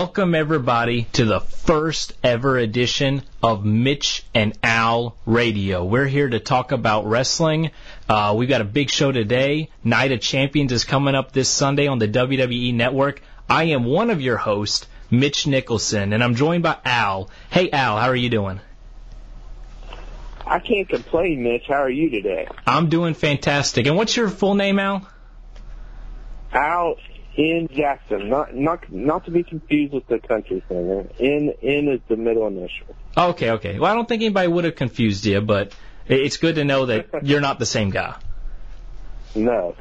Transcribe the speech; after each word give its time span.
Welcome, 0.00 0.36
everybody, 0.36 1.08
to 1.14 1.24
the 1.24 1.40
first 1.40 2.12
ever 2.22 2.56
edition 2.56 3.22
of 3.42 3.64
Mitch 3.64 4.24
and 4.32 4.56
Al 4.62 5.16
Radio. 5.26 5.84
We're 5.84 6.06
here 6.06 6.28
to 6.28 6.38
talk 6.38 6.70
about 6.70 7.06
wrestling. 7.06 7.72
Uh, 8.08 8.32
we've 8.38 8.48
got 8.48 8.60
a 8.60 8.64
big 8.64 8.90
show 8.90 9.10
today. 9.10 9.70
Night 9.82 10.12
of 10.12 10.20
Champions 10.20 10.70
is 10.70 10.84
coming 10.84 11.16
up 11.16 11.32
this 11.32 11.48
Sunday 11.48 11.88
on 11.88 11.98
the 11.98 12.06
WWE 12.06 12.72
Network. 12.74 13.22
I 13.50 13.64
am 13.64 13.86
one 13.86 14.10
of 14.10 14.20
your 14.20 14.36
hosts, 14.36 14.86
Mitch 15.10 15.48
Nicholson, 15.48 16.12
and 16.12 16.22
I'm 16.22 16.36
joined 16.36 16.62
by 16.62 16.76
Al. 16.84 17.28
Hey, 17.50 17.68
Al, 17.72 17.98
how 17.98 18.06
are 18.06 18.14
you 18.14 18.30
doing? 18.30 18.60
I 20.46 20.60
can't 20.60 20.88
complain, 20.88 21.42
Mitch. 21.42 21.64
How 21.66 21.82
are 21.82 21.90
you 21.90 22.08
today? 22.08 22.46
I'm 22.64 22.88
doing 22.88 23.14
fantastic. 23.14 23.88
And 23.88 23.96
what's 23.96 24.16
your 24.16 24.28
full 24.28 24.54
name, 24.54 24.78
Al? 24.78 25.08
Al 26.52 26.94
in 27.38 27.68
Jackson, 27.72 28.28
not 28.28 28.54
not 28.54 28.92
not 28.92 29.24
to 29.26 29.30
be 29.30 29.44
confused 29.44 29.94
with 29.94 30.06
the 30.08 30.18
country 30.18 30.62
singer. 30.68 31.06
In 31.20 31.54
in 31.62 31.88
is 31.88 32.00
the 32.08 32.16
middle 32.16 32.48
initial. 32.48 32.94
Okay, 33.16 33.52
okay. 33.52 33.78
Well, 33.78 33.90
I 33.90 33.94
don't 33.94 34.08
think 34.08 34.22
anybody 34.22 34.48
would 34.48 34.64
have 34.64 34.74
confused 34.74 35.24
you, 35.24 35.40
but 35.40 35.72
it's 36.08 36.36
good 36.36 36.56
to 36.56 36.64
know 36.64 36.86
that 36.86 37.08
you're 37.22 37.40
not 37.40 37.60
the 37.60 37.66
same 37.66 37.90
guy. 37.90 38.16
No. 39.36 39.76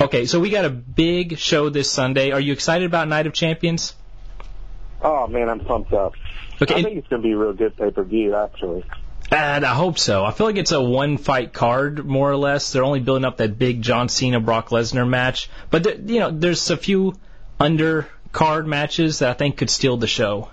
Okay, 0.00 0.24
so 0.24 0.40
we 0.40 0.48
got 0.48 0.64
a 0.64 0.70
big 0.70 1.38
show 1.38 1.68
this 1.68 1.90
Sunday. 1.90 2.30
Are 2.30 2.40
you 2.40 2.54
excited 2.54 2.86
about 2.86 3.08
Night 3.08 3.26
of 3.26 3.34
Champions? 3.34 3.94
Oh 5.02 5.26
man, 5.26 5.50
I'm 5.50 5.60
pumped 5.60 5.92
up. 5.92 6.14
Okay, 6.62 6.76
I 6.76 6.82
think 6.82 6.96
it's 6.96 7.08
gonna 7.08 7.22
be 7.22 7.32
a 7.32 7.36
real 7.36 7.52
good 7.52 7.76
pay 7.76 7.90
per 7.90 8.04
view, 8.04 8.34
actually. 8.34 8.84
And 9.30 9.66
I 9.66 9.74
hope 9.74 9.98
so. 9.98 10.24
I 10.24 10.30
feel 10.30 10.46
like 10.46 10.56
it's 10.56 10.72
a 10.72 10.80
one 10.80 11.18
fight 11.18 11.52
card, 11.52 12.04
more 12.04 12.30
or 12.30 12.36
less. 12.36 12.72
They're 12.72 12.84
only 12.84 13.00
building 13.00 13.24
up 13.24 13.38
that 13.38 13.58
big 13.58 13.82
John 13.82 14.08
Cena 14.08 14.40
Brock 14.40 14.68
Lesnar 14.68 15.08
match, 15.08 15.50
but 15.70 15.84
th- 15.84 15.98
you 16.06 16.20
know, 16.20 16.30
there's 16.30 16.70
a 16.70 16.76
few 16.76 17.18
under 17.58 18.06
card 18.30 18.66
matches 18.66 19.18
that 19.20 19.30
I 19.30 19.32
think 19.32 19.56
could 19.56 19.70
steal 19.70 19.96
the 19.96 20.06
show. 20.06 20.50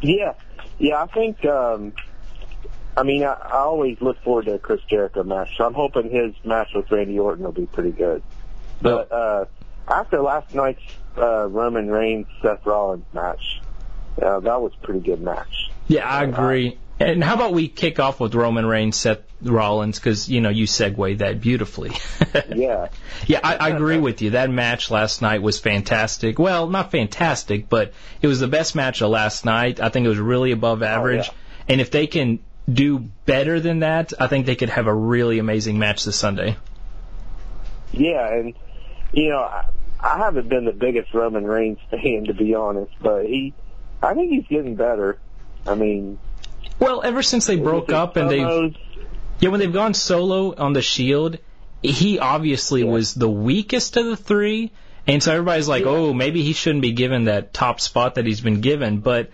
Yeah, 0.00 0.34
yeah. 0.78 1.02
I 1.02 1.06
think. 1.06 1.44
um 1.44 1.92
I 2.98 3.02
mean, 3.02 3.24
I, 3.24 3.34
I 3.34 3.58
always 3.58 4.00
look 4.00 4.22
forward 4.22 4.46
to 4.46 4.54
a 4.54 4.58
Chris 4.58 4.80
Jericho 4.88 5.22
match, 5.22 5.58
so 5.58 5.66
I'm 5.66 5.74
hoping 5.74 6.08
his 6.08 6.34
match 6.46 6.68
with 6.74 6.90
Randy 6.90 7.18
Orton 7.18 7.44
will 7.44 7.52
be 7.52 7.66
pretty 7.66 7.90
good. 7.92 8.22
But 8.80 9.12
uh 9.12 9.44
after 9.86 10.22
last 10.22 10.54
night's 10.54 10.80
uh 11.18 11.46
Roman 11.46 11.90
Reigns 11.90 12.26
Seth 12.40 12.64
Rollins 12.64 13.04
match, 13.12 13.60
uh, 14.22 14.40
that 14.40 14.62
was 14.62 14.72
a 14.80 14.86
pretty 14.86 15.00
good 15.00 15.20
match. 15.20 15.70
Yeah, 15.88 16.08
I 16.08 16.24
agree. 16.24 16.78
And 16.98 17.22
how 17.22 17.34
about 17.34 17.52
we 17.52 17.68
kick 17.68 18.00
off 18.00 18.20
with 18.20 18.34
Roman 18.34 18.64
Reigns, 18.64 18.96
Seth 18.96 19.20
Rollins, 19.42 19.98
because 19.98 20.28
you 20.30 20.40
know 20.40 20.48
you 20.48 20.66
segued 20.66 21.18
that 21.18 21.40
beautifully. 21.40 21.92
Yeah. 22.54 22.88
Yeah, 23.26 23.40
I, 23.42 23.56
I 23.56 23.68
agree 23.70 23.98
with 23.98 24.20
you. 24.20 24.30
That 24.30 24.50
match 24.50 24.90
last 24.90 25.22
night 25.22 25.40
was 25.40 25.58
fantastic. 25.58 26.38
Well, 26.38 26.68
not 26.68 26.90
fantastic, 26.90 27.68
but 27.68 27.92
it 28.20 28.26
was 28.26 28.40
the 28.40 28.48
best 28.48 28.74
match 28.74 29.00
of 29.00 29.10
last 29.10 29.44
night. 29.44 29.80
I 29.80 29.88
think 29.88 30.04
it 30.04 30.10
was 30.10 30.18
really 30.18 30.52
above 30.52 30.82
oh, 30.82 30.86
average. 30.86 31.26
yeah. 31.26 31.34
And 31.68 31.80
if 31.80 31.90
they 31.90 32.06
can 32.06 32.40
do 32.70 32.98
better 32.98 33.58
than 33.58 33.80
that, 33.80 34.12
I 34.18 34.26
think 34.26 34.44
they 34.46 34.56
could 34.56 34.68
have 34.68 34.86
a 34.86 34.94
really 34.94 35.38
amazing 35.38 35.78
match 35.78 36.04
this 36.04 36.16
Sunday. 36.16 36.56
Yeah, 37.92 38.34
and 38.34 38.54
you 39.12 39.30
know, 39.30 39.38
I, 39.38 39.66
I 40.00 40.18
haven't 40.18 40.48
been 40.48 40.64
the 40.64 40.72
biggest 40.72 41.14
Roman 41.14 41.44
Reigns 41.44 41.78
fan 41.90 42.24
to 42.24 42.34
be 42.34 42.54
honest, 42.54 42.92
but 43.00 43.24
he, 43.24 43.54
I 44.02 44.14
think 44.14 44.30
he's 44.30 44.46
getting 44.46 44.76
better. 44.76 45.18
I 45.66 45.74
mean, 45.74 46.18
Well, 46.78 47.02
ever 47.02 47.22
since 47.22 47.46
they 47.46 47.56
broke 47.56 47.90
up 47.92 48.16
and 48.16 48.30
they 48.30 48.40
yeah, 49.40 49.50
when 49.50 49.60
they've 49.60 49.72
gone 49.72 49.92
solo 49.94 50.54
on 50.56 50.72
the 50.72 50.80
Shield, 50.82 51.38
he 51.82 52.18
obviously 52.18 52.82
Yeah. 52.82 52.90
was 52.90 53.14
the 53.14 53.28
weakest 53.28 53.96
of 53.96 54.06
the 54.06 54.16
three, 54.16 54.70
and 55.06 55.22
so 55.22 55.32
everybody's 55.32 55.68
like, 55.68 55.84
Yeah. 55.84 55.90
oh, 55.90 56.12
maybe 56.14 56.42
he 56.42 56.52
shouldn't 56.52 56.82
be 56.82 56.92
given 56.92 57.24
that 57.24 57.52
top 57.52 57.80
spot 57.80 58.14
that 58.14 58.24
he's 58.26 58.40
been 58.40 58.60
given. 58.60 58.98
But 58.98 59.30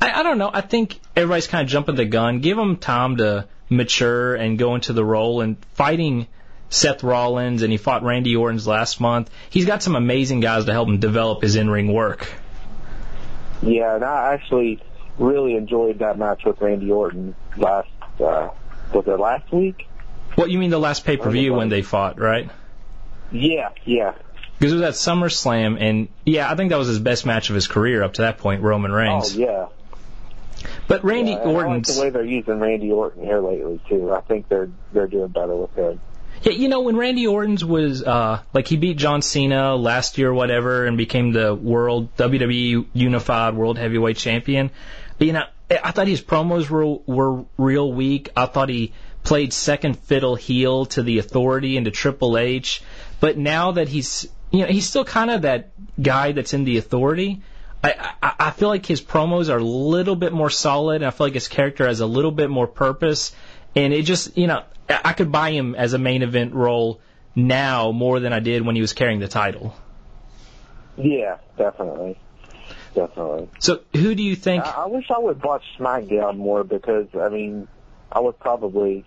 I, 0.00 0.20
I 0.20 0.22
don't 0.22 0.38
know. 0.38 0.50
I 0.52 0.62
think 0.62 0.98
everybody's 1.16 1.46
kind 1.48 1.64
of 1.64 1.68
jumping 1.70 1.96
the 1.96 2.04
gun. 2.06 2.40
Give 2.40 2.56
him 2.58 2.76
time 2.76 3.18
to 3.18 3.46
mature 3.68 4.34
and 4.34 4.58
go 4.58 4.74
into 4.74 4.92
the 4.92 5.04
role 5.04 5.40
and 5.42 5.56
fighting. 5.74 6.26
Seth 6.70 7.02
Rollins 7.02 7.60
and 7.60 7.70
he 7.70 7.76
fought 7.76 8.02
Randy 8.02 8.34
Orton's 8.34 8.66
last 8.66 8.98
month. 8.98 9.28
He's 9.50 9.66
got 9.66 9.82
some 9.82 9.94
amazing 9.94 10.40
guys 10.40 10.64
to 10.64 10.72
help 10.72 10.88
him 10.88 11.00
develop 11.00 11.42
his 11.42 11.54
in-ring 11.56 11.92
work. 11.92 12.26
yeah, 13.62 13.94
and 13.96 14.02
I 14.04 14.32
actually 14.32 14.80
really 15.18 15.56
enjoyed 15.56 16.00
that 16.00 16.18
match 16.18 16.44
with 16.44 16.60
Randy 16.60 16.90
Orton 16.90 17.34
last, 17.56 17.88
uh, 18.20 18.48
was 18.92 19.06
it 19.06 19.18
last 19.18 19.52
week? 19.52 19.86
What 20.34 20.50
you 20.50 20.58
mean 20.58 20.70
the 20.70 20.78
last 20.78 21.04
pay-per-view 21.04 21.52
when 21.52 21.68
they 21.68 21.82
fought, 21.82 22.18
right? 22.18 22.50
Yeah, 23.30 23.70
yeah. 23.84 24.14
Because 24.58 24.72
it 24.72 24.76
was 24.76 24.82
at 24.82 24.94
SummerSlam, 24.94 25.76
and 25.80 26.08
yeah, 26.24 26.50
I 26.50 26.54
think 26.54 26.70
that 26.70 26.78
was 26.78 26.88
his 26.88 27.00
best 27.00 27.26
match 27.26 27.50
of 27.50 27.54
his 27.54 27.66
career 27.66 28.02
up 28.02 28.14
to 28.14 28.22
that 28.22 28.38
point, 28.38 28.62
Roman 28.62 28.92
Reigns. 28.92 29.36
Oh 29.36 29.38
yeah. 29.38 29.66
But 30.86 31.04
Randy 31.04 31.32
yeah, 31.32 31.38
I 31.38 31.50
like 31.50 31.84
the 31.84 32.00
way 32.00 32.10
they're 32.10 32.24
using 32.24 32.60
Randy 32.60 32.92
Orton 32.92 33.24
here 33.24 33.40
lately 33.40 33.80
too. 33.88 34.12
I 34.12 34.20
think 34.20 34.48
they're 34.48 34.70
they're 34.92 35.08
doing 35.08 35.28
better 35.28 35.56
with 35.56 35.74
him. 35.74 36.00
yeah, 36.42 36.52
you 36.52 36.68
know, 36.68 36.82
when 36.82 36.96
Randy 36.96 37.26
Orton's 37.26 37.64
was 37.64 38.02
uh, 38.02 38.40
like 38.54 38.68
he 38.68 38.76
beat 38.76 38.98
John 38.98 39.22
Cena 39.22 39.74
last 39.74 40.18
year, 40.18 40.30
or 40.30 40.34
whatever, 40.34 40.86
and 40.86 40.96
became 40.96 41.32
the 41.32 41.54
world 41.54 42.14
WWE 42.16 42.86
Unified 42.92 43.54
World 43.54 43.78
Heavyweight 43.78 44.16
Champion. 44.16 44.70
You 45.22 45.32
know, 45.32 45.44
eh, 45.70 45.78
I 45.82 45.90
thought 45.92 46.08
his 46.08 46.22
promos 46.22 46.68
were 46.68 46.98
were 47.06 47.44
real 47.56 47.92
weak. 47.92 48.30
I 48.36 48.46
thought 48.46 48.68
he 48.68 48.92
played 49.22 49.52
second 49.52 49.98
fiddle 49.98 50.34
heel 50.34 50.86
to 50.86 51.02
the 51.02 51.18
Authority 51.18 51.76
and 51.76 51.84
to 51.86 51.90
Triple 51.90 52.36
H. 52.36 52.82
But 53.20 53.38
now 53.38 53.72
that 53.72 53.88
he's, 53.88 54.28
you 54.50 54.60
know, 54.60 54.66
he's 54.66 54.88
still 54.88 55.04
kind 55.04 55.30
of 55.30 55.42
that 55.42 55.70
guy 56.00 56.32
that's 56.32 56.54
in 56.54 56.64
the 56.64 56.78
Authority. 56.78 57.42
I, 57.84 58.14
I, 58.22 58.34
I 58.38 58.50
feel 58.50 58.68
like 58.68 58.86
his 58.86 59.00
promos 59.00 59.48
are 59.48 59.58
a 59.58 59.64
little 59.64 60.16
bit 60.16 60.32
more 60.32 60.50
solid, 60.50 60.96
and 60.96 61.06
I 61.06 61.10
feel 61.10 61.26
like 61.26 61.34
his 61.34 61.48
character 61.48 61.86
has 61.86 62.00
a 62.00 62.06
little 62.06 62.30
bit 62.30 62.50
more 62.50 62.66
purpose. 62.66 63.34
And 63.74 63.92
it 63.92 64.02
just, 64.02 64.36
you 64.36 64.46
know, 64.46 64.62
I 64.88 65.12
could 65.12 65.32
buy 65.32 65.50
him 65.50 65.74
as 65.74 65.92
a 65.92 65.98
main 65.98 66.22
event 66.22 66.54
role 66.54 67.00
now 67.34 67.92
more 67.92 68.20
than 68.20 68.32
I 68.32 68.40
did 68.40 68.64
when 68.64 68.74
he 68.74 68.80
was 68.80 68.92
carrying 68.92 69.20
the 69.20 69.28
title. 69.28 69.74
Yeah, 70.96 71.38
definitely, 71.56 72.18
definitely. 72.94 73.48
So 73.58 73.80
who 73.94 74.14
do 74.14 74.22
you 74.22 74.36
think? 74.36 74.64
I, 74.64 74.84
I 74.84 74.86
wish 74.86 75.10
I 75.10 75.18
would 75.18 75.42
watch 75.42 75.62
SmackDown 75.78 76.36
more 76.36 76.64
because 76.64 77.06
I 77.18 77.28
mean, 77.28 77.68
I 78.10 78.20
would 78.20 78.38
probably 78.38 79.04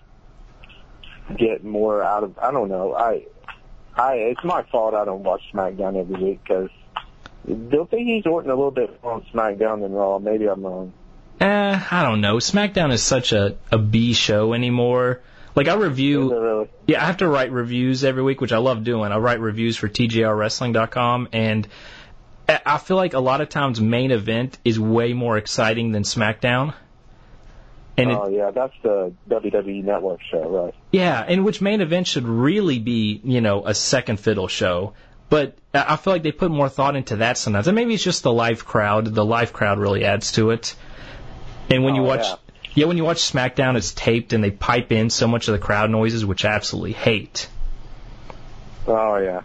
get 1.38 1.64
more 1.64 2.04
out 2.04 2.24
of. 2.24 2.38
I 2.38 2.52
don't 2.52 2.70
know. 2.70 2.94
I, 2.94 3.26
I 3.96 4.14
it's 4.16 4.44
my 4.44 4.64
fault 4.64 4.94
I 4.94 5.06
don't 5.06 5.24
watch 5.24 5.42
SmackDown 5.54 6.00
every 6.00 6.24
week 6.24 6.44
because 6.44 6.70
don't 7.46 7.90
think 7.90 8.08
he's 8.08 8.26
Orton 8.26 8.50
a 8.50 8.56
little 8.56 8.72
bit 8.72 9.02
more 9.04 9.14
on 9.14 9.26
SmackDown 9.34 9.82
than 9.82 9.92
Raw. 9.92 10.20
Maybe 10.20 10.48
I'm 10.48 10.64
wrong. 10.64 10.94
Eh, 11.40 11.80
I 11.92 12.04
don't 12.04 12.22
know. 12.22 12.38
SmackDown 12.38 12.92
is 12.92 13.04
such 13.04 13.34
a 13.34 13.58
a 13.72 13.78
B 13.78 14.14
show 14.14 14.54
anymore. 14.54 15.22
Like 15.56 15.70
I 15.70 15.76
review, 15.76 16.34
really? 16.34 16.70
yeah, 16.86 17.02
I 17.02 17.06
have 17.06 17.18
to 17.18 17.28
write 17.30 17.52
reviews 17.52 18.04
every 18.04 18.24
week, 18.24 18.42
which 18.42 18.52
I 18.52 18.58
love 18.58 18.84
doing. 18.84 19.12
I 19.12 19.18
write 19.18 19.40
reviews 19.40 19.78
for 19.78 19.88
TJRWrestling.com, 19.88 21.30
and 21.32 21.68
I 22.48 22.78
feel 22.78 22.98
like 22.98 23.14
a 23.14 23.20
lot 23.20 23.42
of 23.42 23.50
times 23.50 23.82
main 23.82 24.12
event 24.12 24.58
is 24.64 24.80
way 24.80 25.14
more 25.14 25.38
exciting 25.38 25.92
than 25.92 26.04
SmackDown. 26.04 26.74
And 27.98 28.12
it, 28.12 28.18
oh 28.22 28.28
yeah, 28.30 28.52
that's 28.52 28.74
the 28.84 29.14
WWE 29.30 29.84
Network 29.84 30.20
show, 30.30 30.48
right? 30.48 30.74
Yeah, 30.92 31.24
and 31.26 31.46
which 31.46 31.62
main 31.62 31.82
event 31.82 32.08
should 32.08 32.28
really 32.28 32.78
be, 32.80 33.22
you 33.24 33.42
know, 33.42 33.66
a 33.66 33.74
second 33.74 34.20
fiddle 34.20 34.48
show. 34.48 34.94
But 35.30 35.58
I 35.74 35.96
feel 35.96 36.14
like 36.14 36.22
they 36.24 36.32
put 36.32 36.52
more 36.52 36.70
thought 36.70 36.96
into 36.96 37.16
that 37.18 37.38
sometimes. 37.38 37.68
And 37.68 37.76
maybe 37.76 37.94
it's 37.96 38.04
just 38.04 38.22
the 38.22 38.32
live 38.32 38.64
crowd. 38.66 39.06
The 39.06 39.26
live 39.26 39.54
crowd 39.54 39.80
really 39.80 40.06
adds 40.06 40.34
to 40.34 40.52
it. 40.52 40.76
And 41.70 41.84
when 41.84 41.96
you 41.96 42.02
Oh, 42.04 42.06
watch, 42.06 42.28
yeah. 42.28 42.36
yeah, 42.76 42.86
when 42.86 42.98
you 42.98 43.04
watch 43.04 43.18
SmackDown, 43.18 43.76
it's 43.76 43.92
taped 43.92 44.34
and 44.34 44.44
they 44.44 44.52
pipe 44.52 44.92
in 44.92 45.10
so 45.10 45.28
much 45.28 45.48
of 45.48 45.54
the 45.54 45.60
crowd 45.60 45.90
noises, 45.90 46.24
which 46.26 46.46
I 46.46 46.50
absolutely 46.54 46.94
hate. 46.94 47.48
Oh 48.88 49.18
yeah, 49.18 49.42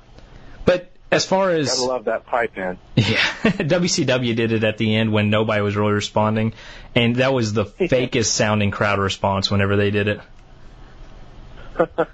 as 1.11 1.27
far 1.27 1.51
as 1.51 1.69
gotta 1.69 1.85
love 1.85 2.05
that 2.05 2.27
pipe 2.27 2.57
in. 2.57 2.79
yeah, 2.97 3.05
WCW 3.43 4.35
did 4.37 4.53
it 4.53 4.65
at 4.65 4.79
the 4.79 4.95
end 4.95 5.13
when 5.13 5.31
nobody 5.31 5.61
was 5.61 5.77
really 5.77 5.93
responding, 5.93 6.53
and 6.95 7.17
that 7.17 7.33
was 7.33 7.53
the 7.53 7.65
fakest 7.81 8.27
sounding 8.27 8.71
crowd 8.71 8.99
response 8.99 9.51
whenever 9.51 9.77
they 9.77 9.91
did 9.91 10.09
it. 10.09 10.21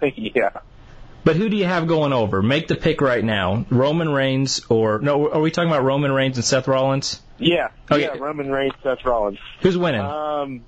yeah. 0.16 0.50
But 1.24 1.34
who 1.34 1.48
do 1.48 1.56
you 1.56 1.64
have 1.64 1.88
going 1.88 2.12
over? 2.12 2.40
Make 2.40 2.68
the 2.68 2.76
pick 2.76 3.00
right 3.00 3.24
now. 3.24 3.66
Roman 3.68 4.08
Reigns 4.08 4.64
or 4.68 5.00
no? 5.00 5.28
Are 5.28 5.40
we 5.40 5.50
talking 5.50 5.68
about 5.70 5.82
Roman 5.82 6.12
Reigns 6.12 6.36
and 6.36 6.44
Seth 6.44 6.68
Rollins? 6.68 7.20
Yeah. 7.38 7.70
Okay. 7.90 8.02
Yeah, 8.02 8.16
Roman 8.16 8.50
Reigns, 8.50 8.74
Seth 8.82 9.04
Rollins. 9.04 9.38
Who's 9.60 9.76
winning? 9.76 10.00
Um, 10.00 10.64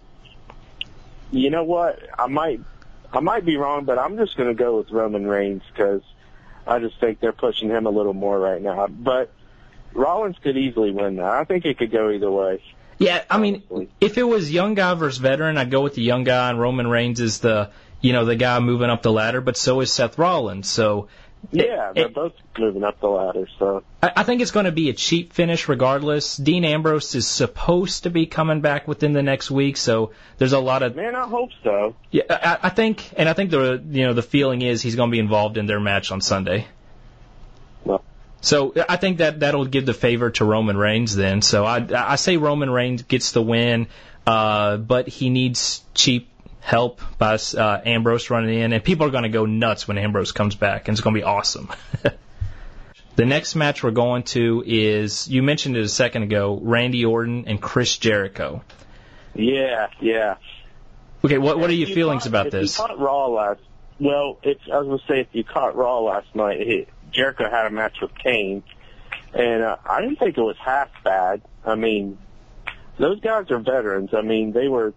you 1.30 1.50
know 1.50 1.64
what? 1.64 2.00
I 2.18 2.26
might, 2.26 2.60
I 3.12 3.20
might 3.20 3.44
be 3.44 3.56
wrong, 3.56 3.84
but 3.84 3.98
I'm 3.98 4.16
just 4.16 4.36
going 4.36 4.48
to 4.48 4.54
go 4.54 4.78
with 4.78 4.90
Roman 4.90 5.26
Reigns 5.26 5.62
because 5.72 6.02
I 6.68 6.78
just 6.78 7.00
think 7.00 7.20
they're 7.20 7.32
pushing 7.32 7.70
him 7.70 7.86
a 7.86 7.90
little 7.90 8.12
more 8.12 8.38
right 8.38 8.60
now. 8.60 8.86
But 8.86 9.32
Rollins 9.94 10.36
could 10.42 10.56
easily 10.56 10.90
win 10.90 11.16
that. 11.16 11.30
I 11.30 11.44
think 11.44 11.64
it 11.64 11.78
could 11.78 11.90
go 11.90 12.10
either 12.10 12.30
way. 12.30 12.62
Yeah, 12.98 13.24
I 13.30 13.38
mean, 13.38 13.62
honestly. 13.70 13.88
if 14.00 14.18
it 14.18 14.24
was 14.24 14.52
young 14.52 14.74
guy 14.74 14.94
versus 14.94 15.18
veteran, 15.18 15.56
I'd 15.56 15.70
go 15.70 15.82
with 15.82 15.94
the 15.94 16.02
young 16.02 16.24
guy, 16.24 16.50
and 16.50 16.60
Roman 16.60 16.86
Reigns 16.88 17.20
is 17.20 17.38
the 17.38 17.70
you 18.00 18.12
know 18.12 18.24
the 18.24 18.36
guy 18.36 18.58
moving 18.60 18.90
up 18.90 19.02
the 19.02 19.12
ladder. 19.12 19.40
But 19.40 19.56
so 19.56 19.80
is 19.80 19.92
Seth 19.92 20.18
Rollins. 20.18 20.68
So 20.68 21.08
yeah, 21.52 21.92
they're 21.94 22.06
it- 22.06 22.14
both 22.14 22.32
moving 22.58 22.84
up 22.84 23.00
the 23.00 23.08
ladder. 23.08 23.48
So 23.58 23.82
I, 24.02 24.12
I 24.16 24.22
think 24.24 24.42
it's 24.42 24.50
going 24.50 24.66
to 24.66 24.72
be 24.72 24.88
a 24.90 24.92
cheap 24.92 25.32
finish 25.32 25.68
regardless. 25.68 26.36
Dean 26.36 26.64
Ambrose 26.64 27.14
is 27.14 27.26
supposed 27.26 28.02
to 28.02 28.10
be 28.10 28.26
coming 28.26 28.60
back 28.60 28.86
within 28.88 29.12
the 29.12 29.22
next 29.22 29.50
week, 29.50 29.76
so 29.76 30.12
there's 30.38 30.52
a 30.52 30.58
lot 30.58 30.82
of 30.82 30.96
man, 30.96 31.14
I 31.14 31.26
hope 31.28 31.50
so. 31.62 31.94
yeah. 32.10 32.22
I, 32.28 32.58
I 32.64 32.68
think, 32.70 33.12
and 33.16 33.28
I 33.28 33.32
think 33.32 33.50
the 33.50 33.82
you 33.90 34.06
know 34.06 34.14
the 34.14 34.22
feeling 34.22 34.62
is 34.62 34.82
he's 34.82 34.96
going 34.96 35.10
to 35.10 35.12
be 35.12 35.20
involved 35.20 35.56
in 35.56 35.66
their 35.66 35.80
match 35.80 36.10
on 36.12 36.20
Sunday. 36.20 36.66
Well, 37.84 38.02
So 38.40 38.74
I 38.88 38.96
think 38.96 39.18
that 39.18 39.40
that'll 39.40 39.64
give 39.66 39.86
the 39.86 39.94
favor 39.94 40.30
to 40.30 40.44
Roman 40.44 40.76
Reigns 40.76 41.14
then. 41.16 41.42
So 41.42 41.64
I 41.64 41.86
I 41.94 42.16
say 42.16 42.36
Roman 42.36 42.70
Reigns 42.70 43.02
gets 43.02 43.32
the 43.32 43.42
win, 43.42 43.86
uh, 44.26 44.76
but 44.76 45.08
he 45.08 45.30
needs 45.30 45.82
cheap 45.94 46.28
help 46.68 47.00
by 47.16 47.38
uh, 47.56 47.80
Ambrose 47.86 48.28
running 48.28 48.58
in, 48.60 48.74
and 48.74 48.84
people 48.84 49.06
are 49.06 49.10
going 49.10 49.22
to 49.22 49.30
go 49.30 49.46
nuts 49.46 49.88
when 49.88 49.96
Ambrose 49.96 50.32
comes 50.32 50.54
back, 50.54 50.86
and 50.86 50.94
it's 50.94 51.00
going 51.00 51.14
to 51.14 51.20
be 51.20 51.24
awesome. 51.24 51.70
the 53.16 53.24
next 53.24 53.54
match 53.54 53.82
we're 53.82 53.90
going 53.90 54.22
to 54.24 54.62
is 54.66 55.26
you 55.28 55.42
mentioned 55.42 55.78
it 55.78 55.82
a 55.82 55.88
second 55.88 56.24
ago, 56.24 56.60
Randy 56.62 57.06
Orton 57.06 57.44
and 57.46 57.58
Chris 57.58 57.96
Jericho. 57.96 58.62
yeah, 59.34 59.88
yeah. 60.02 60.36
Okay, 61.24 61.38
what 61.38 61.58
what 61.58 61.70
are 61.70 61.72
your 61.72 61.88
you 61.88 61.94
feelings 61.94 62.24
caught- 62.24 62.28
about 62.28 62.50
this? 62.50 62.78
You 62.78 62.84
caught 62.86 62.98
Raw 62.98 63.28
last. 63.28 63.60
Well, 63.98 64.38
it's, 64.42 64.60
I 64.70 64.78
was 64.78 64.86
gonna 64.88 65.08
say 65.08 65.20
if 65.22 65.28
you 65.32 65.44
caught 65.44 65.74
Raw 65.74 66.00
last 66.00 66.32
night, 66.34 66.60
it, 66.60 66.88
Jericho 67.12 67.48
had 67.50 67.64
a 67.66 67.70
match 67.70 67.96
with 68.02 68.12
Kane, 68.14 68.62
and 69.32 69.62
uh, 69.62 69.76
I 69.88 70.02
didn't 70.02 70.18
think 70.18 70.36
it 70.36 70.42
was 70.42 70.56
half 70.62 70.90
bad. 71.02 71.40
I 71.64 71.76
mean, 71.76 72.18
those 72.98 73.20
guys 73.20 73.50
are 73.50 73.58
veterans. 73.58 74.10
I 74.12 74.20
mean, 74.20 74.52
they 74.52 74.68
were 74.68 74.92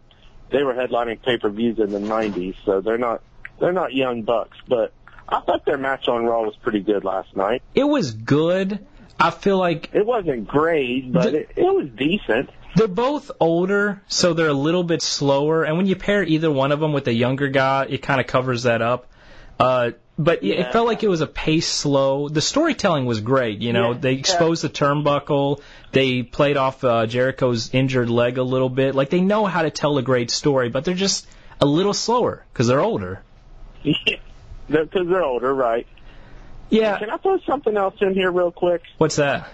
they 0.52 0.64
were 0.64 0.74
headlining 0.74 1.22
pay 1.22 1.38
per 1.38 1.50
views 1.50 1.80
in 1.80 1.92
the 1.92 2.00
'90s, 2.00 2.56
so 2.66 2.82
they're 2.82 2.98
not 2.98 3.22
they're 3.60 3.74
not 3.74 3.94
young 3.94 4.24
bucks. 4.24 4.58
But 4.68 4.94
I 5.28 5.40
thought 5.42 5.66
their 5.66 5.78
match 5.78 6.08
on 6.08 6.26
Raw 6.26 6.42
was 6.44 6.56
pretty 6.58 6.82
good 6.82 7.04
last 7.04 7.36
night. 7.36 7.62
It 7.74 7.84
was 7.84 8.12
good. 8.12 8.86
I 9.20 9.30
feel 9.30 9.58
like 9.58 9.92
It 9.94 10.06
wasn't 10.06 10.48
great, 10.48 11.12
but 11.12 11.32
The- 11.32 11.40
it, 11.42 11.50
it 11.58 11.62
was 11.64 11.90
decent. 11.96 12.50
They're 12.76 12.88
both 12.88 13.30
older, 13.40 14.02
so 14.08 14.34
they're 14.34 14.48
a 14.48 14.54
little 14.54 14.84
bit 14.84 15.02
slower. 15.02 15.64
And 15.64 15.76
when 15.78 15.86
you 15.88 15.96
pair 15.98 16.24
either 16.24 16.50
one 16.50 16.72
of 16.72 16.80
them 16.80 16.94
with 16.94 17.06
a 17.08 17.14
younger 17.14 17.50
guy, 17.50 17.86
it 17.90 18.02
kind 18.02 18.22
of 18.22 18.28
covers 18.28 18.64
that 18.64 18.82
up. 18.82 19.08
Uh, 19.60 19.92
but 20.20 20.40
it- 20.40 20.44
Yeah. 20.44 20.54
it 20.68 20.74
felt 20.74 20.88
like 20.88 21.04
it 21.04 21.08
was 21.08 21.22
a 21.22 21.28
pace 21.28 21.68
slow. 21.68 22.30
The 22.30 22.42
storytelling 22.42 23.06
was 23.06 23.20
great. 23.22 23.60
You 23.60 23.74
know, 23.74 23.92
Yeah. 23.92 23.98
they 24.00 24.14
exposed 24.14 24.64
the 24.64 24.70
turnbuckle. 24.70 25.62
They 25.92 26.24
played 26.24 26.58
off 26.58 26.84
uh, 26.84 27.06
Jericho's 27.08 27.74
injured 27.74 28.10
leg 28.10 28.38
a 28.38 28.44
little 28.44 28.70
bit. 28.70 28.96
Like 28.96 29.10
they 29.10 29.22
know 29.22 29.46
how 29.46 29.62
to 29.64 29.70
tell 29.72 29.98
a 29.98 30.02
great 30.02 30.30
story, 30.32 30.70
but 30.70 30.86
they're 30.86 30.94
just 30.94 31.28
a 31.60 31.66
little 31.66 31.94
slower 31.94 32.44
because 32.54 32.68
they're 32.68 32.82
older. 32.82 33.22
Because 33.84 35.08
they're 35.08 35.24
older, 35.24 35.54
right? 35.54 35.88
Yeah. 36.70 36.98
Can 37.00 37.10
I 37.10 37.18
throw 37.18 37.40
something 37.40 37.76
else 37.76 37.96
in 38.02 38.14
here 38.14 38.32
real 38.32 38.52
quick? 38.52 38.84
What's 38.98 39.18
that? 39.18 39.50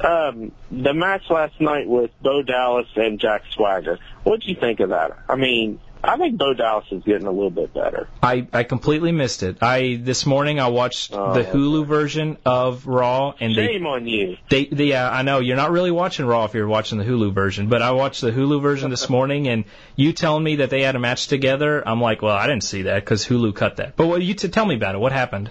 Um, 0.00 0.52
the 0.70 0.94
match 0.94 1.22
last 1.28 1.60
night 1.60 1.88
with 1.88 2.10
Bo 2.22 2.42
Dallas 2.42 2.86
and 2.94 3.18
Jack 3.18 3.42
Swagger. 3.52 3.98
What'd 4.22 4.48
you 4.48 4.54
think 4.54 4.78
of 4.78 4.90
that? 4.90 5.10
I 5.28 5.34
mean, 5.34 5.80
I 6.02 6.16
think 6.16 6.38
Bo 6.38 6.54
Dallas 6.54 6.84
is 6.92 7.02
getting 7.02 7.26
a 7.26 7.30
little 7.30 7.50
bit 7.50 7.74
better. 7.74 8.08
I, 8.22 8.46
I 8.52 8.62
completely 8.62 9.10
missed 9.10 9.42
it. 9.42 9.58
I 9.62 9.98
this 10.00 10.24
morning 10.26 10.60
I 10.60 10.68
watched 10.68 11.12
Oh, 11.12 11.34
the 11.34 11.42
Hulu 11.42 11.86
version 11.86 12.36
of 12.46 12.86
Raw, 12.86 13.34
and 13.40 13.54
they 13.54 13.66
Shame 13.66 13.86
on 13.86 14.06
you. 14.06 14.36
They, 14.48 14.66
they, 14.66 14.92
uh, 14.92 15.10
I 15.10 15.22
know 15.22 15.40
you're 15.40 15.56
not 15.56 15.72
really 15.72 15.90
watching 15.90 16.24
Raw 16.26 16.44
if 16.44 16.54
you're 16.54 16.68
watching 16.68 16.98
the 16.98 17.04
Hulu 17.04 17.32
version, 17.32 17.68
but 17.68 17.82
I 17.82 17.90
watched 17.90 18.20
the 18.20 18.30
Hulu 18.30 18.62
version 18.62 18.90
this 18.90 19.10
morning, 19.10 19.48
and 19.48 19.64
you 19.96 20.12
telling 20.12 20.44
me 20.44 20.56
that 20.56 20.70
they 20.70 20.82
had 20.82 20.94
a 20.94 21.00
match 21.00 21.26
together, 21.26 21.86
I'm 21.86 22.00
like, 22.00 22.22
well, 22.22 22.36
I 22.36 22.46
didn't 22.46 22.64
see 22.64 22.82
that 22.82 23.04
because 23.04 23.26
Hulu 23.26 23.54
cut 23.56 23.76
that. 23.78 23.96
But 23.96 24.06
what 24.06 24.22
you 24.22 24.34
t- 24.34 24.48
tell 24.48 24.66
me 24.66 24.76
about 24.76 24.94
it? 24.94 24.98
What 24.98 25.12
happened? 25.12 25.50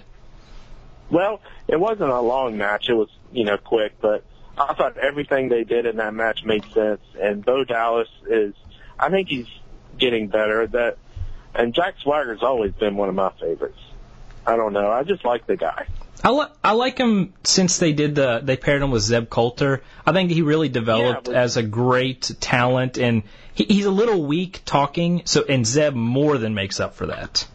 Well, 1.10 1.40
it 1.68 1.78
wasn't 1.78 2.10
a 2.10 2.20
long 2.20 2.56
match. 2.56 2.88
It 2.88 2.94
was, 2.94 3.08
you 3.32 3.44
know, 3.44 3.58
quick, 3.58 4.00
but 4.00 4.24
I 4.56 4.74
thought 4.74 4.96
everything 4.98 5.50
they 5.50 5.64
did 5.64 5.84
in 5.86 5.96
that 5.96 6.14
match 6.14 6.44
made 6.44 6.64
sense. 6.72 7.00
And 7.20 7.44
Bo 7.44 7.64
Dallas 7.64 8.08
is, 8.28 8.54
I 8.98 9.10
think 9.10 9.28
he's 9.28 9.46
getting 9.98 10.28
better. 10.28 10.66
That, 10.66 10.98
and 11.54 11.74
Jack 11.74 11.94
Swagger's 12.02 12.42
always 12.42 12.72
been 12.72 12.96
one 12.96 13.08
of 13.08 13.14
my 13.14 13.30
favorites. 13.40 13.78
I 14.46 14.56
don't 14.56 14.72
know. 14.72 14.90
I 14.90 15.02
just 15.02 15.24
like 15.24 15.46
the 15.46 15.56
guy. 15.56 15.86
I, 16.24 16.30
li- 16.30 16.46
I 16.64 16.72
like 16.72 16.98
him 16.98 17.32
since 17.44 17.78
they 17.78 17.92
did 17.92 18.16
the 18.16 18.40
they 18.42 18.56
paired 18.56 18.82
him 18.82 18.90
with 18.90 19.02
Zeb 19.02 19.28
Colter. 19.28 19.82
I 20.04 20.12
think 20.12 20.30
he 20.30 20.42
really 20.42 20.68
developed 20.68 21.26
but- 21.26 21.34
as 21.34 21.56
a 21.56 21.62
great 21.62 22.30
talent, 22.40 22.98
and 22.98 23.22
he, 23.54 23.64
he's 23.64 23.84
a 23.84 23.90
little 23.90 24.24
weak 24.24 24.62
talking. 24.64 25.22
So 25.26 25.44
and 25.48 25.66
Zeb 25.66 25.94
more 25.94 26.38
than 26.38 26.54
makes 26.54 26.80
up 26.80 26.94
for 26.94 27.06
that. 27.06 27.46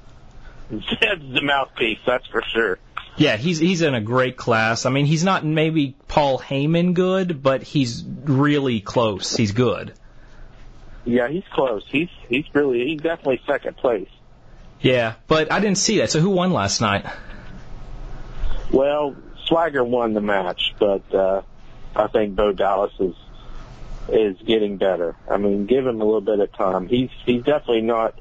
Zeb's 0.69 1.33
the 1.33 1.41
mouthpiece, 1.41 1.99
that's 2.05 2.25
for 2.27 2.41
sure. 2.53 2.79
Yeah, 3.17 3.37
he's 3.37 3.59
he's 3.59 3.81
in 3.81 3.93
a 3.93 4.01
great 4.01 4.37
class. 4.37 4.85
I 4.85 4.89
mean, 4.89 5.05
he's 5.05 5.23
not 5.23 5.45
maybe 5.45 5.95
Paul 6.07 6.39
Heyman 6.39 6.93
good, 6.93 7.43
but 7.43 7.63
he's 7.63 8.03
really 8.03 8.79
close. 8.79 9.35
He's 9.35 9.51
good. 9.51 9.93
Yeah, 11.05 11.27
he's 11.27 11.43
close. 11.51 11.83
He's 11.89 12.09
he's 12.29 12.45
really 12.53 12.85
he's 12.87 13.01
definitely 13.01 13.41
second 13.45 13.77
place. 13.77 14.09
Yeah, 14.79 15.15
but 15.27 15.51
I 15.51 15.59
didn't 15.59 15.77
see 15.77 15.99
that. 15.99 16.11
So 16.11 16.19
who 16.19 16.29
won 16.29 16.51
last 16.51 16.81
night? 16.81 17.05
Well, 18.71 19.15
Swagger 19.45 19.83
won 19.83 20.13
the 20.13 20.21
match, 20.21 20.73
but 20.79 21.13
uh, 21.13 21.41
I 21.95 22.07
think 22.07 22.35
Bo 22.35 22.53
Dallas 22.53 22.93
is 22.99 23.15
is 24.09 24.37
getting 24.45 24.77
better. 24.77 25.15
I 25.29 25.37
mean, 25.37 25.65
give 25.65 25.85
him 25.85 26.01
a 26.01 26.05
little 26.05 26.21
bit 26.21 26.39
of 26.39 26.51
time. 26.53 26.87
He's 26.87 27.09
he's 27.25 27.43
definitely 27.43 27.81
not 27.81 28.19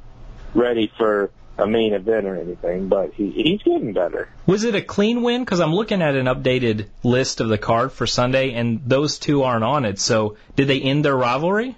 ready 0.55 0.93
for 0.97 1.31
a 1.59 1.67
main 1.67 1.93
event 1.93 2.27
or 2.27 2.37
anything, 2.37 2.89
but 2.89 3.15
he 3.15 3.31
he's 3.31 3.63
getting 3.63 3.93
better. 3.93 4.29
Was 4.47 4.65
it 4.65 4.75
a 4.75 4.83
clean 4.83 5.23
win? 5.23 5.43
Because 5.45 5.61
I'm 5.61 5.75
looking 5.75 6.03
at 6.03 6.15
an 6.15 6.27
updated 6.27 6.89
list 7.03 7.41
of 7.41 7.49
the 7.49 7.59
card 7.59 7.93
for 7.93 8.07
Sunday, 8.07 8.53
and 8.53 8.83
those 8.87 9.19
two 9.19 9.43
aren't 9.43 9.65
on 9.65 9.85
it. 9.85 9.99
So 9.99 10.37
did 10.57 10.69
they 10.69 10.81
end 10.81 11.05
their 11.05 11.17
rivalry? 11.17 11.77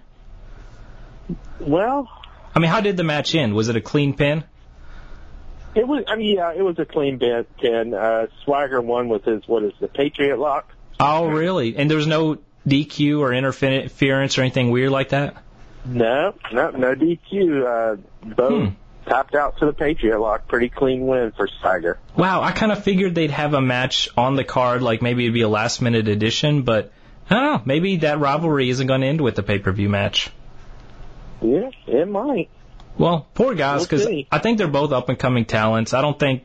Well, 1.60 2.08
I 2.54 2.58
mean, 2.58 2.70
how 2.70 2.80
did 2.80 2.96
the 2.96 3.04
match 3.04 3.34
end? 3.34 3.54
Was 3.54 3.68
it 3.68 3.76
a 3.76 3.80
clean 3.80 4.14
pin? 4.14 4.44
it 5.74 5.86
was. 5.88 6.04
I 6.06 6.16
mean, 6.16 6.36
yeah, 6.36 6.52
it 6.52 6.62
was 6.62 6.78
a 6.78 6.84
clean. 6.84 7.20
And 7.62 7.94
uh, 7.94 8.26
Swagger 8.44 8.80
won 8.80 9.08
with 9.08 9.24
his 9.24 9.42
what 9.46 9.62
is 9.64 9.72
the 9.80 9.88
Patriot 9.88 10.38
lock. 10.38 10.70
Oh, 11.00 11.26
really? 11.26 11.76
And 11.76 11.90
there 11.90 11.96
was 11.96 12.06
no 12.06 12.38
DQ 12.66 13.18
or 13.18 13.32
interference 13.34 14.38
or 14.38 14.42
anything 14.42 14.70
weird 14.70 14.90
like 14.92 15.08
that? 15.10 15.36
No, 15.84 16.34
no, 16.52 16.70
no 16.70 16.94
DQ. 16.94 17.66
Uh, 17.66 17.96
Bo 18.24 18.66
Hmm. 18.66 18.74
tapped 19.06 19.34
out 19.34 19.58
to 19.58 19.66
the 19.66 19.72
Patriot 19.72 20.18
lock. 20.20 20.46
Pretty 20.46 20.68
clean 20.68 21.06
win 21.06 21.32
for 21.36 21.48
Swagger. 21.60 21.98
Wow, 22.16 22.42
I 22.42 22.52
kind 22.52 22.70
of 22.70 22.84
figured 22.84 23.14
they'd 23.16 23.32
have 23.32 23.54
a 23.54 23.60
match 23.60 24.08
on 24.16 24.36
the 24.36 24.44
card, 24.44 24.80
like 24.80 25.02
maybe 25.02 25.24
it'd 25.24 25.34
be 25.34 25.42
a 25.42 25.48
last 25.48 25.82
minute 25.82 26.06
addition, 26.08 26.62
but 26.62 26.92
I 27.28 27.34
don't 27.34 27.44
know. 27.44 27.62
Maybe 27.64 27.96
that 27.98 28.20
rivalry 28.20 28.70
isn't 28.70 28.86
going 28.86 29.00
to 29.00 29.06
end 29.08 29.20
with 29.20 29.34
the 29.34 29.42
pay 29.42 29.58
per 29.58 29.72
view 29.72 29.88
match. 29.88 30.30
Yeah, 31.44 31.70
it 31.86 32.08
might. 32.08 32.48
Well, 32.96 33.26
poor 33.34 33.54
guys, 33.54 33.80
We'll 33.80 34.00
because. 34.00 34.24
I 34.32 34.38
think 34.38 34.58
they're 34.58 34.66
both 34.66 34.92
up 34.92 35.08
and 35.10 35.18
coming 35.18 35.44
talents. 35.44 35.92
I 35.92 36.00
don't 36.00 36.18
think 36.18 36.44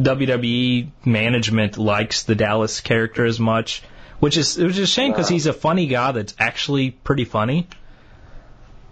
WWE 0.00 0.88
management 1.04 1.76
likes 1.76 2.22
the 2.22 2.34
Dallas 2.34 2.80
character 2.80 3.26
as 3.26 3.38
much, 3.38 3.82
which 4.20 4.38
is 4.38 4.56
which 4.56 4.72
is 4.72 4.78
a 4.78 4.86
shame 4.86 5.12
because 5.12 5.28
he's 5.28 5.46
a 5.46 5.52
funny 5.52 5.86
guy 5.86 6.12
that's 6.12 6.34
actually 6.38 6.92
pretty 6.92 7.24
funny. 7.24 7.68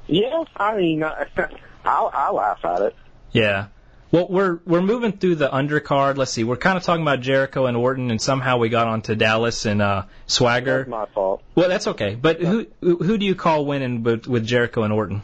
Yeah, 0.09 0.45
I 0.55 0.77
mean, 0.77 1.03
I, 1.03 1.27
I'll, 1.85 2.11
I'll 2.13 2.35
laugh 2.35 2.65
at 2.65 2.83
it. 2.83 2.97
Yeah. 3.33 3.69
Well, 4.11 4.29
we're 4.29 4.61
we're 4.67 4.83
moving 4.83 5.13
through 5.13 5.37
the 5.37 5.49
undercard. 5.49 6.17
Let's 6.17 6.33
see. 6.33 6.45
We're 6.45 6.57
kind 6.57 6.77
of 6.77 6.83
talking 6.83 7.03
about 7.03 7.21
Jericho 7.21 7.67
and 7.67 7.77
Orton, 7.77 8.11
and 8.11 8.21
somehow 8.21 8.59
we 8.59 8.69
got 8.69 8.89
onto 8.89 9.15
Dallas 9.15 9.65
and 9.65 9.81
uh, 9.81 10.05
Swagger. 10.27 10.79
That's 10.79 10.91
my 10.91 11.07
fault. 11.07 11.43
Well, 11.55 11.69
that's 11.69 11.87
okay. 11.89 12.15
But 12.15 12.41
who 12.41 12.67
who 12.81 12.99
who 12.99 13.19
do 13.19 13.25
you 13.27 13.35
call 13.35 13.65
winning 13.65 14.03
with, 14.03 14.27
with 14.27 14.45
Jericho 14.45 14.83
and 14.83 14.93
Orton? 14.93 15.23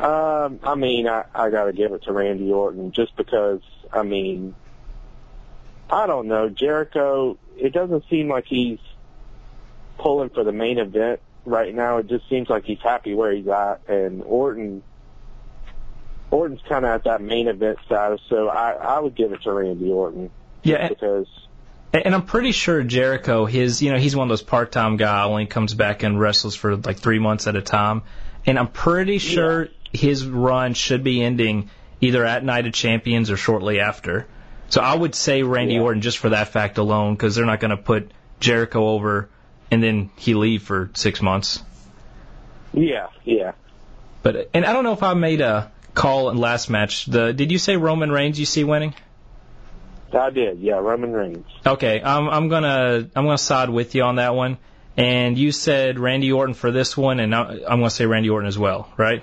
Um, 0.00 0.60
I 0.62 0.74
mean, 0.76 1.06
I, 1.06 1.24
I 1.34 1.50
got 1.50 1.64
to 1.64 1.72
give 1.72 1.92
it 1.92 2.04
to 2.04 2.12
Randy 2.12 2.50
Orton 2.50 2.92
just 2.92 3.16
because. 3.16 3.60
I 3.92 4.02
mean, 4.02 4.54
I 5.90 6.06
don't 6.06 6.28
know 6.28 6.48
Jericho. 6.48 7.38
It 7.56 7.72
doesn't 7.72 8.04
seem 8.08 8.28
like 8.28 8.46
he's 8.46 8.78
pulling 9.98 10.30
for 10.30 10.44
the 10.44 10.52
main 10.52 10.78
event 10.78 11.20
right 11.44 11.74
now. 11.74 11.98
It 11.98 12.06
just 12.06 12.28
seems 12.28 12.48
like 12.48 12.64
he's 12.64 12.80
happy 12.80 13.14
where 13.14 13.32
he's 13.32 13.48
at, 13.48 13.88
and 13.88 14.22
Orton. 14.22 14.82
Orton's 16.30 16.62
kind 16.68 16.84
of 16.84 16.92
at 16.92 17.04
that 17.04 17.20
main 17.20 17.48
event 17.48 17.78
status, 17.86 18.20
so 18.28 18.48
I, 18.48 18.70
I 18.70 19.00
would 19.00 19.16
give 19.16 19.32
it 19.32 19.42
to 19.42 19.52
Randy 19.52 19.90
Orton. 19.90 20.30
Yeah, 20.62 20.88
because 20.88 21.26
And 21.92 22.14
I'm 22.14 22.24
pretty 22.24 22.52
sure 22.52 22.82
Jericho, 22.84 23.46
his, 23.46 23.82
you 23.82 23.90
know, 23.90 23.98
he's 23.98 24.14
one 24.14 24.26
of 24.26 24.28
those 24.28 24.42
part-time 24.42 24.96
guy, 24.96 25.24
only 25.24 25.46
comes 25.46 25.74
back 25.74 26.04
and 26.04 26.20
wrestles 26.20 26.54
for 26.54 26.76
like 26.76 27.00
three 27.00 27.18
months 27.18 27.48
at 27.48 27.56
a 27.56 27.62
time. 27.62 28.02
And 28.46 28.58
I'm 28.58 28.68
pretty 28.68 29.18
sure 29.18 29.68
his 29.92 30.26
run 30.26 30.74
should 30.74 31.02
be 31.04 31.22
ending 31.22 31.70
either 32.00 32.24
at 32.24 32.44
Night 32.44 32.66
of 32.66 32.72
Champions 32.72 33.30
or 33.30 33.36
shortly 33.36 33.80
after. 33.80 34.26
So 34.68 34.80
I 34.80 34.94
would 34.94 35.14
say 35.14 35.42
Randy 35.42 35.74
Yeah. 35.74 35.80
Orton 35.80 36.00
just 36.00 36.18
for 36.18 36.30
that 36.30 36.48
fact 36.48 36.78
alone, 36.78 37.14
because 37.14 37.34
they're 37.34 37.44
not 37.46 37.60
going 37.60 37.72
to 37.72 37.76
put 37.76 38.12
Jericho 38.38 38.88
over 38.88 39.28
and 39.70 39.82
then 39.82 40.10
he 40.16 40.34
leave 40.34 40.62
for 40.62 40.90
six 40.94 41.20
months. 41.20 41.62
Yeah, 42.72 43.08
yeah. 43.24 43.52
But 44.22 44.50
and 44.54 44.64
I 44.64 44.72
don't 44.72 44.84
know 44.84 44.92
if 44.92 45.02
I 45.02 45.14
made 45.14 45.40
a 45.40 45.72
call 45.94 46.30
in 46.30 46.36
last 46.38 46.70
match. 46.70 47.06
The 47.06 47.32
did 47.32 47.50
you 47.50 47.58
say 47.58 47.76
Roman 47.76 48.10
Reigns 48.12 48.38
you 48.38 48.46
see 48.46 48.64
winning? 48.64 48.94
I 50.12 50.30
did. 50.30 50.58
Yeah, 50.60 50.74
Roman 50.74 51.12
Reigns. 51.12 51.46
Okay, 51.66 52.00
I'm 52.02 52.28
I'm 52.28 52.48
gonna 52.48 53.08
I'm 53.14 53.24
gonna 53.24 53.38
side 53.38 53.70
with 53.70 53.94
you 53.94 54.02
on 54.04 54.16
that 54.16 54.34
one. 54.34 54.58
And 54.96 55.38
you 55.38 55.52
said 55.52 55.98
Randy 55.98 56.30
Orton 56.32 56.54
for 56.54 56.70
this 56.70 56.96
one, 56.96 57.20
and 57.20 57.34
I- 57.34 57.60
I'm 57.68 57.78
gonna 57.78 57.90
say 57.90 58.06
Randy 58.06 58.28
Orton 58.30 58.48
as 58.48 58.58
well, 58.58 58.92
right? 58.96 59.22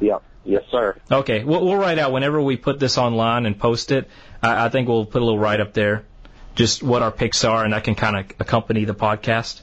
Yep. 0.00 0.22
Yes, 0.44 0.62
sir. 0.70 0.96
Okay, 1.10 1.44
we'll, 1.44 1.64
we'll 1.64 1.76
write 1.76 1.98
out 1.98 2.12
whenever 2.12 2.40
we 2.40 2.56
put 2.56 2.80
this 2.80 2.96
online 2.96 3.44
and 3.44 3.58
post 3.58 3.92
it. 3.92 4.08
I, 4.42 4.66
I 4.66 4.68
think 4.70 4.88
we'll 4.88 5.04
put 5.04 5.20
a 5.20 5.24
little 5.24 5.38
write 5.38 5.60
up 5.60 5.74
there, 5.74 6.04
just 6.54 6.82
what 6.82 7.02
our 7.02 7.10
picks 7.10 7.44
are, 7.44 7.64
and 7.64 7.74
that 7.74 7.84
can 7.84 7.94
kind 7.94 8.16
of 8.16 8.40
accompany 8.40 8.84
the 8.84 8.94
podcast. 8.94 9.60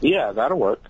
Yeah, 0.00 0.32
that'll 0.32 0.58
work. 0.58 0.82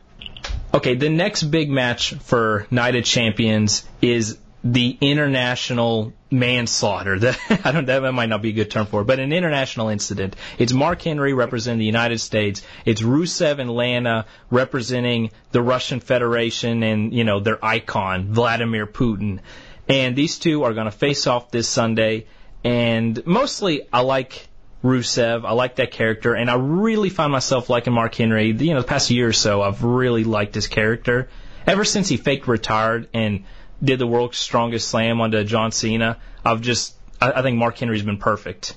Okay, 0.73 0.95
the 0.95 1.09
next 1.09 1.45
big 1.45 1.71
match 1.71 2.15
for 2.15 2.67
Night 2.71 2.97
of 2.97 3.05
Champions 3.05 3.85
is 4.03 4.39
the 4.65 4.97
international 5.03 6.15
manslaughter. 6.31 7.19
That 7.19 7.39
I 7.65 7.71
don't 7.71 7.85
that 7.85 8.01
might 8.13 8.31
not 8.31 8.41
be 8.41 8.49
a 8.49 8.53
good 8.53 8.71
term 8.71 8.87
for 8.87 9.03
it, 9.03 9.05
but 9.05 9.21
an 9.21 9.33
international 9.33 9.91
incident. 9.91 10.37
It's 10.59 10.73
Mark 10.73 11.03
Henry 11.03 11.35
representing 11.35 11.79
the 11.79 11.85
United 11.85 12.19
States. 12.19 12.63
It's 12.87 13.03
Rusev 13.03 13.59
and 13.59 13.71
Lana 13.71 14.25
representing 14.51 15.31
the 15.53 15.63
Russian 15.63 16.01
Federation 16.01 16.83
and 16.83 17.13
you 17.13 17.25
know 17.25 17.41
their 17.41 17.63
icon 17.63 18.33
Vladimir 18.33 18.87
Putin. 18.87 19.41
And 19.87 20.17
these 20.17 20.39
two 20.39 20.65
are 20.65 20.73
going 20.73 20.87
to 20.87 20.97
face 20.97 21.27
off 21.27 21.51
this 21.51 21.69
Sunday. 21.69 22.27
And 22.65 23.27
mostly, 23.27 23.87
I 23.93 24.01
like 24.01 24.49
Rusev. 24.83 25.45
I 25.45 25.53
like 25.53 25.77
that 25.77 25.91
character, 25.91 26.35
and 26.35 26.51
I 26.51 26.55
really 26.55 27.11
find 27.11 27.31
myself 27.31 27.69
liking 27.69 27.93
Mark 27.93 28.15
Henry. 28.15 28.51
You 28.51 28.73
know, 28.73 28.81
the 28.81 28.87
past 28.87 29.11
year 29.11 29.29
or 29.29 29.35
so, 29.35 29.61
I've 29.61 29.85
really 29.85 30.25
liked 30.25 30.55
his 30.55 30.69
character. 30.69 31.29
Ever 31.67 31.85
since 31.85 32.09
he 32.09 32.17
faked 32.17 32.49
retired 32.49 33.09
and 33.13 33.45
did 33.85 33.99
the 33.99 34.07
world's 34.07 34.39
strongest 34.39 34.89
slam 34.89 35.21
onto 35.21 35.45
John 35.45 35.71
Cena, 35.73 36.19
I've 36.45 36.61
just, 36.63 36.95
I, 37.21 37.33
I 37.33 37.43
think 37.43 37.59
Mark 37.59 37.77
Henry's 37.79 38.03
been 38.03 38.19
perfect. 38.19 38.77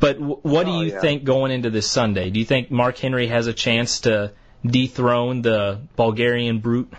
But 0.00 0.18
w- 0.18 0.38
what 0.42 0.66
do 0.66 0.72
Oh, 0.72 0.80
you 0.82 0.92
yeah. 0.92 1.00
think 1.00 1.24
going 1.24 1.50
into 1.50 1.70
this 1.70 1.90
Sunday? 1.90 2.30
Do 2.30 2.38
you 2.38 2.44
think 2.44 2.70
Mark 2.70 2.98
Henry 2.98 3.26
has 3.28 3.46
a 3.46 3.52
chance 3.52 4.00
to 4.00 4.32
dethrone 4.64 5.42
the 5.42 5.80
Bulgarian 5.96 6.58
brute? 6.60 6.92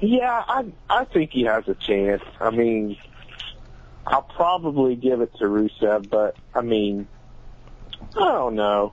Yeah, 0.00 0.44
I 0.46 0.64
I 0.88 1.04
think 1.04 1.32
he 1.32 1.42
has 1.44 1.66
a 1.68 1.74
chance. 1.74 2.22
I 2.40 2.50
mean, 2.50 2.96
I'll 4.06 4.22
probably 4.22 4.94
give 4.94 5.20
it 5.20 5.32
to 5.38 5.44
Rusev, 5.44 6.08
but 6.08 6.36
I 6.54 6.60
mean, 6.60 7.08
I 8.16 8.20
don't 8.32 8.54
know. 8.54 8.92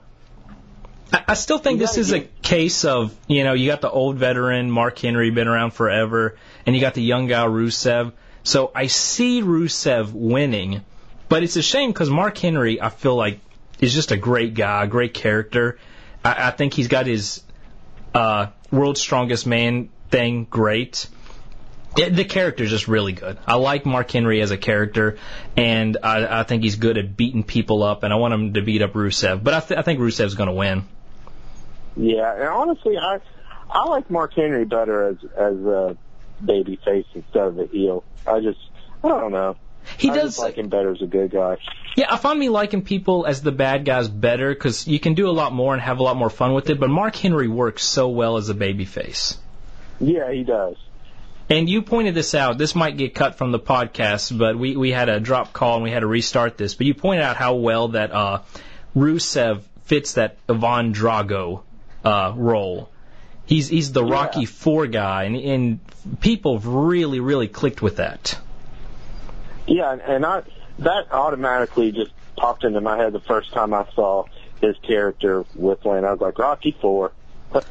I, 1.12 1.34
still 1.34 1.58
think 1.58 1.78
this 1.78 1.98
is 1.98 2.12
a 2.12 2.20
case 2.20 2.84
of, 2.84 3.14
you 3.28 3.44
know, 3.44 3.52
you 3.52 3.70
got 3.70 3.80
the 3.80 3.90
old 3.90 4.16
veteran, 4.16 4.70
Mark 4.70 4.98
Henry, 4.98 5.30
been 5.30 5.46
around 5.46 5.72
forever, 5.72 6.36
and 6.64 6.74
you 6.74 6.80
got 6.80 6.94
the 6.94 7.02
young 7.02 7.26
guy, 7.26 7.44
Rusev. 7.46 8.12
So 8.42 8.72
I 8.74 8.88
see 8.88 9.42
Rusev 9.42 10.12
winning, 10.12 10.84
but 11.28 11.42
it's 11.42 11.56
a 11.56 11.62
shame 11.62 11.90
because 11.90 12.10
Mark 12.10 12.36
Henry, 12.38 12.80
I 12.80 12.90
feel 12.90 13.14
like, 13.14 13.40
is 13.78 13.94
just 13.94 14.10
a 14.10 14.16
great 14.16 14.54
guy, 14.54 14.84
a 14.84 14.86
great 14.86 15.14
character. 15.14 15.78
I, 16.24 16.48
I 16.48 16.50
think 16.50 16.74
he's 16.74 16.88
got 16.88 17.06
his 17.06 17.42
uh, 18.14 18.48
world's 18.70 19.00
strongest 19.00 19.46
man 19.46 19.90
thing 20.10 20.46
great. 20.48 21.08
Yeah, 21.96 22.10
the 22.10 22.24
character's 22.24 22.70
just 22.70 22.88
really 22.88 23.12
good. 23.12 23.38
I 23.46 23.54
like 23.54 23.86
Mark 23.86 24.10
Henry 24.10 24.42
as 24.42 24.50
a 24.50 24.58
character, 24.58 25.18
and 25.56 25.96
I, 26.02 26.40
I 26.40 26.42
think 26.42 26.62
he's 26.62 26.76
good 26.76 26.98
at 26.98 27.16
beating 27.16 27.42
people 27.42 27.82
up, 27.82 28.02
and 28.02 28.12
I 28.12 28.16
want 28.16 28.34
him 28.34 28.54
to 28.54 28.60
beat 28.60 28.82
up 28.82 28.92
Rusev. 28.92 29.42
But 29.42 29.54
I, 29.54 29.60
th- 29.60 29.78
I 29.78 29.82
think 29.82 30.00
Rusev's 30.00 30.34
going 30.34 30.48
to 30.48 30.54
win. 30.54 30.84
Yeah, 31.96 32.34
and 32.34 32.44
honestly, 32.44 32.98
I 32.98 33.20
I 33.70 33.84
like 33.88 34.10
Mark 34.10 34.34
Henry 34.34 34.64
better 34.64 35.08
as 35.08 35.16
as 35.36 35.56
a 35.56 35.96
baby 36.44 36.78
face 36.84 37.06
instead 37.14 37.42
of 37.42 37.58
a 37.58 37.66
heel. 37.66 38.04
I 38.26 38.40
just 38.40 38.58
I 39.02 39.08
don't 39.08 39.32
know. 39.32 39.56
He 39.98 40.10
I 40.10 40.14
does. 40.14 40.38
like 40.38 40.56
him 40.56 40.68
better 40.68 40.92
as 40.92 41.00
a 41.00 41.06
good 41.06 41.30
guy. 41.30 41.58
Yeah, 41.96 42.06
I 42.12 42.16
find 42.16 42.38
me 42.38 42.48
liking 42.48 42.82
people 42.82 43.24
as 43.24 43.40
the 43.42 43.52
bad 43.52 43.84
guys 43.84 44.08
better 44.08 44.52
because 44.52 44.86
you 44.86 44.98
can 44.98 45.14
do 45.14 45.28
a 45.28 45.32
lot 45.32 45.52
more 45.52 45.72
and 45.72 45.80
have 45.80 45.98
a 45.98 46.02
lot 46.02 46.16
more 46.16 46.28
fun 46.28 46.52
with 46.54 46.68
it. 46.68 46.78
But 46.78 46.90
Mark 46.90 47.16
Henry 47.16 47.48
works 47.48 47.84
so 47.84 48.08
well 48.08 48.36
as 48.36 48.50
a 48.50 48.54
babyface. 48.54 49.38
Yeah, 50.00 50.30
he 50.30 50.44
does. 50.44 50.76
And 51.48 51.70
you 51.70 51.82
pointed 51.82 52.14
this 52.14 52.34
out. 52.34 52.58
This 52.58 52.74
might 52.74 52.96
get 52.96 53.14
cut 53.14 53.38
from 53.38 53.52
the 53.52 53.60
podcast, 53.60 54.36
but 54.36 54.58
we, 54.58 54.76
we 54.76 54.90
had 54.90 55.08
a 55.08 55.20
drop 55.20 55.52
call 55.52 55.76
and 55.76 55.84
we 55.84 55.92
had 55.92 56.00
to 56.00 56.06
restart 56.06 56.58
this. 56.58 56.74
But 56.74 56.86
you 56.86 56.94
pointed 56.94 57.22
out 57.22 57.36
how 57.36 57.54
well 57.54 57.88
that 57.88 58.10
uh, 58.10 58.42
Rusev 58.96 59.62
fits 59.84 60.14
that 60.14 60.36
Ivan 60.48 60.92
Drago 60.92 61.62
uh, 62.04 62.32
role. 62.36 62.90
He's 63.46 63.68
he's 63.68 63.92
the 63.92 64.04
Rocky 64.04 64.44
Four 64.44 64.86
guy, 64.86 65.24
and, 65.24 65.36
and 65.36 66.20
people 66.20 66.58
really 66.58 67.20
really 67.20 67.48
clicked 67.48 67.80
with 67.80 67.96
that. 67.96 68.38
Yeah, 69.66 69.92
and- 69.92 70.26
I 70.26 70.42
that 70.78 71.10
automatically 71.10 71.92
just 71.92 72.10
popped 72.36 72.64
into 72.64 72.80
my 72.80 72.98
head 72.98 73.12
the 73.12 73.20
first 73.20 73.52
time 73.52 73.72
I 73.72 73.86
saw 73.94 74.24
his 74.60 74.76
character 74.78 75.44
with 75.54 75.84
Lana. 75.84 76.08
I 76.08 76.12
was 76.12 76.20
like, 76.20 76.38
Rocky 76.38 76.76
Four. 76.80 77.12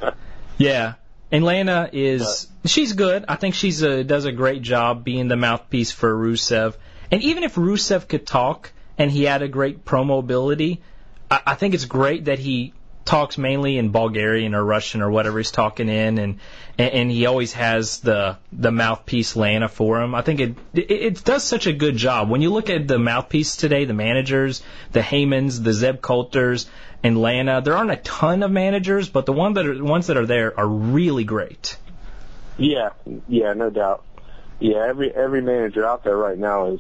Yeah. 0.57 0.93
And 1.31 1.43
Lana 1.43 1.89
is 1.91 2.47
she's 2.65 2.93
good. 2.93 3.25
I 3.27 3.35
think 3.35 3.55
she's 3.55 3.81
a, 3.81 4.03
does 4.03 4.25
a 4.25 4.31
great 4.31 4.61
job 4.61 5.03
being 5.03 5.27
the 5.27 5.35
mouthpiece 5.35 5.91
for 5.91 6.13
Rusev. 6.13 6.75
And 7.11 7.21
even 7.23 7.43
if 7.43 7.55
Rusev 7.55 8.07
could 8.07 8.25
talk 8.25 8.71
and 8.97 9.11
he 9.11 9.23
had 9.23 9.41
a 9.41 9.47
great 9.47 9.85
promo 9.85 10.19
ability, 10.19 10.81
I, 11.29 11.41
I 11.47 11.55
think 11.55 11.73
it's 11.73 11.85
great 11.85 12.25
that 12.25 12.39
he 12.39 12.73
talks 13.05 13.37
mainly 13.37 13.77
in 13.77 13.91
Bulgarian 13.91 14.55
or 14.55 14.63
Russian 14.65 15.01
or 15.01 15.09
whatever 15.11 15.37
he's 15.37 15.51
talking 15.51 15.87
in, 15.87 16.17
and 16.17 16.39
and, 16.77 17.09
he 17.09 17.25
always 17.25 17.53
has 17.53 17.99
the 18.01 18.37
the 18.51 18.71
mouthpiece 18.71 19.35
Lana 19.35 19.69
for 19.69 20.01
him. 20.01 20.13
I 20.13 20.21
think 20.21 20.39
it, 20.41 20.55
it 20.73 21.23
does 21.23 21.43
such 21.43 21.67
a 21.67 21.73
good 21.73 21.95
job. 21.95 22.29
When 22.29 22.41
you 22.41 22.51
look 22.51 22.69
at 22.69 22.87
the 22.87 22.99
mouthpiece 22.99 23.55
today, 23.55 23.85
the 23.85 23.93
managers, 23.93 24.61
the 24.91 24.99
Heymans, 24.99 25.63
the 25.63 25.71
Zeb 25.71 26.01
Colters, 26.01 26.69
and 27.03 27.21
Lana, 27.21 27.61
there 27.61 27.77
aren't 27.77 27.91
a 27.91 27.97
ton 27.97 28.43
of 28.43 28.51
managers, 28.51 29.07
but 29.07 29.25
the 29.25 29.33
one 29.33 29.53
that 29.53 29.65
are, 29.65 29.81
ones 29.83 30.07
that 30.07 30.17
are 30.17 30.25
there 30.25 30.59
are 30.59 30.67
really 30.67 31.23
great. 31.23 31.77
yeah, 32.57 32.89
yeah, 33.29 33.53
no 33.53 33.69
doubt. 33.69 34.03
Yeah, 34.59 34.85
every 34.87 35.13
every 35.13 35.41
manager 35.41 35.85
out 35.85 36.03
there 36.03 36.17
right 36.17 36.37
now 36.37 36.73
is 36.73 36.79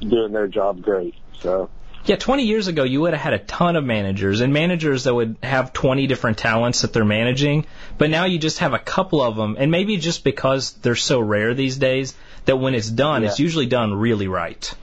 doing 0.00 0.32
their 0.32 0.48
job 0.48 0.82
great. 0.82 1.14
So 1.40 1.70
Yeah, 2.08 2.16
20 2.16 2.44
years 2.44 2.68
ago, 2.68 2.84
you 2.84 3.02
would 3.02 3.12
have 3.12 3.20
had 3.20 3.34
a 3.34 3.38
ton 3.38 3.76
of 3.76 3.84
managers 3.84 4.40
and 4.40 4.50
managers 4.50 5.04
that 5.04 5.14
would 5.14 5.36
have 5.42 5.74
20 5.74 6.06
different 6.06 6.38
talents 6.38 6.80
that 6.80 6.94
they're 6.94 7.04
managing. 7.04 7.66
But 7.98 8.08
now 8.08 8.24
you 8.24 8.38
just 8.38 8.60
have 8.60 8.72
a 8.72 8.78
couple 8.78 9.20
of 9.20 9.36
them, 9.36 9.56
and 9.58 9.70
maybe 9.70 9.98
just 9.98 10.24
because 10.24 10.72
they're 10.72 10.96
so 10.96 11.20
rare 11.20 11.52
these 11.52 11.76
days 11.76 12.14
that 12.46 12.56
when 12.56 12.74
it's 12.74 12.88
done, 12.88 13.22
Yeah. 13.22 13.28
it's 13.28 13.38
usually 13.38 13.66
done 13.66 13.92
really 13.92 14.26
right. 14.26 14.74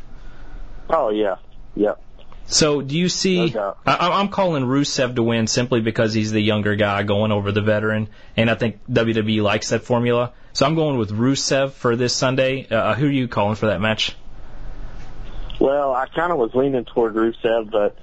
Oh 0.87 1.09
yeah, 1.09 1.37
yep. 1.75 1.99
So 2.45 2.81
do 2.81 2.95
you 2.95 3.09
see? 3.09 3.49
No. 3.49 3.75
I, 3.87 4.09
I'm 4.19 4.27
calling 4.29 4.63
Rusev 4.63 5.15
to 5.15 5.23
win 5.23 5.47
simply 5.47 5.81
because 5.81 6.13
he's 6.13 6.31
the 6.31 6.39
younger 6.41 6.75
guy 6.75 7.01
going 7.01 7.31
over 7.31 7.51
the 7.51 7.61
veteran, 7.61 8.07
and 8.37 8.51
I 8.51 8.53
think 8.53 8.81
WWE 8.87 9.41
likes 9.41 9.69
that 9.69 9.81
formula. 9.81 10.33
So 10.53 10.67
I'm 10.67 10.75
going 10.75 10.99
with 10.99 11.09
Rusev 11.09 11.71
for 11.71 11.95
this 11.95 12.13
Sunday. 12.15 12.67
Uh, 12.69 12.93
who 12.93 13.07
are 13.07 13.09
you 13.09 13.27
calling 13.27 13.55
for 13.55 13.65
that 13.65 13.81
match? 13.81 14.15
Well, 15.65 15.95
I 15.95 16.05
kind 16.05 16.31
of 16.31 16.37
was 16.37 16.53
leaning 16.53 16.85
toward 16.85 17.15
Rusev, 17.15 17.71
but 17.71 17.97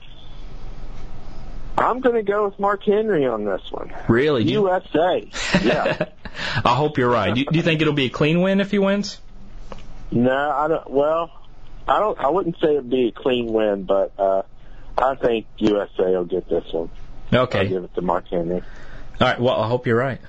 I'm 1.79 2.01
going 2.01 2.17
to 2.17 2.25
go 2.25 2.47
with 2.47 2.59
Mark 2.59 2.83
Henry 2.83 3.25
on 3.25 3.45
this 3.45 3.63
one. 3.71 3.93
Really? 4.09 4.43
USA. 4.51 5.31
Yeah. 5.63 6.07
I 6.65 6.75
hope 6.75 6.99
you're 6.99 7.09
right. 7.09 7.33
Do, 7.33 7.45
do 7.45 7.57
you 7.57 7.63
think 7.63 7.81
it'll 7.81 7.93
be 7.93 8.07
a 8.07 8.11
clean 8.11 8.43
win 8.43 8.61
if 8.61 8.73
he 8.73 8.81
wins? 8.81 9.21
no, 10.11 10.33
I 10.33 10.67
don't. 10.67 10.91
Well, 10.91 11.31
I 11.87 12.01
don't. 12.01 12.19
I 12.19 12.31
wouldn't 12.31 12.57
say 12.59 12.73
it'd 12.73 12.91
be 12.91 13.07
a 13.07 13.13
clean 13.13 13.53
win, 13.53 13.85
but 13.85 14.13
uh, 14.19 14.43
I 14.99 15.15
think 15.15 15.47
USA 15.59 16.17
will 16.17 16.25
get 16.25 16.49
this 16.49 16.65
one. 16.73 16.91
Okay. 17.33 17.61
I'll 17.61 17.69
give 17.69 17.85
it 17.85 17.95
to 17.95 18.03
Mark 18.03 18.27
Henry. 18.27 18.57
All 18.57 18.63
right. 19.21 19.41
Well, 19.41 19.55
I 19.55 19.69
hope 19.69 19.87
you're 19.87 19.97
right. 19.97 20.21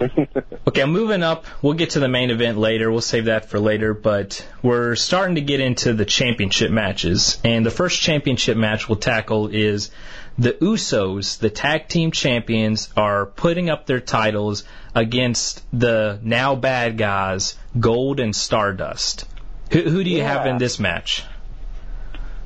Okay, 0.66 0.82
I'm 0.82 0.92
moving 0.92 1.22
up. 1.22 1.46
We'll 1.62 1.72
get 1.72 1.90
to 1.90 2.00
the 2.00 2.08
main 2.08 2.30
event 2.30 2.58
later. 2.58 2.90
We'll 2.90 3.00
save 3.00 3.24
that 3.24 3.46
for 3.50 3.58
later, 3.58 3.92
but 3.92 4.46
we're 4.62 4.94
starting 4.94 5.34
to 5.34 5.40
get 5.40 5.60
into 5.60 5.94
the 5.94 6.04
championship 6.04 6.70
matches. 6.70 7.38
And 7.42 7.66
the 7.66 7.70
first 7.70 8.00
championship 8.00 8.56
match 8.56 8.88
we'll 8.88 8.98
tackle 8.98 9.48
is 9.48 9.90
the 10.38 10.52
Usos, 10.52 11.38
the 11.38 11.50
tag 11.50 11.88
team 11.88 12.12
champions, 12.12 12.88
are 12.96 13.26
putting 13.26 13.68
up 13.68 13.86
their 13.86 14.00
titles 14.00 14.64
against 14.94 15.64
the 15.72 16.20
now 16.22 16.54
bad 16.54 16.96
guys, 16.96 17.56
Gold 17.78 18.20
and 18.20 18.34
Stardust. 18.34 19.26
Who, 19.72 19.80
who 19.82 20.04
do 20.04 20.10
you 20.10 20.22
have 20.22 20.46
in 20.46 20.58
this 20.58 20.78
match? 20.78 21.24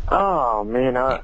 oh 0.08 0.64
man, 0.64 0.96
I, 0.96 1.20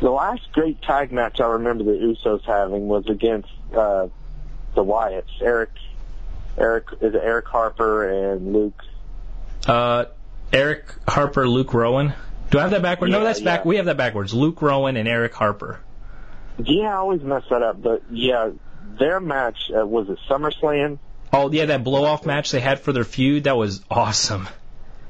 the 0.00 0.10
last 0.10 0.52
great 0.52 0.80
tag 0.82 1.12
match 1.12 1.40
I 1.40 1.46
remember 1.46 1.84
the 1.84 1.92
Usos 1.92 2.44
having 2.44 2.88
was 2.88 3.06
against 3.08 3.48
uh, 3.74 4.08
the 4.74 4.84
Wyatts. 4.84 5.24
Eric, 5.40 5.70
Eric 6.58 6.86
is 7.00 7.14
it 7.14 7.20
Eric 7.22 7.46
Harper 7.46 8.32
and 8.32 8.52
Luke 8.52 8.80
Uh, 9.66 10.04
Eric 10.52 10.94
Harper, 11.08 11.48
Luke 11.48 11.72
Rowan. 11.74 12.12
Do 12.50 12.58
I 12.58 12.62
have 12.62 12.70
that 12.72 12.82
backwards? 12.82 13.10
no, 13.10 13.18
Yeah, 13.18 13.24
that's 13.24 13.40
back. 13.40 13.60
yeah. 13.64 13.68
We 13.68 13.76
have 13.76 13.86
that 13.86 13.96
backwards. 13.96 14.32
Luke 14.34 14.60
Rowan 14.62 14.96
and 14.96 15.08
Eric 15.08 15.34
Harper. 15.34 15.80
Yeah, 16.58 16.90
I 16.92 16.96
always 16.96 17.22
mess 17.22 17.42
that 17.50 17.62
up, 17.62 17.82
but 17.82 18.02
yeah, 18.10 18.50
their 18.98 19.18
match 19.18 19.56
uh, 19.76 19.84
was 19.86 20.08
it 20.08 20.18
SummerSlam. 20.28 20.98
Oh 21.32 21.50
yeah, 21.50 21.64
that 21.66 21.82
blow 21.82 22.04
off 22.04 22.24
match 22.26 22.52
they 22.52 22.60
had 22.60 22.78
for 22.78 22.92
their 22.92 23.02
feud 23.04 23.44
that 23.44 23.56
was 23.56 23.82
awesome. 23.90 24.48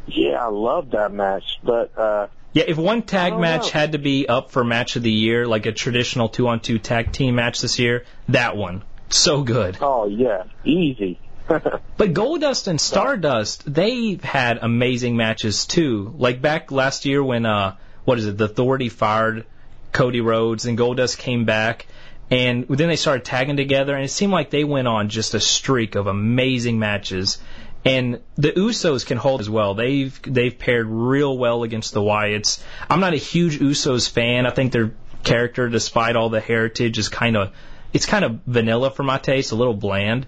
Yeah, 0.06 0.42
I 0.42 0.48
love 0.48 0.92
that 0.92 1.12
match, 1.12 1.44
but 1.62 1.98
uh, 1.98 2.28
Yeah, 2.54 2.64
if 2.66 2.78
one 2.78 3.02
tag 3.02 3.38
match 3.38 3.64
know. 3.74 3.80
had 3.80 3.92
to 3.92 3.98
be 3.98 4.26
up 4.26 4.50
for 4.50 4.64
match 4.64 4.96
of 4.96 5.02
the 5.02 5.10
year, 5.10 5.46
like 5.46 5.66
a 5.66 5.72
traditional 5.72 6.28
two 6.30 6.48
on 6.48 6.60
two 6.60 6.78
tag 6.78 7.12
team 7.12 7.34
match 7.34 7.60
this 7.60 7.78
year, 7.78 8.04
that 8.28 8.56
one 8.56 8.82
so 9.16 9.42
good. 9.42 9.78
oh 9.80 10.06
yeah, 10.06 10.44
easy. 10.64 11.18
But 11.96 12.12
Goldust 12.12 12.66
and 12.68 12.80
Stardust, 12.80 13.72
they've 13.72 14.22
had 14.22 14.58
amazing 14.60 15.16
matches 15.16 15.66
too. 15.66 16.12
Like 16.18 16.42
back 16.42 16.72
last 16.72 17.04
year 17.04 17.22
when 17.22 17.46
uh 17.46 17.76
what 18.04 18.18
is 18.18 18.26
it, 18.26 18.36
the 18.38 18.44
Authority 18.46 18.88
fired 18.88 19.44
Cody 19.92 20.20
Rhodes 20.20 20.66
and 20.66 20.76
Goldust 20.76 21.18
came 21.18 21.44
back 21.44 21.86
and 22.30 22.66
then 22.68 22.88
they 22.88 22.96
started 22.96 23.24
tagging 23.24 23.56
together 23.56 23.94
and 23.94 24.04
it 24.04 24.10
seemed 24.10 24.32
like 24.32 24.50
they 24.50 24.64
went 24.64 24.88
on 24.88 25.08
just 25.08 25.34
a 25.34 25.40
streak 25.40 25.94
of 25.94 26.06
amazing 26.06 26.78
matches. 26.78 27.38
And 27.84 28.20
the 28.36 28.50
Usos 28.52 29.04
can 29.04 29.18
hold 29.18 29.40
as 29.40 29.50
well. 29.50 29.74
They've 29.74 30.18
they've 30.22 30.58
paired 30.58 30.86
real 30.88 31.36
well 31.36 31.62
against 31.62 31.92
the 31.92 32.00
Wyatts. 32.00 32.62
I'm 32.88 33.00
not 33.00 33.12
a 33.12 33.18
huge 33.18 33.60
Usos 33.60 34.10
fan. 34.10 34.46
I 34.46 34.50
think 34.50 34.72
their 34.72 34.94
character, 35.22 35.68
despite 35.68 36.16
all 36.16 36.30
the 36.30 36.40
heritage, 36.40 36.98
is 36.98 37.10
kind 37.10 37.36
of 37.36 37.52
it's 37.94 38.06
kind 38.06 38.24
of 38.24 38.40
vanilla 38.46 38.90
for 38.90 39.04
my 39.04 39.16
taste, 39.18 39.52
a 39.52 39.54
little 39.54 39.72
bland. 39.72 40.26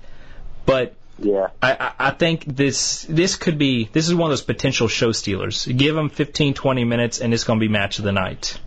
But 0.65 0.95
yeah, 1.19 1.49
I, 1.61 1.93
I 1.99 2.11
think 2.11 2.45
this 2.45 3.03
this 3.03 3.37
could 3.37 3.59
be 3.59 3.89
this 3.93 4.09
is 4.09 4.15
one 4.15 4.31
of 4.31 4.33
those 4.33 4.43
potential 4.43 4.89
show 4.89 5.13
stealers. 5.13 5.67
Give 5.67 5.95
them 5.95 6.09
15, 6.09 6.55
20 6.55 6.85
minutes, 6.85 7.21
and 7.21 7.35
it's 7.35 7.45
going 7.45 7.59
to 7.59 7.65
be 7.65 7.71
match 7.71 7.99
of 7.99 8.05
the 8.05 8.13
night. 8.13 8.59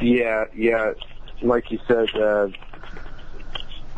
yeah, 0.00 0.46
yeah. 0.54 0.92
Like 1.42 1.70
you 1.70 1.78
said, 1.86 2.08
uh, 2.14 2.48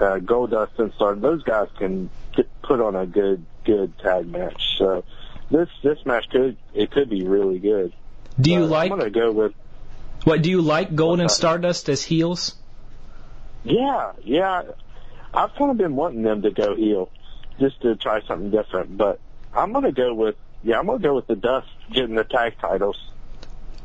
uh, 0.00 0.18
Goldust 0.18 0.78
and 0.78 0.92
Star, 0.94 1.14
those 1.14 1.44
guys 1.44 1.68
can 1.78 2.10
get, 2.34 2.48
put 2.62 2.80
on 2.80 2.96
a 2.96 3.06
good, 3.06 3.44
good 3.64 3.96
tag 3.98 4.26
match. 4.26 4.76
So 4.76 5.04
this 5.50 5.68
this 5.82 5.98
match 6.04 6.28
could 6.30 6.56
it 6.74 6.90
could 6.90 7.08
be 7.08 7.24
really 7.24 7.58
good. 7.58 7.92
Do 8.40 8.50
you 8.50 8.64
Uh, 8.64 8.66
like 8.66 8.90
I'm 8.90 8.98
gonna 8.98 9.10
go 9.10 9.30
with 9.30 9.52
what? 10.24 10.42
Do 10.42 10.50
you 10.50 10.62
like 10.62 10.94
Gold 10.94 11.20
and 11.20 11.30
Stardust 11.30 11.88
as 11.88 12.02
heels? 12.02 12.54
Yeah, 13.64 14.12
yeah. 14.22 14.62
I've 15.34 15.54
kind 15.54 15.70
of 15.70 15.76
been 15.76 15.96
wanting 15.96 16.22
them 16.22 16.42
to 16.42 16.50
go 16.50 16.74
heel, 16.74 17.10
just 17.60 17.80
to 17.82 17.96
try 17.96 18.22
something 18.22 18.50
different. 18.50 18.96
But 18.96 19.20
I'm 19.54 19.72
gonna 19.72 19.92
go 19.92 20.14
with 20.14 20.36
yeah, 20.62 20.78
I'm 20.78 20.86
gonna 20.86 20.98
go 20.98 21.14
with 21.14 21.26
the 21.26 21.36
Dust 21.36 21.68
getting 21.92 22.14
the 22.14 22.24
tag 22.24 22.54
titles. 22.60 22.98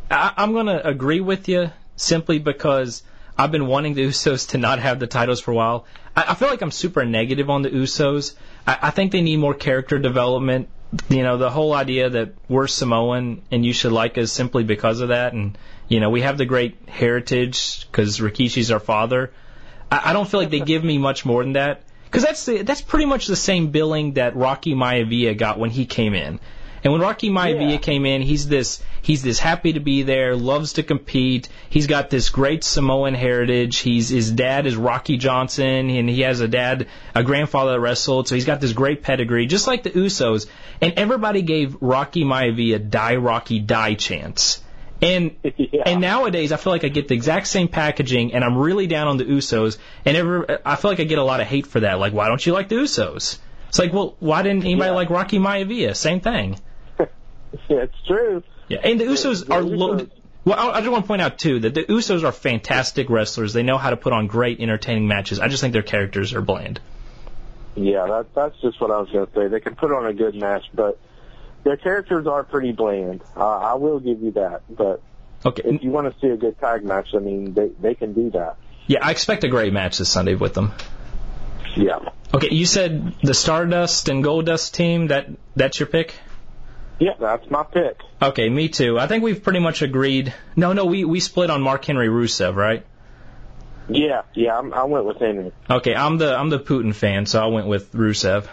I, 0.09 0.33
I'm 0.37 0.53
to 0.53 0.87
agree 0.87 1.21
with 1.21 1.47
you 1.47 1.71
simply 1.95 2.39
because 2.39 3.03
I've 3.37 3.51
been 3.51 3.67
wanting 3.67 3.93
the 3.93 4.05
Usos 4.05 4.49
to 4.49 4.57
not 4.57 4.79
have 4.79 4.99
the 4.99 5.07
titles 5.07 5.41
for 5.41 5.51
a 5.51 5.55
while. 5.55 5.85
I, 6.15 6.25
I 6.29 6.35
feel 6.35 6.49
like 6.49 6.61
I'm 6.61 6.71
super 6.71 7.05
negative 7.05 7.49
on 7.49 7.61
the 7.61 7.69
Usos. 7.69 8.35
I, 8.67 8.77
I 8.83 8.89
think 8.91 9.11
they 9.11 9.21
need 9.21 9.37
more 9.37 9.53
character 9.53 9.97
development. 9.99 10.69
You 11.09 11.23
know, 11.23 11.37
the 11.37 11.49
whole 11.49 11.73
idea 11.73 12.09
that 12.11 12.33
we're 12.47 12.67
Samoan 12.67 13.41
and 13.49 13.65
you 13.65 13.73
should 13.73 13.91
like 13.91 14.17
us 14.17 14.31
simply 14.31 14.63
because 14.63 15.01
of 15.01 15.09
that, 15.09 15.33
and 15.33 15.57
you 15.87 15.99
know, 15.99 16.11
we 16.11 16.21
have 16.21 16.37
the 16.37 16.45
great 16.45 16.87
heritage 16.87 17.87
because 17.87 18.19
Rikishi's 18.19 18.69
our 18.69 18.79
father. 18.79 19.31
I, 19.93 20.09
I 20.09 20.13
don't 20.13 20.27
feel 20.27 20.39
like 20.39 20.49
they 20.49 20.59
give 20.73 20.83
me 20.83 20.97
much 20.97 21.25
more 21.25 21.43
than 21.43 21.53
that 21.53 21.81
because 22.05 22.23
that's 22.23 22.45
the, 22.45 22.61
that's 22.63 22.81
pretty 22.81 23.05
much 23.05 23.27
the 23.27 23.35
same 23.35 23.67
billing 23.67 24.13
that 24.13 24.35
Rocky 24.35 24.73
Maivia 24.75 25.37
got 25.37 25.59
when 25.59 25.69
he 25.69 25.85
came 25.85 26.13
in. 26.13 26.39
And 26.83 26.91
when 26.91 27.01
Rocky 27.01 27.29
Maivia 27.29 27.71
Yeah. 27.71 27.77
came 27.77 28.05
in, 28.05 28.21
he's 28.21 28.45
this 28.47 28.83
he's 29.01 29.21
this 29.23 29.39
happy 29.39 29.73
to 29.73 29.79
be 29.79 30.03
there, 30.03 30.35
loves 30.35 30.73
to 30.73 30.83
compete. 30.83 31.47
He's 31.69 31.87
got 31.87 32.09
this 32.09 32.29
great 32.29 32.63
Samoan 32.65 33.13
heritage. 33.13 33.77
He's 33.77 34.09
his 34.09 34.31
dad 34.31 34.65
is 34.65 34.75
Rocky 34.75 35.15
Johnson, 35.15 35.89
and 35.89 36.09
he 36.09 36.21
has 36.21 36.41
a 36.41 36.47
dad, 36.47 36.87
a 37.15 37.23
grandfather 37.23 37.71
that 37.73 37.79
wrestled, 37.79 38.27
so 38.27 38.35
he's 38.35 38.45
got 38.45 38.59
this 38.59 38.73
great 38.73 39.01
pedigree, 39.01 39.45
just 39.45 39.65
like 39.65 39.83
the 39.83 39.91
Usos. 39.91 40.47
And 40.81 40.93
everybody 40.97 41.41
gave 41.41 41.77
Rocky 41.79 42.25
Maivia 42.25 42.79
die 42.89 43.15
Rocky 43.15 43.59
die 43.59 43.93
chance. 43.93 44.61
And 45.03 45.35
Yeah. 45.57 45.83
and 45.85 46.01
nowadays 46.01 46.51
I 46.51 46.57
feel 46.57 46.71
like 46.73 46.83
I 46.83 46.87
get 46.89 47.07
the 47.07 47.15
exact 47.15 47.47
same 47.47 47.67
packaging, 47.67 48.33
and 48.33 48.43
I'm 48.43 48.57
really 48.57 48.87
down 48.87 49.07
on 49.07 49.17
the 49.17 49.25
Usos. 49.25 49.77
And 50.05 50.15
every, 50.17 50.45
I 50.65 50.75
feel 50.75 50.91
like 50.91 50.99
I 50.99 51.03
get 51.03 51.17
a 51.19 51.23
lot 51.23 51.41
of 51.41 51.47
hate 51.47 51.67
for 51.67 51.81
that. 51.81 51.99
Like, 51.99 52.13
why 52.13 52.27
don't 52.27 52.43
you 52.45 52.53
like 52.53 52.69
the 52.69 52.75
Usos? 52.75 53.37
It's 53.69 53.79
like, 53.79 53.91
well, 53.93 54.15
why 54.19 54.41
didn't 54.43 54.63
anybody 54.65 54.89
Yeah. 54.91 54.95
like 54.95 55.09
Rocky 55.09 55.39
Maivia? 55.39 55.95
Same 55.95 56.19
thing. 56.21 56.57
Yeah, 57.69 57.83
it's 57.83 57.93
true. 58.07 58.41
Yeah, 58.67 58.79
and 58.83 58.99
the 58.99 59.05
Usos 59.05 59.47
are 59.51 59.61
loaded. 59.61 60.09
Well, 60.43 60.57
I 60.57 60.77
I 60.77 60.79
just 60.81 60.91
want 60.91 61.03
to 61.03 61.07
point 61.07 61.21
out 61.21 61.37
too 61.37 61.59
that 61.59 61.73
the 61.75 61.83
Usos 61.83 62.23
are 62.23 62.31
fantastic 62.31 63.09
wrestlers. 63.11 63.53
They 63.53 63.61
know 63.63 63.77
how 63.77 63.91
to 63.91 63.97
put 63.97 64.11
on 64.11 64.25
great, 64.27 64.59
entertaining 64.59 65.07
matches. 65.07 65.39
I 65.39 65.47
just 65.49 65.61
think 65.61 65.73
their 65.73 65.83
characters 65.83 66.33
are 66.33 66.41
bland. 66.41 66.79
Yeah, 67.75 68.05
that, 68.07 68.25
that's 68.35 68.59
just 68.61 68.81
what 68.81 68.89
I 68.91 68.99
was 68.99 69.09
going 69.11 69.27
to 69.27 69.33
say. 69.33 69.47
They 69.47 69.59
can 69.59 69.75
put 69.75 69.91
on 69.91 70.05
a 70.07 70.13
good 70.13 70.35
match, 70.35 70.63
but 70.73 70.99
their 71.63 71.77
characters 71.77 72.27
are 72.27 72.43
pretty 72.43 72.71
bland. 72.71 73.21
Uh, 73.35 73.45
I 73.45 73.73
will 73.75 73.99
give 73.99 74.21
you 74.21 74.31
that. 74.31 74.61
But 74.69 75.01
Okay, 75.45 75.63
if 75.65 75.83
you 75.83 75.89
want 75.91 76.13
to 76.13 76.19
see 76.19 76.27
a 76.27 76.37
good 76.37 76.59
tag 76.59 76.83
match, 76.85 77.09
I 77.13 77.19
mean, 77.19 77.53
they 77.53 77.69
they 77.81 77.95
can 77.95 78.13
do 78.13 78.29
that. 78.31 78.57
yeah, 78.87 78.99
I 79.01 79.11
expect 79.11 79.43
a 79.43 79.49
great 79.49 79.73
match 79.73 79.97
this 79.97 80.09
Sunday 80.09 80.35
with 80.35 80.53
them. 80.53 80.71
Yeah. 81.75 81.99
Okay, 82.33 82.49
you 82.51 82.65
said 82.65 83.15
the 83.23 83.33
Stardust 83.33 84.09
and 84.09 84.23
Goldust 84.23 84.73
team. 84.73 85.07
That 85.07 85.27
that's 85.55 85.79
your 85.79 85.87
pick. 85.87 86.15
Yeah, 86.99 87.13
that's 87.19 87.49
my 87.49 87.63
pick. 87.63 87.97
Okay, 88.21 88.47
me 88.49 88.69
too. 88.69 88.97
I 88.99 89.07
think 89.07 89.23
we've 89.23 89.41
pretty 89.43 89.59
much 89.59 89.81
agreed. 89.81 90.33
No, 90.55 90.73
no, 90.73 90.85
we 90.85 91.03
we 91.03 91.19
split 91.19 91.49
on 91.49 91.61
Mark 91.61 91.83
Henry 91.85 92.07
Rusev, 92.07 92.55
right? 92.55 92.85
Yeah, 93.89 94.21
yeah, 94.33 94.57
I'm, 94.57 94.73
I 94.73 94.85
went 94.85 95.03
with 95.05 95.17
Henry. 95.17 95.51
Okay, 95.69 95.93
I'm 95.93 96.17
the 96.17 96.37
I'm 96.37 96.49
the 96.49 96.59
Putin 96.59 96.95
fan, 96.95 97.25
so 97.25 97.43
I 97.43 97.47
went 97.47 97.67
with 97.67 97.91
Rusev. 97.91 98.47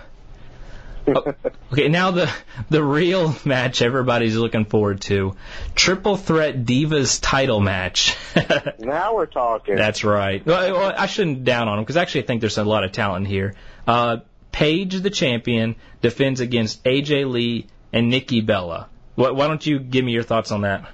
Oh, 1.08 1.34
okay, 1.72 1.88
now 1.88 2.10
the 2.10 2.30
the 2.68 2.82
real 2.82 3.34
match 3.44 3.82
everybody's 3.82 4.36
looking 4.36 4.64
forward 4.64 5.00
to, 5.02 5.36
triple 5.74 6.16
threat 6.16 6.64
divas 6.64 7.18
title 7.22 7.60
match. 7.60 8.16
now 8.78 9.14
we're 9.14 9.26
talking. 9.26 9.76
That's 9.76 10.04
right. 10.04 10.44
Well, 10.44 10.94
I 10.96 11.06
shouldn't 11.06 11.44
down 11.44 11.68
on 11.68 11.76
them 11.76 11.84
because 11.84 11.96
actually 11.96 12.24
I 12.24 12.26
think 12.26 12.40
there's 12.40 12.58
a 12.58 12.64
lot 12.64 12.84
of 12.84 12.92
talent 12.92 13.26
here. 13.26 13.54
Uh, 13.86 14.18
Paige, 14.52 15.00
the 15.00 15.10
champion, 15.10 15.76
defends 16.02 16.40
against 16.40 16.82
AJ 16.84 17.30
Lee 17.30 17.66
and 17.92 18.10
Nikki 18.10 18.40
Bella. 18.40 18.88
Why, 19.14 19.30
why 19.30 19.46
don't 19.46 19.64
you 19.64 19.78
give 19.78 20.04
me 20.04 20.12
your 20.12 20.22
thoughts 20.22 20.50
on 20.52 20.62
that? 20.62 20.90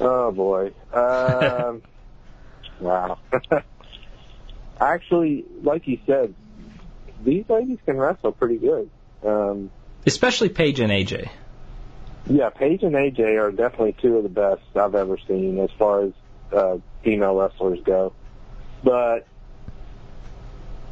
Oh 0.00 0.30
boy. 0.32 0.72
Um, 0.92 1.80
wow. 2.80 3.18
Actually, 4.80 5.46
like 5.62 5.88
you 5.88 6.00
said, 6.04 6.34
these 7.24 7.44
ladies 7.48 7.78
can 7.84 7.96
wrestle 7.96 8.32
pretty 8.32 8.56
good. 8.58 8.90
Um, 9.24 9.70
Especially 10.06 10.48
Paige 10.48 10.80
and 10.80 10.90
AJ. 10.90 11.30
yeah, 12.28 12.50
Paige 12.50 12.82
and 12.82 12.94
AJ 12.94 13.40
are 13.40 13.50
definitely 13.52 13.94
two 14.00 14.16
of 14.16 14.22
the 14.22 14.28
best 14.28 14.62
I've 14.74 14.94
ever 14.94 15.16
seen 15.28 15.58
as 15.58 15.70
far 15.78 16.04
as 16.04 16.12
uh, 16.52 16.78
female 17.04 17.36
wrestlers 17.36 17.80
go. 17.84 18.12
But 18.82 19.26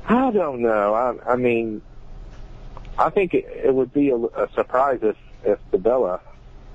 I 0.07 0.31
don't 0.31 0.63
know. 0.63 0.95
I, 0.95 1.33
I 1.33 1.37
mean, 1.37 1.83
I 2.99 3.11
think 3.11 3.35
it, 3.35 3.47
it 3.47 3.75
would 3.75 3.93
be 3.93 4.11
a, 4.11 4.17
a 4.17 4.49
surprise 4.55 5.01
if 5.03 5.17
if 5.45 5.59
the 5.71 5.79
Bella 5.79 6.21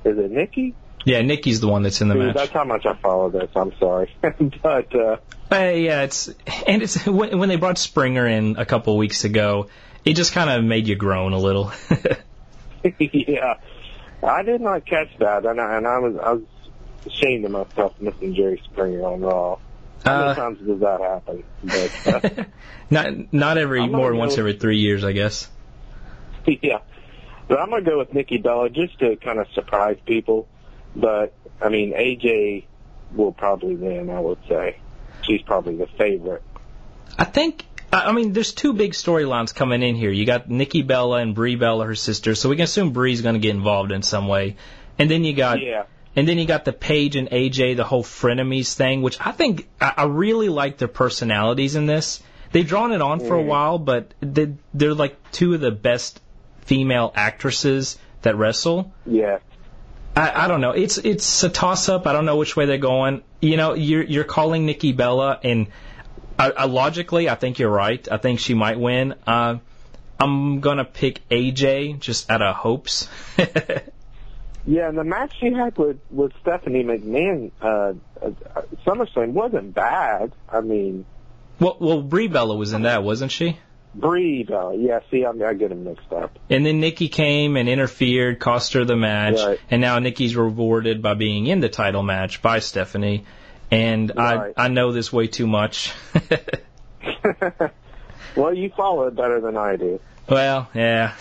is 0.05 0.19
it 0.19 0.31
Nikki? 0.31 0.75
Yeah, 1.05 1.21
Nikki's 1.21 1.59
the 1.61 1.67
one 1.67 1.83
that's 1.83 2.01
in 2.01 2.07
the 2.07 2.15
Dude, 2.15 2.25
match. 2.27 2.35
that's 2.35 2.51
how 2.51 2.63
much 2.65 2.85
I 2.85 2.95
follow 2.95 3.29
this. 3.29 3.49
I'm 3.55 3.71
sorry, 3.79 4.11
but 4.21 4.93
uh, 4.95 5.17
Uh, 5.51 5.55
yeah, 5.55 6.01
it's 6.01 6.29
and 6.67 6.81
it's 6.81 7.05
when, 7.05 7.37
when 7.37 7.47
they 7.49 7.57
brought 7.57 7.77
Springer 7.77 8.27
in 8.27 8.55
a 8.57 8.65
couple 8.65 8.97
weeks 8.97 9.23
ago, 9.23 9.69
it 10.03 10.13
just 10.15 10.33
kind 10.33 10.49
of 10.49 10.63
made 10.63 10.87
you 10.87 10.95
groan 10.95 11.33
a 11.33 11.37
little. 11.37 11.71
yeah, 12.99 13.55
I 14.23 14.43
did 14.43 14.61
not 14.61 14.85
catch 14.85 15.09
that, 15.19 15.45
and 15.45 15.59
I, 15.61 15.77
and 15.77 15.87
I 15.87 15.99
was 15.99 16.15
I 16.17 16.31
was 16.33 16.41
ashamed 17.05 17.45
of 17.45 17.51
myself 17.51 17.93
missing 17.99 18.33
Jerry 18.35 18.61
Springer 18.65 19.03
on 19.05 19.21
Raw. 19.21 19.57
How 20.03 20.17
many 20.19 20.29
Uh, 20.31 20.35
times 20.35 20.59
does 20.67 20.79
that 20.81 21.01
happen? 21.01 21.43
But 21.63 22.39
uh, 22.39 22.43
not 22.89 23.33
not 23.33 23.57
every 23.57 23.81
I'm 23.81 23.91
more 23.91 24.09
than 24.09 24.17
once 24.19 24.35
go- 24.35 24.41
every 24.41 24.53
three 24.53 24.77
years, 24.77 25.03
I 25.03 25.11
guess. 25.13 25.49
yeah, 26.47 26.79
but 27.47 27.59
I'm 27.59 27.69
gonna 27.69 27.83
go 27.83 27.99
with 27.99 28.13
Nikki 28.13 28.37
Bella 28.37 28.69
just 28.69 28.97
to 28.99 29.15
kind 29.17 29.39
of 29.39 29.47
surprise 29.53 29.97
people. 30.05 30.47
But 30.95 31.33
I 31.61 31.69
mean, 31.69 31.93
AJ 31.93 32.65
will 33.13 33.31
probably 33.31 33.75
win. 33.75 34.09
I 34.09 34.19
would 34.19 34.39
say 34.47 34.77
she's 35.23 35.41
probably 35.41 35.75
the 35.75 35.87
favorite. 35.87 36.43
I 37.17 37.25
think. 37.25 37.65
I 37.93 38.11
mean, 38.11 38.33
there's 38.33 38.53
two 38.53 38.73
big 38.73 38.91
storylines 38.91 39.55
coming 39.55 39.81
in 39.81 39.95
here. 39.95 40.11
You 40.11 40.25
got 40.25 40.49
Nikki 40.49 40.81
Bella 40.81 41.17
and 41.19 41.33
Brie 41.33 41.55
Bella, 41.55 41.85
her 41.85 41.95
sister, 41.95 42.35
so 42.35 42.49
we 42.49 42.57
can 42.57 42.63
assume 42.65 42.91
Brie's 42.91 43.21
going 43.21 43.35
to 43.35 43.39
get 43.39 43.55
involved 43.55 43.93
in 43.93 44.01
some 44.01 44.27
way. 44.27 44.57
And 44.99 45.09
then 45.09 45.23
you 45.23 45.33
got 45.33 45.61
Yeah, 45.61 45.83
And 46.13 46.27
then 46.27 46.37
you 46.37 46.45
got 46.45 46.65
the 46.65 46.73
Paige 46.73 47.15
and 47.15 47.29
AJ, 47.29 47.77
the 47.77 47.83
whole 47.85 48.03
frenemies 48.03 48.73
thing, 48.73 49.01
which 49.01 49.17
I 49.19 49.31
think 49.31 49.69
I 49.79 50.05
really 50.05 50.49
like 50.49 50.77
their 50.77 50.87
personalities 50.89 51.75
in 51.75 51.85
this. 51.85 52.21
They've 52.51 52.67
drawn 52.67 52.91
it 52.91 53.01
on 53.01 53.19
for 53.19 53.37
a 53.37 53.43
Mhm. 53.43 53.47
while, 53.47 53.77
but 53.77 54.13
they, 54.21 54.53
they're 54.73 54.93
like 54.93 55.15
two 55.31 55.53
of 55.53 55.61
the 55.61 55.71
best 55.71 56.21
female 56.61 57.13
actresses 57.15 57.97
that 58.23 58.35
wrestle. 58.37 58.91
yeah, 59.05 59.37
I, 60.15 60.45
I 60.45 60.47
don't 60.47 60.61
know. 60.61 60.71
It's 60.71 60.97
it's 60.97 61.43
a 61.43 61.49
toss 61.49 61.89
up. 61.89 62.07
I 62.07 62.13
don't 62.13 62.25
know 62.25 62.37
which 62.37 62.55
way 62.55 62.65
they're 62.65 62.77
going. 62.77 63.23
You 63.41 63.57
know, 63.57 63.73
you're 63.73 64.03
you're 64.03 64.23
calling 64.23 64.65
Nikki 64.65 64.93
Bella, 64.93 65.39
and 65.43 65.67
I, 66.39 66.51
I, 66.51 66.65
logically, 66.65 67.29
I 67.29 67.35
think 67.35 67.59
you're 67.59 67.69
right. 67.69 68.07
I 68.09 68.17
think 68.17 68.39
she 68.39 68.53
might 68.53 68.79
win. 68.79 69.15
Uh, 69.27 69.57
I'm 70.19 70.61
gonna 70.61 70.85
pick 70.85 71.27
AJ 71.29 71.99
just 71.99 72.31
out 72.31 72.41
of 72.41 72.55
hopes. 72.55 73.09
yeah, 74.65 74.87
and 74.87 74.97
the 74.97 75.03
match 75.03 75.33
she 75.39 75.51
had 75.51 75.77
with 75.77 75.99
with 76.09 76.31
Stephanie 76.41 76.83
McMahon, 76.83 77.51
uh, 77.61 77.93
uh, 78.21 78.61
SummerSlam 78.85 79.31
wasn't 79.31 79.73
bad. 79.73 80.31
I 80.47 80.61
mean, 80.61 81.05
well, 81.59 81.77
well, 81.79 82.01
Brie 82.01 82.27
Bella 82.27 82.55
was 82.55 82.71
in 82.71 82.83
that, 82.83 83.03
wasn't 83.03 83.31
she? 83.31 83.59
Bella. 83.99 84.75
Yeah, 84.77 84.99
see, 85.09 85.25
I'm, 85.25 85.41
I 85.41 85.53
get 85.53 85.69
them 85.69 85.83
mixed 85.83 86.11
up. 86.11 86.37
And 86.49 86.65
then 86.65 86.79
Nikki 86.79 87.09
came 87.09 87.57
and 87.57 87.69
interfered, 87.69 88.39
cost 88.39 88.73
her 88.73 88.85
the 88.85 88.95
match, 88.95 89.41
right. 89.43 89.59
and 89.69 89.81
now 89.81 89.99
Nikki's 89.99 90.35
rewarded 90.35 91.01
by 91.01 91.13
being 91.13 91.47
in 91.47 91.59
the 91.59 91.69
title 91.69 92.03
match 92.03 92.41
by 92.41 92.59
Stephanie. 92.59 93.25
And 93.71 94.11
right. 94.15 94.53
I 94.55 94.65
I 94.65 94.67
know 94.67 94.91
this 94.91 95.11
way 95.11 95.27
too 95.27 95.47
much. 95.47 95.91
well, 98.35 98.53
you 98.53 98.69
follow 98.75 99.07
it 99.07 99.15
better 99.15 99.41
than 99.41 99.57
I 99.57 99.75
do. 99.75 99.99
Well, 100.29 100.69
yeah, 100.73 101.13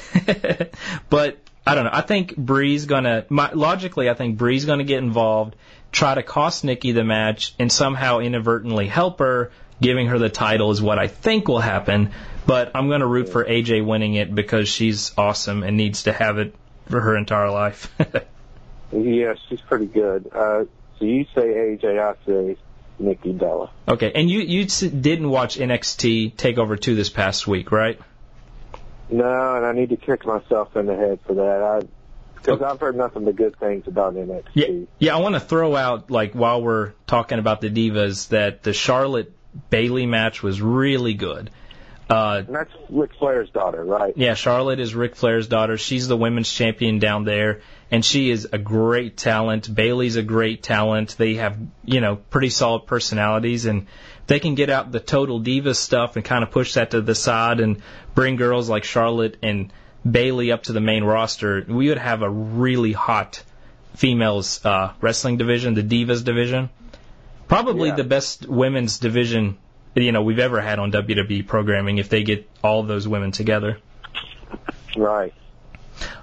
but 1.10 1.38
I 1.66 1.74
don't 1.74 1.84
know. 1.84 1.90
I 1.92 2.02
think 2.02 2.36
Brie's 2.36 2.86
gonna 2.86 3.24
my, 3.28 3.52
logically. 3.52 4.10
I 4.10 4.14
think 4.14 4.36
Brie's 4.36 4.64
gonna 4.64 4.84
get 4.84 4.98
involved, 4.98 5.56
try 5.92 6.14
to 6.14 6.22
cost 6.22 6.64
Nikki 6.64 6.92
the 6.92 7.04
match, 7.04 7.54
and 7.58 7.72
somehow 7.72 8.18
inadvertently 8.18 8.86
help 8.86 9.20
her. 9.20 9.52
Giving 9.80 10.06
her 10.06 10.20
the 10.20 10.30
title 10.30 10.70
is 10.70 10.80
what 10.80 11.00
I 11.00 11.08
think 11.08 11.48
will 11.48 11.60
happen, 11.60 12.12
but 12.46 12.72
I'm 12.74 12.88
going 12.88 13.00
to 13.00 13.06
root 13.06 13.28
for 13.28 13.44
AJ 13.44 13.84
winning 13.84 14.14
it 14.14 14.34
because 14.34 14.68
she's 14.68 15.12
awesome 15.16 15.62
and 15.62 15.76
needs 15.76 16.04
to 16.04 16.12
have 16.12 16.38
it 16.38 16.54
for 16.88 17.00
her 17.00 17.16
entire 17.16 17.50
life. 17.50 17.92
yeah, 18.92 19.34
she's 19.48 19.60
pretty 19.62 19.86
good. 19.86 20.30
Uh, 20.32 20.64
so 20.98 21.04
you 21.04 21.24
say 21.34 21.42
AJ, 21.42 21.98
I 21.98 22.14
say 22.26 22.56
Nikki 22.98 23.32
Bella. 23.32 23.70
Okay, 23.88 24.12
and 24.14 24.30
you 24.30 24.40
you 24.40 24.66
didn't 24.66 25.28
watch 25.28 25.58
NXT 25.58 26.34
Takeover 26.34 26.80
two 26.80 26.94
this 26.94 27.10
past 27.10 27.46
week, 27.46 27.72
right? 27.72 27.98
No, 29.10 29.56
and 29.56 29.66
I 29.66 29.72
need 29.72 29.90
to 29.90 29.96
kick 29.96 30.24
myself 30.24 30.76
in 30.76 30.86
the 30.86 30.96
head 30.96 31.20
for 31.26 31.34
that. 31.34 31.62
I 31.62 31.86
because 32.36 32.60
I've 32.60 32.78
heard 32.78 32.96
nothing 32.96 33.24
but 33.24 33.36
good 33.36 33.58
things 33.58 33.88
about 33.88 34.14
NXT. 34.14 34.44
Yeah, 34.54 34.66
yeah. 34.98 35.16
I 35.16 35.20
want 35.20 35.34
to 35.34 35.40
throw 35.40 35.74
out 35.74 36.10
like 36.10 36.34
while 36.34 36.62
we're 36.62 36.92
talking 37.06 37.38
about 37.38 37.60
the 37.60 37.70
divas 37.70 38.28
that 38.28 38.62
the 38.62 38.72
Charlotte 38.72 39.32
Bayley 39.70 40.06
match 40.06 40.42
was 40.42 40.60
really 40.60 41.14
good. 41.14 41.50
Uh, 42.08 42.42
and 42.46 42.54
that's 42.54 42.70
Ric 42.90 43.12
Flair's 43.18 43.48
daughter, 43.50 43.82
right? 43.82 44.12
Yeah, 44.16 44.34
Charlotte 44.34 44.78
is 44.78 44.94
Ric 44.94 45.16
Flair's 45.16 45.48
daughter. 45.48 45.78
She's 45.78 46.06
the 46.06 46.16
women's 46.16 46.52
champion 46.52 46.98
down 46.98 47.24
there, 47.24 47.62
and 47.90 48.04
she 48.04 48.30
is 48.30 48.48
a 48.52 48.58
great 48.58 49.16
talent. 49.16 49.74
Bayley's 49.74 50.16
a 50.16 50.22
great 50.22 50.62
talent. 50.62 51.16
They 51.16 51.34
have, 51.36 51.56
you 51.84 52.00
know, 52.02 52.16
pretty 52.16 52.50
solid 52.50 52.86
personalities, 52.86 53.64
and 53.64 53.86
they 54.26 54.38
can 54.38 54.54
get 54.54 54.68
out 54.68 54.92
the 54.92 55.00
total 55.00 55.38
diva 55.38 55.74
stuff 55.74 56.16
and 56.16 56.24
kind 56.24 56.42
of 56.44 56.50
push 56.50 56.74
that 56.74 56.90
to 56.90 57.00
the 57.00 57.14
side 57.14 57.60
and 57.60 57.80
bring 58.14 58.36
girls 58.36 58.68
like 58.68 58.84
Charlotte 58.84 59.38
and 59.42 59.72
Bayley 60.08 60.52
up 60.52 60.64
to 60.64 60.72
the 60.72 60.80
main 60.82 61.04
roster. 61.04 61.64
We 61.66 61.88
would 61.88 61.98
have 61.98 62.20
a 62.20 62.28
really 62.28 62.92
hot 62.92 63.42
females 63.94 64.62
uh, 64.64 64.92
wrestling 65.00 65.38
division, 65.38 65.72
the 65.74 65.82
divas 65.82 66.22
division. 66.22 66.68
Probably 67.48 67.88
Yeah. 67.90 67.96
the 67.96 68.04
best 68.04 68.46
women's 68.46 68.98
division 68.98 69.56
you 69.94 70.12
know 70.12 70.22
we've 70.22 70.38
ever 70.38 70.60
had 70.60 70.78
on 70.78 70.92
WWE 70.92 71.46
programming 71.46 71.98
if 71.98 72.08
they 72.08 72.22
get 72.22 72.48
all 72.62 72.82
those 72.82 73.06
women 73.06 73.32
together. 73.32 73.78
Right. 74.96 75.32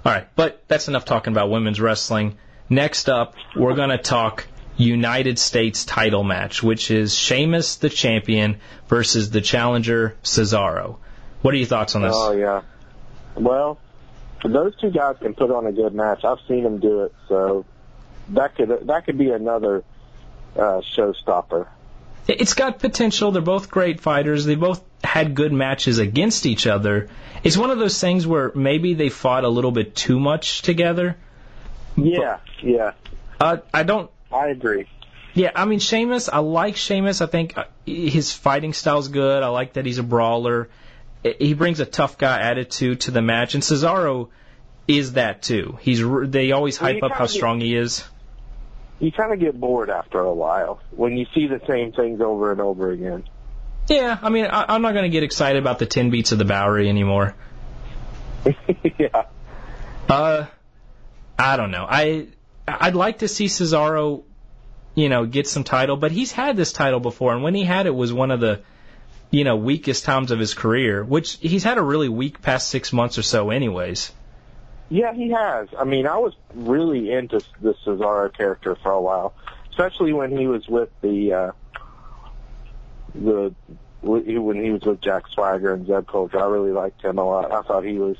All 0.04 0.12
right, 0.12 0.28
but 0.36 0.62
that's 0.68 0.88
enough 0.88 1.04
talking 1.04 1.32
about 1.32 1.50
women's 1.50 1.80
wrestling. 1.80 2.36
Next 2.68 3.08
up, 3.08 3.34
we're 3.56 3.74
going 3.74 3.90
to 3.90 3.98
talk 3.98 4.46
United 4.76 5.38
States 5.38 5.84
title 5.84 6.24
match, 6.24 6.62
which 6.62 6.90
is 6.90 7.14
Sheamus 7.14 7.76
the 7.76 7.88
champion 7.88 8.60
versus 8.88 9.30
the 9.30 9.40
challenger 9.40 10.16
Cesaro. 10.22 10.98
What 11.42 11.54
are 11.54 11.56
your 11.56 11.66
thoughts 11.66 11.94
on 11.94 12.02
this? 12.02 12.12
Oh 12.14 12.32
yeah. 12.32 12.62
Well, 13.34 13.78
those 14.44 14.76
two 14.80 14.90
guys 14.90 15.16
can 15.20 15.34
put 15.34 15.50
on 15.50 15.66
a 15.66 15.72
good 15.72 15.94
match. 15.94 16.24
I've 16.24 16.40
seen 16.48 16.64
them 16.64 16.80
do 16.80 17.04
it, 17.04 17.14
so 17.28 17.64
that 18.30 18.54
could 18.56 18.86
that 18.86 19.06
could 19.06 19.18
be 19.18 19.30
another 19.30 19.84
uh, 20.56 20.82
showstopper. 20.96 21.68
It's 22.28 22.54
got 22.54 22.78
potential. 22.78 23.32
They're 23.32 23.42
both 23.42 23.70
great 23.70 24.00
fighters. 24.00 24.44
They 24.44 24.54
both 24.54 24.82
had 25.02 25.34
good 25.34 25.52
matches 25.52 25.98
against 25.98 26.46
each 26.46 26.66
other. 26.66 27.08
It's 27.42 27.56
one 27.56 27.70
of 27.70 27.78
those 27.78 28.00
things 28.00 28.26
where 28.26 28.52
maybe 28.54 28.94
they 28.94 29.08
fought 29.08 29.44
a 29.44 29.48
little 29.48 29.72
bit 29.72 29.96
too 29.96 30.20
much 30.20 30.62
together. 30.62 31.16
Yeah, 31.96 32.38
yeah, 32.62 32.92
Uh, 33.40 33.58
I 33.74 33.82
don't 33.82 34.10
I 34.32 34.48
agree. 34.48 34.86
Yeah, 35.34 35.50
I 35.54 35.64
mean 35.64 35.78
Sheamus. 35.78 36.28
I 36.28 36.38
like 36.38 36.76
Sheamus. 36.76 37.20
I 37.20 37.26
think 37.26 37.58
uh, 37.58 37.64
his 37.84 38.32
fighting 38.32 38.72
style's 38.72 39.08
good. 39.08 39.42
I 39.42 39.48
like 39.48 39.74
that 39.74 39.84
he's 39.84 39.98
a 39.98 40.02
brawler. 40.02 40.68
He 41.22 41.54
brings 41.54 41.80
a 41.80 41.86
tough 41.86 42.18
guy 42.18 42.40
attitude 42.40 43.02
to 43.02 43.10
the 43.10 43.22
match, 43.22 43.54
and 43.54 43.62
Cesaro 43.62 44.28
is 44.88 45.12
that 45.12 45.42
too. 45.42 45.78
He's 45.80 46.02
they 46.30 46.52
always 46.52 46.76
hype 46.76 46.96
you 46.96 47.02
up 47.02 47.12
how 47.12 47.26
strong 47.26 47.60
he 47.60 47.76
is. 47.76 48.04
You 49.02 49.10
kind 49.10 49.32
of 49.32 49.40
get 49.40 49.58
bored 49.58 49.90
after 49.90 50.20
a 50.20 50.32
while 50.32 50.78
when 50.92 51.16
you 51.16 51.26
see 51.34 51.48
the 51.48 51.60
same 51.66 51.90
things 51.90 52.20
over 52.20 52.52
and 52.52 52.60
over 52.60 52.92
again. 52.92 53.24
Yeah, 53.88 54.16
I 54.22 54.28
mean 54.28 54.44
I, 54.44 54.64
I'm 54.68 54.80
not 54.80 54.92
going 54.92 55.02
to 55.02 55.08
get 55.10 55.24
excited 55.24 55.60
about 55.60 55.80
the 55.80 55.86
ten 55.86 56.10
beats 56.10 56.30
of 56.30 56.38
the 56.38 56.44
Bowery 56.44 56.88
anymore. 56.88 57.34
yeah. 58.98 59.24
Uh, 60.08 60.46
I 61.36 61.56
don't 61.56 61.72
know. 61.72 61.84
I 61.88 62.28
I'd 62.68 62.94
like 62.94 63.18
to 63.18 63.28
see 63.28 63.46
Cesaro, 63.46 64.22
you 64.94 65.08
know, 65.08 65.26
get 65.26 65.48
some 65.48 65.64
title, 65.64 65.96
but 65.96 66.12
he's 66.12 66.30
had 66.30 66.56
this 66.56 66.72
title 66.72 67.00
before, 67.00 67.34
and 67.34 67.42
when 67.42 67.56
he 67.56 67.64
had 67.64 67.86
it 67.86 67.94
was 67.94 68.12
one 68.12 68.30
of 68.30 68.38
the, 68.38 68.60
you 69.32 69.42
know, 69.42 69.56
weakest 69.56 70.04
times 70.04 70.30
of 70.30 70.38
his 70.38 70.54
career, 70.54 71.02
which 71.02 71.38
he's 71.40 71.64
had 71.64 71.76
a 71.76 71.82
really 71.82 72.08
weak 72.08 72.40
past 72.40 72.68
six 72.68 72.92
months 72.92 73.18
or 73.18 73.22
so, 73.22 73.50
anyways. 73.50 74.12
Yeah, 74.92 75.14
he 75.14 75.30
has. 75.30 75.68
I 75.78 75.84
mean, 75.84 76.06
I 76.06 76.18
was 76.18 76.34
really 76.54 77.10
into 77.10 77.40
the 77.62 77.74
Cesaro 77.82 78.30
character 78.30 78.76
for 78.82 78.92
a 78.92 79.00
while, 79.00 79.32
especially 79.70 80.12
when 80.12 80.36
he 80.36 80.46
was 80.46 80.68
with 80.68 80.90
the 81.00 81.32
uh, 81.32 81.52
the 83.14 83.54
when 84.02 84.62
he 84.62 84.70
was 84.70 84.82
with 84.82 85.00
Jack 85.00 85.28
Swagger 85.28 85.72
and 85.72 85.86
Zeb 85.86 86.06
Colter. 86.06 86.38
I 86.38 86.44
really 86.44 86.72
liked 86.72 87.00
him 87.00 87.16
a 87.16 87.24
lot. 87.24 87.50
I 87.50 87.62
thought 87.62 87.86
he 87.86 87.96
was 87.96 88.18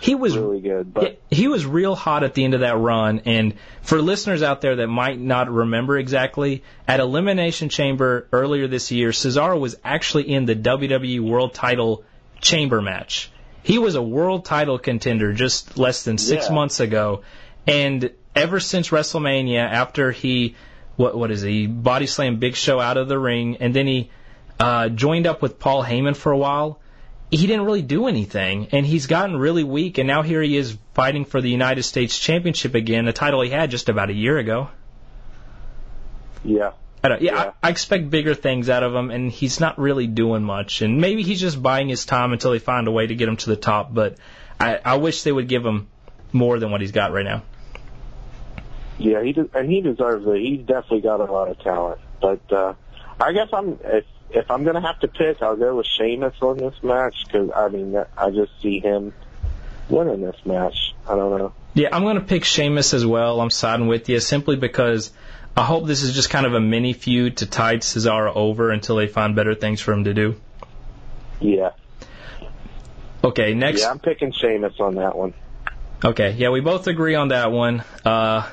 He 0.00 0.16
was 0.16 0.36
really 0.36 0.60
good. 0.60 0.92
Yeah, 0.96 1.00
But 1.00 1.22
he 1.30 1.46
was 1.46 1.64
real 1.64 1.94
hot 1.94 2.24
at 2.24 2.34
the 2.34 2.42
end 2.42 2.54
of 2.54 2.60
that 2.60 2.76
run, 2.76 3.20
and 3.24 3.54
for 3.82 4.02
listeners 4.02 4.42
out 4.42 4.62
there 4.62 4.74
that 4.74 4.88
might 4.88 5.20
not 5.20 5.48
remember 5.48 5.96
exactly, 5.96 6.64
at 6.88 6.98
Elimination 6.98 7.68
Chamber 7.68 8.26
earlier 8.32 8.66
this 8.66 8.90
year, 8.90 9.10
Cesaro 9.10 9.60
was 9.60 9.76
actually 9.84 10.28
in 10.28 10.44
the 10.44 10.56
WWE 10.56 11.20
World 11.20 11.54
Title 11.54 12.02
Chamber 12.40 12.82
match. 12.82 13.29
He 13.62 13.78
was 13.78 13.94
a 13.94 14.02
world 14.02 14.44
title 14.44 14.78
contender 14.78 15.32
just 15.32 15.76
less 15.78 16.04
than 16.04 16.18
six 16.18 16.48
Yeah. 16.48 16.54
months 16.54 16.80
ago, 16.80 17.22
and 17.66 18.10
ever 18.34 18.60
since 18.60 18.88
WrestleMania, 18.90 19.58
after 19.58 20.10
he 20.12 20.54
what 20.96 21.16
what 21.16 21.30
is 21.30 21.42
he 21.42 21.66
body 21.66 22.06
slammed 22.06 22.40
Big 22.40 22.54
Show 22.56 22.80
out 22.80 22.96
of 22.96 23.08
the 23.08 23.18
ring, 23.18 23.56
and 23.60 23.74
then 23.74 23.86
he 23.86 24.10
uh, 24.58 24.88
joined 24.88 25.26
up 25.26 25.40
with 25.42 25.58
Paul 25.58 25.82
Heyman 25.84 26.14
for 26.16 26.32
a 26.32 26.38
while 26.38 26.78
he 27.30 27.46
didn't 27.46 27.64
really 27.64 27.82
do 27.82 28.08
anything, 28.08 28.66
and 28.72 28.84
he's 28.84 29.06
gotten 29.06 29.36
really 29.36 29.62
weak, 29.62 29.98
and 29.98 30.08
now 30.08 30.22
here 30.22 30.42
he 30.42 30.56
is 30.56 30.76
fighting 30.94 31.24
for 31.24 31.40
the 31.40 31.48
United 31.48 31.84
States 31.84 32.18
Championship 32.18 32.74
again, 32.74 33.06
a 33.06 33.12
title 33.12 33.40
he 33.40 33.50
had 33.50 33.70
just 33.70 33.88
about 33.88 34.10
a 34.10 34.12
year 34.12 34.36
ago. 34.36 34.68
yeah, 36.44 36.72
I 37.02 37.08
don't, 37.08 37.22
yeah, 37.22 37.34
Yeah. 37.34 37.52
I, 37.62 37.68
I 37.68 37.70
expect 37.70 38.10
bigger 38.10 38.34
things 38.34 38.68
out 38.68 38.82
of 38.82 38.94
him, 38.94 39.10
and 39.10 39.30
he's 39.30 39.58
not 39.60 39.78
really 39.78 40.06
doing 40.06 40.42
much, 40.42 40.82
and 40.82 41.00
maybe 41.00 41.22
he's 41.22 41.40
just 41.40 41.62
buying 41.62 41.88
his 41.88 42.04
time 42.04 42.32
until 42.32 42.50
they 42.50 42.58
find 42.58 42.86
a 42.88 42.90
way 42.90 43.06
to 43.06 43.14
get 43.14 43.28
him 43.28 43.36
to 43.38 43.50
the 43.50 43.56
top. 43.56 43.92
But 43.92 44.16
I, 44.58 44.78
I 44.84 44.96
wish 44.96 45.22
they 45.22 45.32
would 45.32 45.48
give 45.48 45.64
him 45.64 45.88
more 46.32 46.58
than 46.58 46.70
what 46.70 46.80
he's 46.80 46.92
got 46.92 47.12
right 47.12 47.24
now. 47.24 47.42
yeah, 48.98 49.22
he 49.22 49.32
de- 49.32 49.48
and 49.54 49.70
he 49.70 49.80
deserves 49.80 50.26
it. 50.26 50.40
He's 50.40 50.60
definitely 50.60 51.00
got 51.00 51.20
a 51.20 51.32
lot 51.32 51.48
of 51.48 51.58
talent. 51.60 52.00
But 52.20 52.52
uh, 52.52 52.74
I 53.18 53.32
guess 53.32 53.48
I'm 53.52 53.78
if 53.82 54.04
if 54.30 54.50
I'm 54.50 54.64
gonna 54.64 54.82
have 54.82 55.00
to 55.00 55.08
pick, 55.08 55.40
I'll 55.42 55.56
go 55.56 55.76
with 55.76 55.86
Sheamus 55.86 56.34
on 56.42 56.58
this 56.58 56.74
match 56.82 57.14
because 57.26 57.50
I 57.56 57.68
mean 57.68 57.96
I 58.16 58.30
just 58.30 58.52
see 58.60 58.78
him 58.80 59.14
winning 59.88 60.20
this 60.20 60.36
match. 60.44 60.94
I 61.08 61.16
don't 61.16 61.38
know. 61.38 61.52
Yeah, 61.72 61.88
I'm 61.92 62.02
going 62.02 62.16
to 62.16 62.24
pick 62.24 62.44
Sheamus 62.44 62.94
as 62.94 63.06
well. 63.06 63.40
I'm 63.40 63.50
siding 63.50 63.86
with 63.86 64.08
you 64.08 64.18
simply 64.20 64.56
because 64.56 65.12
I 65.56 65.62
hope 65.64 65.86
this 65.86 66.02
is 66.02 66.14
just 66.14 66.30
kind 66.30 66.46
of 66.46 66.54
a 66.54 66.60
mini 66.60 66.92
feud 66.92 67.38
to 67.38 67.46
tide 67.46 67.80
Cesaro 67.82 68.34
over 68.34 68.70
until 68.70 68.96
they 68.96 69.06
find 69.08 69.34
better 69.36 69.54
things 69.54 69.80
for 69.80 69.92
him 69.92 70.04
to 70.04 70.14
do. 70.14 70.36
Yeah, 71.40 71.70
Okay, 73.22 73.52
next. 73.54 73.80
yeah, 73.80 73.90
I'm 73.90 73.98
picking 73.98 74.32
Sheamus 74.32 74.74
on 74.80 74.94
that 74.96 75.16
one. 75.16 75.34
Okay, 76.02 76.32
yeah, 76.38 76.48
we 76.50 76.60
both 76.60 76.86
agree 76.86 77.14
on 77.14 77.28
that 77.28 77.52
one. 77.52 77.82
Uh, 78.04 78.48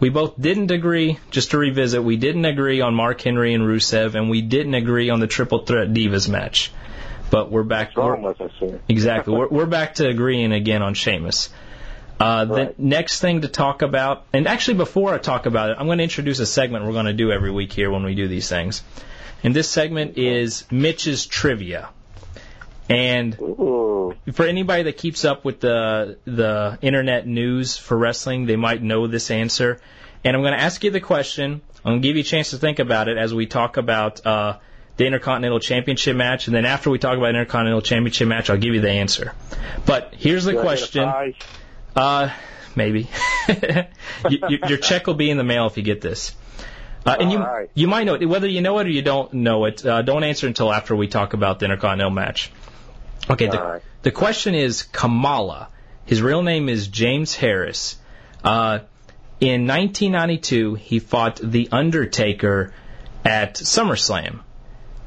we 0.00 0.10
both 0.10 0.38
didn't 0.40 0.70
agree, 0.70 1.18
just 1.30 1.52
to 1.52 1.58
revisit, 1.58 2.02
we 2.02 2.16
didn't 2.16 2.44
agree 2.44 2.80
on 2.82 2.94
Mark 2.94 3.20
Henry 3.22 3.54
and 3.54 3.64
Rusev, 3.64 4.14
and 4.14 4.28
we 4.28 4.42
didn't 4.42 4.74
agree 4.74 5.08
on 5.08 5.20
the 5.20 5.26
Triple 5.26 5.60
Threat 5.60 5.88
Divas 5.88 6.28
match. 6.28 6.72
But 7.30 7.50
we're 7.50 7.62
back. 7.62 7.88
What's 7.96 7.96
wrong 7.96 8.22
we're- 8.22 8.34
with 8.38 8.40
us 8.50 8.56
here? 8.58 8.80
exactly, 8.88 9.34
we're, 9.34 9.48
we're 9.48 9.66
back 9.66 9.94
to 9.94 10.08
agreeing 10.08 10.52
again 10.52 10.82
on 10.82 10.92
Sheamus. 10.94 11.48
Uh, 12.20 12.46
Right. 12.48 12.76
The 12.76 12.82
next 12.82 13.20
thing 13.20 13.40
to 13.42 13.48
talk 13.48 13.82
about, 13.82 14.24
and 14.32 14.46
actually 14.46 14.74
before 14.74 15.14
I 15.14 15.18
talk 15.18 15.46
about 15.46 15.70
it, 15.70 15.76
I'm 15.78 15.86
going 15.86 15.98
to 15.98 16.04
introduce 16.04 16.38
a 16.38 16.46
segment 16.46 16.84
we're 16.84 16.92
going 16.92 17.06
to 17.06 17.12
do 17.12 17.32
every 17.32 17.50
week 17.50 17.72
here 17.72 17.90
when 17.90 18.04
we 18.04 18.14
do 18.14 18.28
these 18.28 18.48
things. 18.48 18.82
And 19.42 19.54
this 19.54 19.68
segment 19.68 20.18
is 20.18 20.64
Mitch's 20.70 21.26
Trivia. 21.26 21.88
And 22.88 23.38
Ooh. 23.40 24.14
for 24.32 24.44
anybody 24.44 24.84
that 24.84 24.98
keeps 24.98 25.24
up 25.24 25.44
with 25.44 25.60
the 25.60 26.18
the 26.24 26.78
internet 26.82 27.26
news 27.26 27.76
for 27.76 27.96
wrestling, 27.96 28.46
they 28.46 28.56
might 28.56 28.82
know 28.82 29.06
this 29.06 29.30
answer. 29.30 29.80
And 30.24 30.36
I'm 30.36 30.42
going 30.42 30.54
to 30.54 30.60
ask 30.60 30.84
you 30.84 30.90
the 30.90 31.00
question. 31.00 31.62
I'm 31.84 31.92
going 31.92 32.02
to 32.02 32.08
give 32.08 32.16
you 32.16 32.20
a 32.20 32.24
chance 32.24 32.50
to 32.50 32.58
think 32.58 32.78
about 32.78 33.08
it 33.08 33.18
as 33.18 33.34
we 33.34 33.46
talk 33.46 33.76
about 33.76 34.24
uh, 34.24 34.58
the 34.96 35.06
Intercontinental 35.06 35.58
Championship 35.58 36.16
match, 36.16 36.46
and 36.46 36.54
then 36.54 36.64
after 36.64 36.90
we 36.90 36.98
talk 36.98 37.16
about 37.16 37.32
the 37.32 37.38
Intercontinental 37.40 37.80
Championship 37.80 38.28
match, 38.28 38.50
I'll 38.50 38.58
give 38.58 38.74
you 38.74 38.80
the 38.80 38.90
answer. 38.90 39.34
But 39.86 40.14
here's 40.16 40.44
the 40.44 40.54
question. 40.54 41.34
Uh, 41.94 42.30
maybe. 42.74 43.08
you, 44.28 44.38
you, 44.48 44.58
your 44.68 44.78
check 44.78 45.06
will 45.06 45.14
be 45.14 45.30
in 45.30 45.36
the 45.36 45.44
mail 45.44 45.66
if 45.66 45.76
you 45.76 45.82
get 45.82 46.00
this. 46.00 46.34
Uh, 47.04 47.16
and 47.18 47.32
you 47.32 47.38
right. 47.38 47.70
you 47.74 47.88
might 47.88 48.04
know 48.04 48.14
it. 48.14 48.24
Whether 48.26 48.46
you 48.46 48.60
know 48.60 48.78
it 48.78 48.86
or 48.86 48.90
you 48.90 49.02
don't 49.02 49.32
know 49.32 49.64
it, 49.64 49.84
uh, 49.84 50.02
don't 50.02 50.22
answer 50.22 50.46
until 50.46 50.72
after 50.72 50.94
we 50.94 51.08
talk 51.08 51.34
about 51.34 51.58
the 51.58 51.64
Intercontinental 51.64 52.12
match. 52.12 52.52
Okay, 53.28 53.46
the, 53.46 53.58
right. 53.58 53.82
the 54.02 54.12
question 54.12 54.54
is 54.54 54.84
Kamala. 54.84 55.68
His 56.06 56.22
real 56.22 56.42
name 56.42 56.68
is 56.68 56.86
James 56.88 57.34
Harris. 57.34 57.96
Uh, 58.44 58.80
in 59.40 59.66
1992, 59.66 60.74
he 60.74 61.00
fought 61.00 61.40
The 61.42 61.68
Undertaker 61.72 62.72
at 63.24 63.54
SummerSlam. 63.54 64.40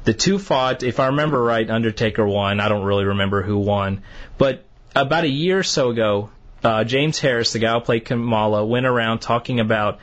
The 0.04 0.14
two 0.14 0.38
fought, 0.38 0.82
if 0.82 1.00
I 1.00 1.06
remember 1.06 1.42
right, 1.42 1.68
Undertaker 1.68 2.26
won. 2.26 2.60
I 2.60 2.68
don't 2.68 2.84
really 2.84 3.06
remember 3.06 3.42
who 3.42 3.58
won. 3.58 4.02
But 4.38 4.64
about 4.94 5.24
a 5.24 5.28
year 5.28 5.58
or 5.58 5.62
so 5.62 5.90
ago, 5.90 6.30
uh, 6.66 6.84
James 6.84 7.18
Harris, 7.20 7.52
the 7.52 7.58
guy 7.60 7.72
who 7.74 7.80
played 7.80 8.04
Kamala, 8.04 8.64
went 8.66 8.86
around 8.86 9.20
talking 9.20 9.60
about 9.60 9.98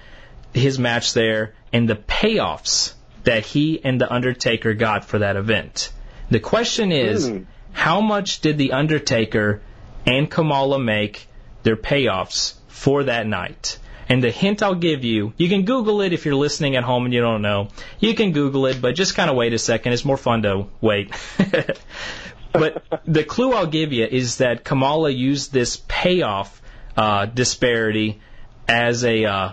his 0.54 0.80
match 0.80 1.14
there 1.14 1.54
and 1.74 1.90
the 1.90 1.96
payoffs 1.96 2.94
that 3.24 3.46
he 3.46 3.84
and 3.84 4.00
The 4.00 4.12
Undertaker 4.12 4.74
got 4.74 5.06
for 5.06 5.20
that 5.20 5.36
event. 5.36 5.92
The 6.30 6.40
question 6.40 6.92
is, 6.92 7.28
Hmm. 7.28 7.38
how 7.72 8.02
much 8.02 8.42
did 8.42 8.58
The 8.58 8.72
Undertaker 8.74 9.62
and 10.06 10.30
Kamala 10.30 10.80
make 10.80 11.28
their 11.64 11.76
payoffs 11.78 12.54
for 12.68 13.04
that 13.06 13.28
night? 13.28 13.80
And 14.10 14.22
the 14.24 14.32
hint 14.32 14.62
I'll 14.62 14.76
give 14.76 15.04
you, 15.06 15.34
you 15.38 15.48
can 15.50 15.64
Google 15.64 16.02
it 16.02 16.12
if 16.14 16.26
you're 16.26 16.36
listening 16.36 16.76
at 16.76 16.84
home 16.84 17.06
and 17.06 17.14
you 17.14 17.22
don't 17.22 17.42
know. 17.42 17.70
You 18.00 18.14
can 18.14 18.32
Google 18.34 18.66
it, 18.68 18.82
but 18.82 18.96
just 18.96 19.16
kind 19.16 19.30
of 19.30 19.36
wait 19.38 19.54
a 19.54 19.58
second. 19.58 19.94
It's 19.94 20.04
more 20.06 20.18
fun 20.18 20.44
to 20.44 20.68
wait. 20.82 21.12
but 22.54 22.84
the 23.06 23.24
clue 23.24 23.52
I'll 23.54 23.68
give 23.68 23.92
you 23.92 24.06
is 24.06 24.38
that 24.38 24.64
Kamala 24.64 25.10
used 25.10 25.52
this 25.52 25.82
payoff 25.88 26.62
uh, 26.96 27.26
disparity 27.26 28.22
as 28.68 29.04
a, 29.04 29.26
uh, 29.26 29.52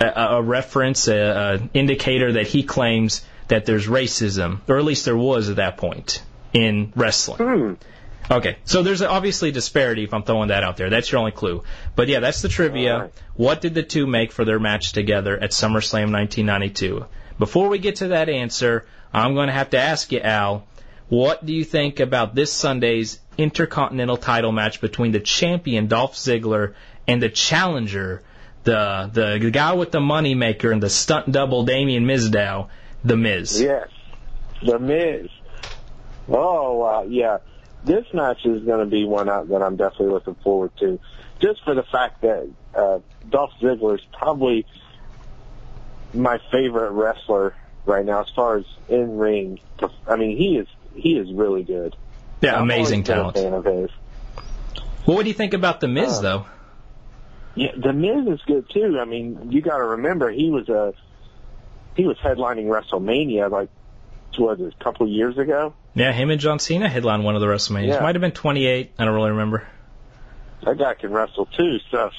a, 0.00 0.06
a 0.06 0.42
reference, 0.42 1.08
a, 1.08 1.16
a 1.16 1.68
indicator 1.72 2.32
that 2.32 2.46
he 2.46 2.62
claims 2.62 3.24
that 3.48 3.66
there's 3.66 3.86
racism, 3.86 4.60
or 4.68 4.78
at 4.78 4.84
least 4.84 5.04
there 5.04 5.16
was 5.16 5.48
at 5.48 5.56
that 5.56 5.76
point 5.76 6.22
in 6.52 6.92
wrestling. 6.96 7.38
Hmm. 7.38 7.74
Okay, 8.32 8.58
so 8.64 8.82
there's 8.84 9.02
obviously 9.02 9.48
a 9.48 9.52
disparity 9.52 10.04
if 10.04 10.14
I'm 10.14 10.22
throwing 10.22 10.48
that 10.48 10.62
out 10.62 10.76
there. 10.76 10.88
That's 10.88 11.10
your 11.10 11.18
only 11.18 11.32
clue. 11.32 11.64
But 11.96 12.06
yeah, 12.06 12.20
that's 12.20 12.42
the 12.42 12.48
trivia. 12.48 12.94
Alright. 12.94 13.12
What 13.34 13.60
did 13.60 13.74
the 13.74 13.82
two 13.82 14.06
make 14.06 14.30
for 14.30 14.44
their 14.44 14.60
match 14.60 14.92
together 14.92 15.36
at 15.36 15.50
SummerSlam 15.50 16.12
1992? 16.12 17.06
Before 17.40 17.68
we 17.68 17.78
get 17.78 17.96
to 17.96 18.08
that 18.08 18.28
answer, 18.28 18.86
I'm 19.12 19.34
going 19.34 19.48
to 19.48 19.52
have 19.52 19.70
to 19.70 19.78
ask 19.78 20.12
you, 20.12 20.20
Al, 20.20 20.66
what 21.10 21.44
do 21.44 21.52
you 21.52 21.64
think 21.64 22.00
about 22.00 22.34
this 22.34 22.52
Sunday's 22.52 23.18
Intercontinental 23.36 24.16
title 24.16 24.52
match 24.52 24.80
between 24.80 25.12
the 25.12 25.20
champion 25.20 25.88
Dolph 25.88 26.14
Ziggler 26.14 26.74
and 27.06 27.20
the 27.20 27.28
challenger, 27.28 28.22
the 28.64 29.10
the, 29.12 29.38
the 29.38 29.50
guy 29.50 29.74
with 29.74 29.90
the 29.90 29.98
moneymaker 29.98 30.72
and 30.72 30.82
the 30.82 30.88
stunt 30.88 31.30
double 31.32 31.64
Damien 31.64 32.04
Mizdow, 32.04 32.68
The 33.04 33.16
Miz? 33.16 33.60
Yes. 33.60 33.88
The 34.64 34.78
Miz. 34.78 35.28
Oh, 36.28 36.82
uh, 36.82 37.02
yeah. 37.08 37.38
This 37.84 38.04
match 38.12 38.44
is 38.44 38.62
going 38.62 38.80
to 38.80 38.90
be 38.90 39.04
one 39.04 39.26
that 39.26 39.62
I'm 39.62 39.76
definitely 39.76 40.10
looking 40.10 40.36
forward 40.36 40.70
to. 40.78 41.00
Just 41.40 41.64
for 41.64 41.74
the 41.74 41.82
fact 41.82 42.20
that 42.20 42.48
uh, 42.74 43.00
Dolph 43.28 43.52
Ziggler 43.60 43.98
is 43.98 44.04
probably 44.12 44.64
my 46.14 46.38
favorite 46.52 46.92
wrestler 46.92 47.54
right 47.86 48.04
now 48.04 48.20
as 48.20 48.30
far 48.30 48.58
as 48.58 48.64
in 48.88 49.16
ring. 49.16 49.58
I 50.06 50.16
mean, 50.16 50.36
he 50.36 50.58
is 50.58 50.68
he 50.94 51.16
is 51.16 51.32
really 51.32 51.62
good. 51.62 51.96
Yeah, 52.40 52.56
I'm 52.56 52.62
amazing 52.62 53.04
talent. 53.04 53.36
A 53.36 53.42
fan 53.42 53.54
of 53.54 53.64
his. 53.64 53.90
Well, 55.06 55.16
what 55.16 55.22
do 55.22 55.28
you 55.28 55.34
think 55.34 55.54
about 55.54 55.80
The 55.80 55.88
Miz, 55.88 56.18
Uh, 56.18 56.20
though? 56.22 56.46
Yeah, 57.54 57.72
the 57.76 57.92
Miz 57.92 58.26
is 58.32 58.40
good 58.46 58.70
too. 58.70 58.98
I 59.00 59.04
mean, 59.04 59.50
you 59.50 59.60
got 59.60 59.78
to 59.78 59.84
remember 59.84 60.30
he 60.30 60.50
was 60.50 60.68
a 60.68 60.94
he 61.96 62.06
was 62.06 62.16
headlining 62.18 62.66
WrestleMania 62.66 63.50
like 63.50 63.68
what 64.38 64.58
was 64.58 64.68
it, 64.68 64.74
a 64.80 64.84
couple 64.84 65.08
years 65.08 65.36
ago. 65.36 65.74
Yeah, 65.94 66.12
him 66.12 66.30
and 66.30 66.40
John 66.40 66.60
Cena 66.60 66.88
headlined 66.88 67.24
one 67.24 67.34
of 67.34 67.40
the 67.40 67.48
WrestleManias. 67.48 67.88
Yeah. 67.88 68.00
Might 68.00 68.14
have 68.14 68.22
been 68.22 68.30
28. 68.32 68.92
I 68.98 69.04
don't 69.04 69.14
really 69.14 69.30
remember. 69.30 69.66
That 70.64 70.78
guy 70.78 70.94
can 70.94 71.10
wrestle 71.12 71.46
too. 71.46 71.78
So 71.90 72.10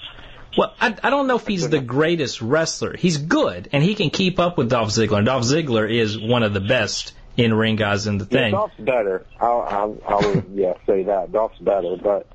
Well, 0.57 0.73
I, 0.81 0.95
I 1.03 1.09
don't 1.09 1.27
know 1.27 1.37
if 1.37 1.47
he's 1.47 1.69
the 1.69 1.79
greatest 1.79 2.41
wrestler. 2.41 2.95
He's 2.97 3.17
good, 3.17 3.69
and 3.71 3.81
he 3.81 3.95
can 3.95 4.09
keep 4.09 4.39
up 4.39 4.57
with 4.57 4.69
Dolph 4.69 4.89
Ziggler. 4.89 5.17
And 5.17 5.25
Dolph 5.25 5.43
Ziggler 5.43 5.89
is 5.89 6.19
one 6.19 6.43
of 6.43 6.53
the 6.53 6.59
best 6.59 7.13
in 7.43 7.53
ring 7.53 7.75
guys 7.75 8.07
in 8.07 8.17
the 8.17 8.25
yeah, 8.25 8.37
thing. 8.37 8.51
Dolph's 8.51 8.79
better. 8.79 9.25
I'll, 9.39 9.61
I'll, 9.61 9.97
I'll 10.07 10.43
yeah 10.53 10.73
say 10.85 11.03
that 11.03 11.31
Dolph's 11.31 11.59
better, 11.59 11.97
but 12.01 12.27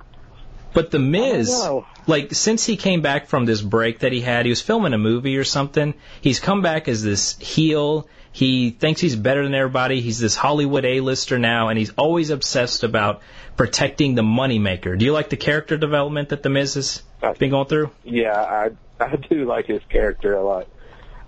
But 0.72 0.90
the 0.90 0.98
Miz, 0.98 1.66
like 2.06 2.34
since 2.34 2.64
he 2.66 2.76
came 2.76 3.00
back 3.00 3.28
from 3.28 3.46
this 3.46 3.62
break 3.62 4.00
that 4.00 4.12
he 4.12 4.20
had, 4.20 4.44
he 4.44 4.50
was 4.50 4.60
filming 4.60 4.92
a 4.92 4.98
movie 4.98 5.36
or 5.38 5.44
something. 5.44 5.94
He's 6.20 6.38
come 6.40 6.62
back 6.62 6.88
as 6.88 7.02
this 7.02 7.38
heel. 7.38 8.08
He 8.32 8.70
thinks 8.70 9.00
he's 9.00 9.16
better 9.16 9.42
than 9.42 9.54
everybody. 9.54 10.02
He's 10.02 10.18
this 10.18 10.36
Hollywood 10.36 10.84
A-lister 10.84 11.38
now, 11.38 11.68
and 11.68 11.78
he's 11.78 11.90
always 11.96 12.28
obsessed 12.28 12.84
about 12.84 13.22
protecting 13.56 14.14
the 14.14 14.20
moneymaker. 14.20 14.98
Do 14.98 15.06
you 15.06 15.12
like 15.14 15.30
the 15.30 15.38
character 15.38 15.78
development 15.78 16.28
that 16.28 16.42
the 16.42 16.50
Miz 16.50 16.74
has 16.74 17.02
been 17.38 17.48
going 17.48 17.66
through? 17.68 17.90
yeah, 18.04 18.38
I 18.38 18.70
I 19.00 19.16
do 19.16 19.46
like 19.46 19.66
his 19.66 19.80
character 19.88 20.34
a 20.34 20.44
lot. 20.44 20.68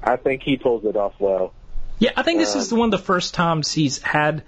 I 0.03 0.17
think 0.17 0.43
he 0.43 0.59
pulls 0.59 0.85
it 0.85 0.97
off 0.97 1.15
well. 1.19 1.55
Yeah, 1.99 2.11
I 2.17 2.23
think 2.23 2.39
this 2.39 2.55
is 2.55 2.73
um, 2.73 2.79
one 2.79 2.87
of 2.93 3.01
the 3.01 3.05
first 3.05 3.35
times 3.35 3.73
he's 3.73 4.01
had, 4.03 4.45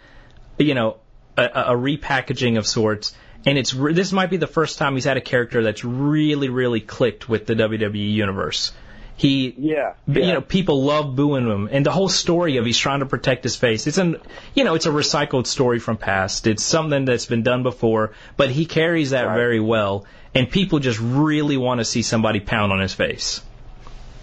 you 0.59 0.75
know, 0.75 0.99
a, 1.37 1.45
a 1.45 1.75
repackaging 1.77 2.59
of 2.59 2.67
sorts, 2.67 3.15
and 3.45 3.59
it's 3.59 3.75
re- 3.75 3.93
this 3.93 4.13
might 4.13 4.31
be 4.31 4.37
the 4.37 4.47
first 4.47 4.79
time 4.79 4.95
he's 4.95 5.05
had 5.05 5.17
a 5.17 5.21
character 5.21 5.63
that's 5.63 5.85
really, 5.85 6.49
really 6.49 6.81
clicked 6.81 7.29
with 7.29 7.47
the 7.47 7.55
WWE 7.55 8.13
universe. 8.13 8.73
He, 9.17 9.55
Yeah, 9.59 9.95
you 10.07 10.27
know, 10.33 10.41
people 10.41 10.83
love 10.85 11.15
booing 11.15 11.47
him, 11.47 11.69
and 11.71 11.85
the 11.85 11.91
whole 11.91 12.09
story 12.09 12.57
of 12.57 12.65
he's 12.65 12.79
trying 12.79 13.01
to 13.01 13.07
protect 13.07 13.43
his 13.43 13.55
face. 13.55 13.87
It's 13.87 13.99
an, 13.99 14.17
you 14.55 14.65
know, 14.65 14.75
it's 14.75 14.87
a 14.87 14.91
recycled 14.91 15.47
story 15.47 15.79
from 15.79 15.99
past. 15.99 16.47
It's 16.47 16.63
something 16.63 17.05
that's 17.05 17.27
been 17.27 17.43
done 17.43 17.63
before, 17.63 18.13
but 18.39 18.51
he 18.51 18.65
carries 18.65 19.11
that 19.11 19.27
Right. 19.27 19.37
very 19.37 19.61
well, 19.61 20.07
and 20.35 20.49
people 20.49 20.79
just 20.79 21.01
really 21.01 21.59
want 21.59 21.81
to 21.81 21.85
see 21.85 22.01
somebody 22.01 22.41
pound 22.41 22.73
on 22.73 22.81
his 22.81 22.95
face. 22.95 23.43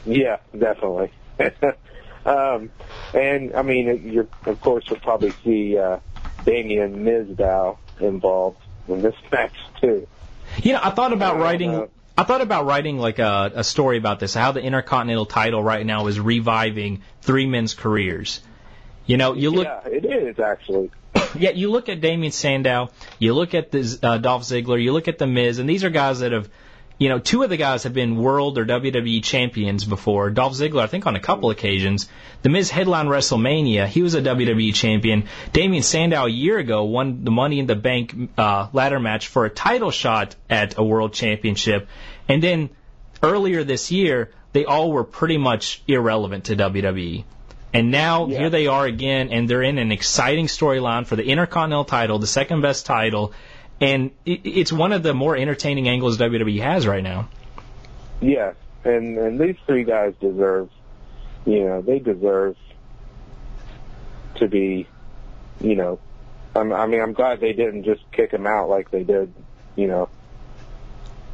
Yeah, 0.05 0.37
definitely. 0.57 1.11
um, 2.27 2.69
and 3.13 3.55
I 3.55 3.61
mean, 3.61 4.11
you 4.11 4.27
of 4.45 4.61
course 4.61 4.85
you'll 4.87 4.99
probably 4.99 5.31
see 5.43 5.77
uh, 5.77 5.99
Damien 6.45 7.03
Mizdow 7.03 7.77
involved 7.99 8.61
in 8.87 9.01
this 9.01 9.15
match 9.31 9.55
too. 9.81 10.07
You 10.61 10.73
know, 10.73 10.79
I 10.83 10.91
thought 10.91 11.13
about 11.13 11.37
writing. 11.37 11.73
uh, 11.73 11.87
I 12.17 12.23
thought 12.23 12.41
about 12.41 12.65
writing 12.65 12.97
like 12.97 13.19
a, 13.19 13.51
a 13.55 13.63
story 13.63 13.97
about 13.97 14.19
this, 14.19 14.33
how 14.33 14.51
the 14.51 14.61
Intercontinental 14.61 15.27
title 15.27 15.63
right 15.63 15.85
now 15.85 16.07
is 16.07 16.19
reviving 16.19 17.03
three 17.21 17.45
men's 17.45 17.75
careers. 17.75 18.41
You 19.05 19.17
know, 19.17 19.33
you 19.33 19.51
look, 19.51 19.65
yeah, 19.65 19.87
it 19.87 20.03
is 20.03 20.39
actually. 20.39 20.89
yeah, 21.37 21.51
you 21.51 21.71
look 21.71 21.89
at 21.89 22.01
Damien 22.01 22.31
Sandow, 22.31 22.89
you 23.19 23.33
look 23.33 23.53
at 23.53 23.71
the 23.71 23.99
uh, 24.01 24.17
Dolph 24.17 24.43
Ziggler, 24.43 24.81
you 24.81 24.93
look 24.93 25.07
at 25.07 25.19
the 25.19 25.27
Miz, 25.27 25.59
and 25.59 25.69
these 25.69 25.83
are 25.83 25.89
guys 25.89 26.19
that 26.19 26.31
have, 26.31 26.49
you 26.99 27.09
know, 27.09 27.19
two 27.19 27.43
of 27.43 27.49
the 27.49 27.57
guys 27.57 27.83
have 27.83 27.93
been 27.93 28.17
world 28.17 28.57
or 28.57 28.65
WWE 28.65 29.23
champions 29.23 29.85
before. 29.85 30.29
Dolph 30.31 30.53
Ziggler, 30.53 30.81
I 30.81 30.87
think, 30.87 31.05
on 31.05 31.15
a 31.15 31.19
couple 31.19 31.49
occasions. 31.51 32.09
The 32.41 32.49
Miz 32.49 32.71
headline 32.71 33.07
WrestleMania, 33.07 33.85
he 33.87 34.01
was 34.01 34.15
a 34.15 34.21
WWE 34.21 34.73
champion. 34.73 35.25
Damien 35.53 35.83
Sandow 35.83 36.25
a 36.25 36.29
year 36.29 36.57
ago 36.57 36.85
won 36.85 37.23
the 37.23 37.31
Money 37.31 37.59
in 37.59 37.67
the 37.67 37.75
Bank 37.75 38.15
uh, 38.37 38.67
ladder 38.73 38.99
match 38.99 39.27
for 39.27 39.45
a 39.45 39.49
title 39.49 39.91
shot 39.91 40.35
at 40.49 40.77
a 40.77 40.83
world 40.83 41.13
championship, 41.13 41.87
and 42.27 42.41
then 42.41 42.69
earlier 43.21 43.63
this 43.63 43.91
year, 43.91 44.31
they 44.53 44.65
all 44.65 44.91
were 44.91 45.03
pretty 45.03 45.37
much 45.37 45.83
irrelevant 45.87 46.45
to 46.45 46.55
WWE. 46.55 47.25
And 47.73 47.91
now 47.91 48.27
Yeah. 48.27 48.39
here 48.39 48.49
they 48.49 48.67
are 48.67 48.85
again, 48.85 49.29
and 49.29 49.47
they're 49.47 49.61
in 49.61 49.77
an 49.77 49.91
exciting 49.91 50.47
storyline 50.47 51.05
for 51.05 51.15
the 51.15 51.25
Intercontinental 51.25 51.85
title, 51.85 52.17
the 52.17 52.25
second 52.27 52.61
best 52.61 52.85
title, 52.85 53.33
and 53.79 54.11
it, 54.25 54.41
it's 54.45 54.71
one 54.71 54.91
of 54.91 55.03
the 55.03 55.13
more 55.13 55.35
entertaining 55.35 55.87
angles 55.87 56.17
WWE 56.17 56.61
has 56.61 56.87
right 56.87 57.03
now. 57.03 57.29
Yes, 58.21 58.55
and 58.83 59.17
and 59.17 59.39
these 59.39 59.57
three 59.65 59.83
guys 59.83 60.13
deserve, 60.19 60.69
you 61.45 61.65
know, 61.65 61.81
they 61.81 61.99
deserve 61.99 62.55
to 64.35 64.47
be, 64.47 64.87
you 65.61 65.75
know, 65.75 65.99
I'm, 66.55 66.73
I 66.73 66.87
mean, 66.87 67.01
I'm 67.01 67.13
glad 67.13 67.39
they 67.39 67.53
didn't 67.53 67.83
just 67.83 68.01
kick 68.11 68.31
him 68.31 68.47
out 68.47 68.69
like 68.69 68.89
they 68.91 69.03
did, 69.03 69.33
you 69.75 69.87
know, 69.87 70.09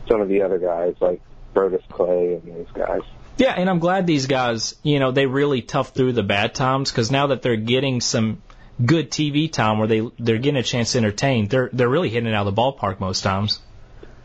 some 0.08 0.21
of 0.21 0.27
the 0.27 0.41
other 0.41 0.60
guys 0.60 0.95
like 0.99 1.21
Brodus 1.53 1.88
Clay 1.89 2.36
and 2.36 2.43
these 2.43 2.71
guys. 2.73 3.01
Yeah, 3.38 3.53
and 3.58 3.69
I'm 3.69 3.79
glad 3.79 4.06
these 4.06 4.27
guys, 4.27 4.75
you 4.84 4.99
know, 4.99 5.12
they 5.12 5.25
really 5.25 5.62
tough 5.62 5.89
through 5.89 6.13
the 6.13 6.23
bad 6.23 6.53
times 6.53 6.91
because 6.91 7.10
now 7.10 7.27
that 7.27 7.41
they're 7.41 7.56
getting 7.56 7.99
some 7.99 8.41
good 8.83 9.12
TV 9.12 9.51
time 9.51 9.79
where 9.79 9.88
they 9.88 10.07
they're 10.19 10.38
getting 10.38 10.59
a 10.59 10.63
chance 10.63 10.93
to 10.93 10.97
entertain, 10.97 11.47
they're 11.47 11.69
they're 11.73 11.89
really 11.89 12.09
hitting 12.09 12.29
it 12.29 12.36
out 12.36 12.47
of 12.47 12.55
the 12.55 12.62
ballpark 12.62 12.99
most 12.99 13.23
times. 13.23 13.59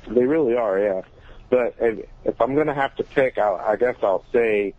They 0.08 0.24
really 0.24 0.56
are, 0.56 0.78
yeah. 0.78 1.02
But 1.50 1.76
if, 1.80 2.06
if 2.24 2.40
I'm 2.40 2.54
going 2.54 2.66
to 2.66 2.74
have 2.74 2.94
to 2.96 3.04
pick, 3.04 3.38
I, 3.38 3.54
I 3.54 3.76
guess 3.76 3.96
I'll 4.02 4.24
say 4.32 4.74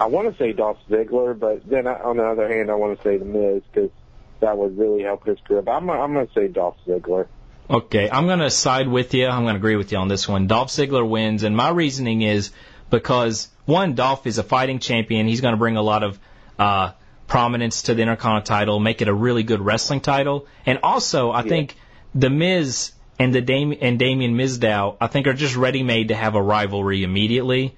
I 0.00 0.06
want 0.06 0.32
to 0.32 0.42
say 0.42 0.52
Dolph 0.52 0.78
Ziggler, 0.88 1.38
but 1.38 1.68
then 1.68 1.86
I, 1.86 2.00
on 2.00 2.16
the 2.16 2.24
other 2.24 2.48
hand, 2.48 2.70
I 2.70 2.74
want 2.74 2.96
to 2.96 3.04
say 3.04 3.18
The 3.18 3.24
Miz 3.26 3.62
because 3.70 3.90
that 4.40 4.56
would 4.56 4.78
really 4.78 5.02
help 5.02 5.26
his 5.26 5.38
career. 5.40 5.60
But 5.60 5.72
I'm 5.72 5.90
I'm 5.90 6.14
going 6.14 6.26
to 6.26 6.32
say 6.32 6.48
Dolph 6.48 6.76
Ziggler. 6.86 7.26
Okay, 7.68 8.10
I'm 8.10 8.26
going 8.26 8.40
to 8.40 8.50
side 8.50 8.88
with 8.88 9.14
you. 9.14 9.26
I'm 9.26 9.44
going 9.44 9.54
to 9.54 9.58
agree 9.58 9.76
with 9.76 9.92
you 9.92 9.98
on 9.98 10.08
this 10.08 10.26
one. 10.26 10.46
Dolph 10.46 10.70
Ziggler 10.70 11.08
wins, 11.08 11.42
and 11.44 11.54
my 11.54 11.68
reasoning 11.68 12.22
is 12.22 12.50
because 12.88 13.48
one, 13.66 13.94
Dolph 13.94 14.26
is 14.26 14.38
a 14.38 14.42
fighting 14.42 14.78
champion. 14.78 15.26
He's 15.26 15.40
going 15.42 15.52
to 15.52 15.58
bring 15.58 15.76
a 15.76 15.82
lot 15.82 16.02
of 16.02 16.18
uh, 16.58 16.92
prominence 17.30 17.82
to 17.82 17.94
the 17.94 18.02
Intercontinental 18.02 18.44
title, 18.46 18.80
make 18.80 19.00
it 19.00 19.08
a 19.08 19.14
really 19.14 19.42
good 19.42 19.60
wrestling 19.62 20.00
title, 20.00 20.46
and 20.66 20.80
also 20.82 21.30
I 21.30 21.42
Yeah. 21.42 21.48
think 21.48 21.76
the 22.14 22.28
Miz 22.28 22.92
and 23.18 23.34
the 23.34 23.40
Dam- 23.40 23.74
and 23.80 23.98
Damien 23.98 24.36
Mizdow, 24.36 24.96
I 25.00 25.06
think 25.06 25.26
are 25.26 25.32
just 25.32 25.56
ready 25.56 25.82
made 25.82 26.08
to 26.08 26.14
have 26.14 26.34
a 26.34 26.42
rivalry 26.42 27.02
immediately. 27.04 27.74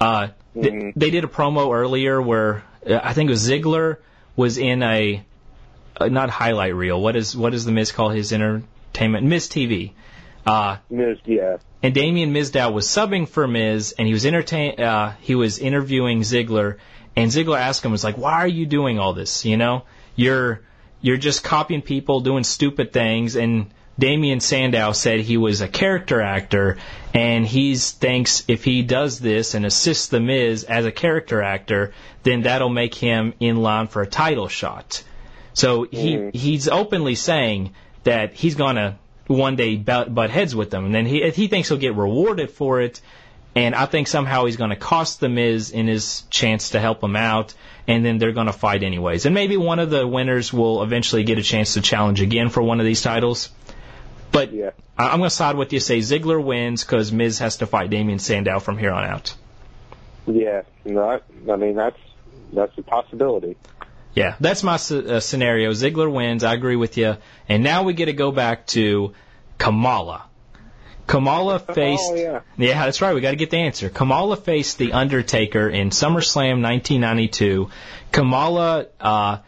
Uh, 0.00 0.28
th- 0.54 0.72
Mhm. 0.72 0.92
they 0.96 1.10
did 1.10 1.24
a 1.24 1.28
promo 1.28 1.72
earlier 1.74 2.20
where 2.20 2.64
uh, 2.88 2.98
I 3.02 3.12
think 3.12 3.28
it 3.28 3.32
was 3.32 3.48
Ziggler 3.48 3.96
was 4.36 4.58
in 4.58 4.82
a 4.82 5.22
uh, 6.00 6.08
not 6.08 6.30
highlight 6.30 6.74
reel. 6.74 7.00
What 7.00 7.16
is 7.16 7.36
what 7.36 7.52
does 7.52 7.64
the 7.64 7.72
Miz 7.72 7.92
call 7.92 8.10
his 8.10 8.32
entertainment? 8.32 9.26
Miz 9.26 9.48
TV. 9.48 9.92
Uh, 10.46 10.76
Miz, 10.90 11.18
yeah, 11.24 11.56
and 11.82 11.92
Damien 11.92 12.32
Mizdow 12.32 12.72
was 12.72 12.86
subbing 12.86 13.28
for 13.28 13.48
Miz, 13.48 13.94
and 13.98 14.06
he 14.06 14.12
was 14.14 14.24
entertain. 14.24 14.80
Uh, 14.80 15.14
he 15.20 15.34
was 15.34 15.58
interviewing 15.58 16.20
Ziggler, 16.20 16.76
and 17.16 17.30
Ziggler 17.30 17.58
asked 17.58 17.84
him, 17.84 17.92
"Was 17.92 18.04
like, 18.04 18.18
why 18.18 18.34
are 18.34 18.48
you 18.48 18.66
doing 18.66 18.98
all 18.98 19.14
this? 19.14 19.44
You 19.44 19.56
know, 19.56 19.82
you're 20.14 20.60
you're 21.00 21.16
just 21.16 21.42
copying 21.42 21.82
people, 21.82 22.20
doing 22.20 22.44
stupid 22.44 22.92
things." 22.92 23.36
And 23.36 23.66
Damien 23.98 24.40
Sandow 24.40 24.92
said 24.92 25.20
he 25.20 25.38
was 25.38 25.62
a 25.62 25.68
character 25.68 26.20
actor, 26.20 26.76
and 27.14 27.46
he 27.46 27.74
thinks 27.76 28.44
if 28.46 28.62
he 28.62 28.82
does 28.82 29.18
this 29.18 29.54
and 29.54 29.64
assists 29.64 30.08
the 30.08 30.20
Miz 30.20 30.64
as 30.64 30.84
a 30.84 30.92
character 30.92 31.42
actor, 31.42 31.94
then 32.22 32.42
that'll 32.42 32.68
make 32.68 32.94
him 32.94 33.32
in 33.40 33.56
line 33.56 33.86
for 33.86 34.02
a 34.02 34.06
title 34.06 34.48
shot. 34.48 35.02
So 35.54 35.86
he 35.90 36.16
Mhm. 36.16 36.34
he's 36.34 36.68
openly 36.68 37.14
saying 37.14 37.70
that 38.04 38.34
he's 38.34 38.54
gonna 38.54 38.98
one 39.26 39.56
day 39.56 39.76
butt, 39.76 40.14
butt 40.14 40.28
heads 40.30 40.54
with 40.54 40.70
them, 40.70 40.84
and 40.84 40.94
then 40.94 41.06
he 41.06 41.30
he 41.30 41.48
thinks 41.48 41.68
he'll 41.68 41.78
get 41.78 41.94
rewarded 41.94 42.50
for 42.50 42.82
it. 42.82 43.00
And 43.56 43.74
I 43.74 43.86
think 43.86 44.06
somehow 44.06 44.44
he's 44.44 44.56
going 44.56 44.70
to 44.70 44.76
cost 44.76 45.18
the 45.18 45.30
Miz 45.30 45.70
in 45.70 45.86
his 45.86 46.24
chance 46.28 46.70
to 46.70 46.78
help 46.78 47.02
him 47.02 47.16
out, 47.16 47.54
and 47.88 48.04
then 48.04 48.18
they're 48.18 48.32
going 48.32 48.48
to 48.48 48.52
fight 48.52 48.82
anyways. 48.82 49.24
And 49.24 49.34
maybe 49.34 49.56
one 49.56 49.78
of 49.78 49.88
the 49.88 50.06
winners 50.06 50.52
will 50.52 50.82
eventually 50.82 51.24
get 51.24 51.38
a 51.38 51.42
chance 51.42 51.72
to 51.72 51.80
challenge 51.80 52.20
again 52.20 52.50
for 52.50 52.62
one 52.62 52.80
of 52.80 52.86
these 52.86 53.00
titles. 53.00 53.50
But 54.30 54.52
yeah. 54.52 54.70
I- 54.98 55.08
I'm 55.08 55.18
going 55.20 55.30
to 55.30 55.34
side 55.34 55.56
with 55.56 55.72
you. 55.72 55.80
Say 55.80 56.00
Ziggler 56.00 56.42
wins 56.42 56.84
because 56.84 57.10
Miz 57.10 57.38
has 57.38 57.56
to 57.56 57.66
fight 57.66 57.88
Damien 57.88 58.18
Sandow 58.18 58.60
from 58.60 58.76
here 58.76 58.92
on 58.92 59.04
out. 59.04 59.34
Yeah, 60.26 60.62
no, 60.84 61.08
I, 61.08 61.20
I 61.50 61.56
mean 61.56 61.76
that's 61.76 61.98
that's 62.52 62.76
a 62.76 62.82
possibility. 62.82 63.56
Yeah, 64.14 64.34
that's 64.38 64.62
my 64.62 64.74
uh, 64.74 65.20
scenario. 65.20 65.70
Ziggler 65.70 66.12
wins. 66.12 66.44
I 66.44 66.52
agree 66.52 66.76
with 66.76 66.98
you. 66.98 67.16
And 67.48 67.62
now 67.62 67.84
we 67.84 67.94
get 67.94 68.06
to 68.06 68.12
go 68.12 68.32
back 68.32 68.66
to 68.68 69.14
Kamala. 69.56 70.25
Kamala 71.06 71.58
faced. 71.58 72.10
Oh 72.10 72.14
yeah, 72.14 72.40
Yeah, 72.56 72.84
that's 72.84 73.00
right. 73.00 73.14
We 73.14 73.20
got 73.20 73.30
to 73.30 73.36
get 73.36 73.50
the 73.50 73.58
answer. 73.58 73.88
Kamala 73.88 74.36
faced 74.36 74.78
the 74.78 74.92
Undertaker 74.92 75.68
in 75.68 75.90
SummerSlam 75.90 76.62
1992. 76.62 77.70
Kamala 78.10 78.86
uh, 79.00 79.38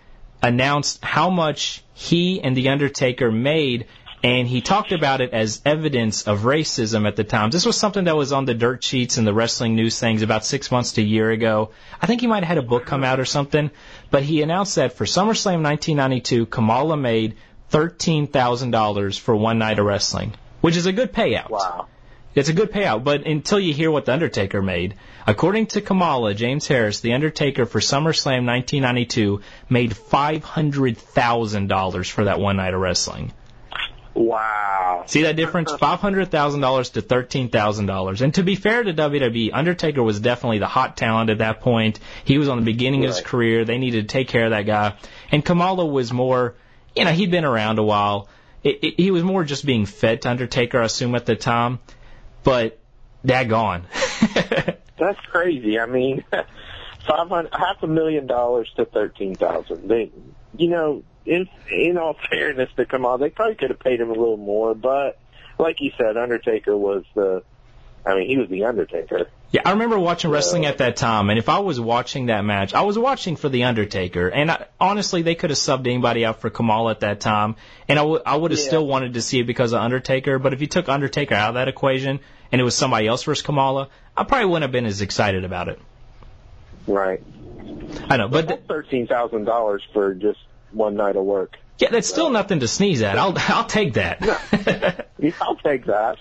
announced 0.42 1.02
how 1.04 1.30
much 1.30 1.84
he 1.94 2.40
and 2.40 2.56
the 2.56 2.68
Undertaker 2.68 3.32
made, 3.32 3.86
and 4.22 4.46
he 4.46 4.60
talked 4.60 4.92
about 4.92 5.20
it 5.20 5.32
as 5.32 5.60
evidence 5.64 6.28
of 6.28 6.40
racism 6.40 7.08
at 7.08 7.16
the 7.16 7.24
time. 7.24 7.50
This 7.50 7.66
was 7.66 7.76
something 7.76 8.04
that 8.04 8.16
was 8.16 8.32
on 8.32 8.44
the 8.44 8.54
dirt 8.54 8.84
sheets 8.84 9.16
and 9.16 9.26
the 9.26 9.34
wrestling 9.34 9.74
news 9.74 9.98
things 9.98 10.22
about 10.22 10.44
six 10.44 10.70
months 10.70 10.92
to 10.92 11.02
a 11.02 11.04
year 11.04 11.30
ago. 11.30 11.70
I 12.00 12.06
think 12.06 12.20
he 12.20 12.28
might 12.28 12.44
have 12.44 12.56
had 12.56 12.58
a 12.58 12.68
book 12.68 12.86
come 12.86 13.02
out 13.02 13.18
or 13.18 13.24
something, 13.24 13.70
but 14.10 14.22
he 14.22 14.42
announced 14.42 14.76
that 14.76 14.92
for 14.92 15.04
SummerSlam 15.04 15.62
1992, 15.62 16.46
Kamala 16.46 16.96
made 16.96 17.36
$13,000 17.72 19.18
for 19.18 19.36
one 19.36 19.58
night 19.58 19.78
of 19.78 19.86
wrestling, 19.86 20.34
which 20.60 20.76
is 20.76 20.86
a 20.86 20.92
good 20.92 21.12
payout. 21.12 21.50
wow. 21.50 21.86
It's 22.34 22.48
a 22.48 22.52
good 22.52 22.70
payout, 22.70 23.04
but 23.04 23.26
until 23.26 23.58
you 23.58 23.72
hear 23.74 23.90
what 23.90 24.04
The 24.04 24.12
Undertaker 24.12 24.62
made. 24.62 24.94
According 25.26 25.66
to 25.68 25.80
Kamala, 25.80 26.34
James 26.34 26.68
Harris, 26.68 27.00
The 27.00 27.14
Undertaker 27.14 27.64
for 27.66 27.80
SummerSlam 27.80 28.46
1992 28.46 29.40
made 29.68 29.90
$500,000 29.90 32.10
for 32.10 32.24
that 32.24 32.38
one 32.38 32.58
night 32.58 32.74
of 32.74 32.80
wrestling. 32.80 33.32
Wow. 34.14 35.04
See 35.06 35.22
that 35.22 35.36
difference? 35.36 35.72
$500,000 35.80 36.92
to 36.92 37.02
$13,000. 37.02 38.20
And 38.20 38.34
to 38.34 38.42
be 38.42 38.56
fair 38.56 38.82
to 38.82 38.92
WWE, 38.92 39.50
Undertaker 39.52 40.02
was 40.02 40.20
definitely 40.20 40.58
the 40.58 40.66
hot 40.66 40.96
talent 40.96 41.30
at 41.30 41.38
that 41.38 41.60
point. 41.60 42.00
He 42.24 42.38
was 42.38 42.48
on 42.48 42.58
the 42.58 42.64
beginning 42.64 43.04
of 43.04 43.10
his 43.10 43.20
career. 43.20 43.64
They 43.64 43.78
needed 43.78 44.08
to 44.08 44.12
take 44.12 44.28
care 44.28 44.44
of 44.44 44.50
that 44.50 44.66
guy. 44.66 44.94
And 45.32 45.44
Kamala 45.44 45.86
was 45.86 46.12
more, 46.12 46.54
you 46.94 47.04
know, 47.04 47.12
he'd 47.12 47.30
been 47.30 47.44
around 47.44 47.78
a 47.78 47.84
while. 47.84 48.28
It, 48.64 48.78
it, 48.82 48.94
he 49.00 49.10
was 49.10 49.22
more 49.22 49.44
just 49.44 49.64
being 49.64 49.86
fed 49.86 50.22
to 50.22 50.30
Undertaker, 50.30 50.80
I 50.80 50.84
assume, 50.84 51.14
at 51.14 51.26
the 51.26 51.36
time. 51.36 51.78
But, 52.42 52.78
daggone. 53.24 53.82
That's 54.98 55.20
crazy. 55.30 55.78
I 55.78 55.86
mean, 55.86 56.24
five 56.32 57.28
hundred, 57.28 57.52
half 57.52 57.82
a 57.82 57.86
million 57.86 58.26
dollars 58.26 58.70
to 58.76 58.84
thirteen 58.84 59.34
thousand. 59.34 59.88
They, 59.88 60.10
you 60.56 60.68
know, 60.68 61.04
in 61.24 61.48
in 61.70 61.98
all 61.98 62.16
fairness 62.30 62.70
to 62.76 62.84
Kamal, 62.84 63.18
they 63.18 63.30
probably 63.30 63.54
could 63.54 63.70
have 63.70 63.80
paid 63.80 64.00
him 64.00 64.10
a 64.10 64.14
little 64.14 64.36
more, 64.36 64.74
but 64.74 65.18
like 65.58 65.80
you 65.80 65.92
said, 65.96 66.16
Undertaker 66.16 66.76
was 66.76 67.04
the. 67.14 67.42
I 68.08 68.14
mean, 68.14 68.28
he 68.28 68.36
was 68.38 68.48
the 68.48 68.64
Undertaker. 68.64 69.28
Yeah, 69.50 69.62
I 69.64 69.72
remember 69.72 69.98
watching 69.98 70.30
wrestling 70.30 70.64
at 70.66 70.78
that 70.78 70.96
time, 70.96 71.30
and 71.30 71.38
if 71.38 71.48
I 71.48 71.58
was 71.58 71.78
watching 71.80 72.26
that 72.26 72.44
match, 72.44 72.74
I 72.74 72.82
was 72.82 72.98
watching 72.98 73.36
for 73.36 73.48
The 73.48 73.64
Undertaker, 73.64 74.28
and 74.28 74.50
I, 74.50 74.66
honestly, 74.80 75.22
they 75.22 75.34
could 75.34 75.50
have 75.50 75.58
subbed 75.58 75.86
anybody 75.86 76.24
out 76.24 76.40
for 76.40 76.50
Kamal 76.50 76.90
at 76.90 77.00
that 77.00 77.20
time, 77.20 77.56
and 77.88 77.98
I 77.98 78.02
would 78.02 78.22
have 78.26 78.60
Yeah. 78.60 78.66
still 78.66 78.86
wanted 78.86 79.14
to 79.14 79.22
see 79.22 79.40
it 79.40 79.44
because 79.44 79.72
of 79.72 79.80
Undertaker, 79.82 80.38
but 80.38 80.52
if 80.52 80.60
you 80.60 80.66
took 80.66 80.88
Undertaker 80.88 81.34
out 81.34 81.50
of 81.50 81.54
that 81.56 81.68
equation, 81.68 82.20
and 82.50 82.60
it 82.60 82.64
was 82.64 82.74
somebody 82.74 83.06
else 83.06 83.22
versus 83.24 83.42
Kamala, 83.42 83.88
I 84.16 84.24
probably 84.24 84.46
wouldn't 84.46 84.62
have 84.62 84.72
been 84.72 84.86
as 84.86 85.02
excited 85.02 85.44
about 85.44 85.68
it. 85.68 85.78
Right. 86.86 87.22
I 88.08 88.16
know, 88.16 88.28
but 88.28 88.66
thirteen 88.68 89.06
thousand 89.06 89.44
dollars 89.44 89.82
for 89.92 90.14
just 90.14 90.38
one 90.72 90.94
night 90.96 91.16
of 91.16 91.24
work. 91.24 91.56
yeah, 91.78 91.88
that's 91.90 92.08
still 92.08 92.30
nothing 92.30 92.60
to 92.60 92.68
sneeze 92.68 93.02
at. 93.02 93.18
I'll 93.18 93.34
I'll 93.36 93.64
take 93.66 93.94
that. 93.94 94.20
I'll 95.40 95.56
take 95.56 95.86
that. 95.86 96.18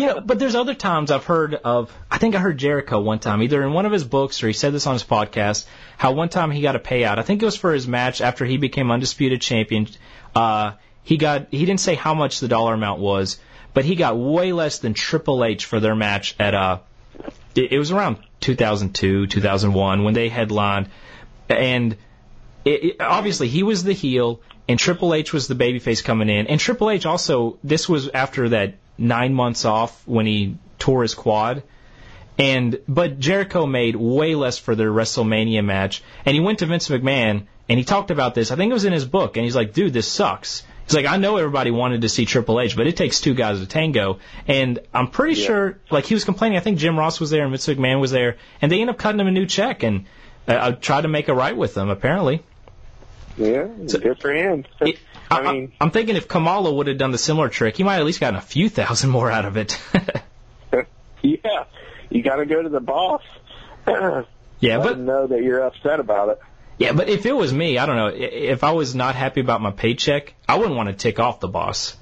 You 0.00 0.06
know, 0.06 0.20
but 0.20 0.38
there's 0.38 0.54
other 0.54 0.74
times 0.74 1.10
I've 1.10 1.24
heard 1.24 1.54
of. 1.54 1.92
I 2.10 2.18
think 2.18 2.34
I 2.34 2.38
heard 2.38 2.58
Jericho 2.58 3.00
one 3.00 3.18
time, 3.18 3.42
either 3.42 3.62
in 3.62 3.72
one 3.72 3.86
of 3.86 3.92
his 3.92 4.04
books 4.04 4.42
or 4.42 4.46
he 4.46 4.52
said 4.52 4.72
this 4.72 4.86
on 4.86 4.94
his 4.94 5.04
podcast. 5.04 5.66
How 5.96 6.12
one 6.12 6.28
time 6.28 6.50
he 6.50 6.62
got 6.62 6.76
a 6.76 6.78
payout. 6.78 7.18
I 7.18 7.22
think 7.22 7.42
it 7.42 7.44
was 7.44 7.56
for 7.56 7.72
his 7.72 7.86
match 7.88 8.20
after 8.20 8.44
he 8.44 8.56
became 8.56 8.90
undisputed 8.90 9.40
champion. 9.40 9.88
Uh, 10.34 10.72
he 11.02 11.16
got. 11.16 11.48
He 11.50 11.64
didn't 11.64 11.80
say 11.80 11.94
how 11.94 12.14
much 12.14 12.40
the 12.40 12.48
dollar 12.48 12.74
amount 12.74 13.00
was, 13.00 13.38
but 13.74 13.84
he 13.84 13.94
got 13.94 14.16
way 14.18 14.52
less 14.52 14.78
than 14.78 14.94
Triple 14.94 15.44
H 15.44 15.64
for 15.64 15.80
their 15.80 15.94
match 15.94 16.34
at. 16.38 16.54
Uh, 16.54 16.78
it, 17.54 17.72
it 17.72 17.78
was 17.78 17.90
around 17.90 18.18
2002, 18.40 19.26
2001 19.26 20.04
when 20.04 20.14
they 20.14 20.28
headlined, 20.28 20.90
and 21.48 21.96
it, 22.64 22.84
it, 22.84 22.96
obviously 23.00 23.48
he 23.48 23.62
was 23.62 23.84
the 23.84 23.94
heel 23.94 24.40
and 24.68 24.78
Triple 24.78 25.14
H 25.14 25.32
was 25.32 25.48
the 25.48 25.54
babyface 25.54 26.02
coming 26.02 26.28
in. 26.28 26.48
And 26.48 26.58
Triple 26.58 26.90
H 26.90 27.06
also, 27.06 27.58
this 27.62 27.88
was 27.88 28.08
after 28.08 28.50
that 28.50 28.74
nine 28.98 29.34
months 29.34 29.64
off 29.64 30.02
when 30.06 30.26
he 30.26 30.56
tore 30.78 31.02
his 31.02 31.14
quad. 31.14 31.62
And 32.38 32.78
but 32.86 33.18
Jericho 33.18 33.64
made 33.66 33.96
way 33.96 34.34
less 34.34 34.58
for 34.58 34.74
their 34.74 34.90
WrestleMania 34.90 35.64
match, 35.64 36.02
and 36.26 36.34
he 36.34 36.40
went 36.40 36.58
to 36.58 36.66
Vince 36.66 36.88
McMahon 36.88 37.44
and 37.68 37.78
he 37.78 37.84
talked 37.84 38.10
about 38.10 38.34
this. 38.34 38.50
I 38.52 38.56
think 38.56 38.70
it 38.70 38.74
was 38.74 38.84
in 38.84 38.92
his 38.92 39.04
book, 39.06 39.36
and 39.36 39.44
he's 39.44 39.56
like, 39.56 39.72
"Dude, 39.72 39.92
this 39.92 40.06
sucks." 40.06 40.62
He's 40.84 40.94
like, 40.94 41.06
"I 41.06 41.16
know 41.16 41.36
everybody 41.36 41.70
wanted 41.72 42.02
to 42.02 42.08
see 42.08 42.26
Triple 42.26 42.60
H, 42.60 42.76
but 42.76 42.86
it 42.86 42.96
takes 42.96 43.20
two 43.20 43.34
guys 43.34 43.58
to 43.58 43.66
tango." 43.66 44.18
And 44.46 44.78
I'm 44.94 45.08
pretty 45.08 45.40
Yeah. 45.40 45.46
sure, 45.46 45.78
like 45.90 46.04
he 46.04 46.14
was 46.14 46.24
complaining. 46.24 46.58
I 46.58 46.60
think 46.60 46.78
Jim 46.78 46.96
Ross 46.98 47.18
was 47.18 47.30
there 47.30 47.42
and 47.42 47.50
Vince 47.50 47.66
McMahon 47.66 48.00
was 48.00 48.10
there, 48.12 48.36
and 48.62 48.70
they 48.70 48.80
end 48.82 48.90
up 48.90 48.98
cutting 48.98 49.18
him 49.18 49.26
a 49.26 49.32
new 49.32 49.46
check 49.46 49.82
and 49.82 50.04
uh, 50.46 50.72
tried 50.72 51.00
to 51.02 51.08
make 51.08 51.26
a 51.28 51.34
right 51.34 51.56
with 51.56 51.74
them. 51.74 51.88
Apparently, 51.88 52.42
Yeah, 53.38 53.66
So- 53.86 53.98
good 53.98 54.20
for 54.20 54.32
him. 54.32 54.64
It- 54.80 54.98
I 55.30 55.40
I, 55.40 55.52
mean, 55.52 55.72
am 55.80 55.90
thinking 55.90 56.16
if 56.16 56.28
Kamala 56.28 56.72
would 56.72 56.86
have 56.86 56.98
done 56.98 57.10
the 57.10 57.18
similar 57.18 57.48
trick, 57.48 57.76
he 57.76 57.84
might 57.84 57.94
have 57.94 58.00
at 58.00 58.06
least 58.06 58.20
gotten 58.20 58.36
a 58.38 58.42
few 58.42 58.68
thousand 58.68 59.10
more 59.10 59.30
out 59.30 59.44
of 59.44 59.56
it. 59.56 59.78
yeah, 61.22 61.64
you 62.10 62.22
got 62.22 62.36
to 62.36 62.46
go 62.46 62.62
to 62.62 62.68
the 62.68 62.80
boss. 62.80 63.22
yeah, 63.86 64.78
Let 64.78 64.82
but 64.82 64.98
know 64.98 65.26
that 65.26 65.42
you're 65.42 65.60
upset 65.60 66.00
about 66.00 66.30
it. 66.30 66.40
yeah, 66.78 66.92
but 66.92 67.08
if 67.08 67.26
it 67.26 67.34
was 67.34 67.52
me, 67.52 67.78
I 67.78 67.86
don't 67.86 67.96
know. 67.96 68.08
If 68.08 68.64
I 68.64 68.72
was 68.72 68.94
not 68.94 69.14
happy 69.14 69.40
about 69.40 69.60
my 69.60 69.70
paycheck, 69.70 70.34
I 70.48 70.56
wouldn't 70.56 70.76
want 70.76 70.88
to 70.88 70.94
tick 70.94 71.18
off 71.18 71.40
the 71.40 71.48
boss. 71.48 71.96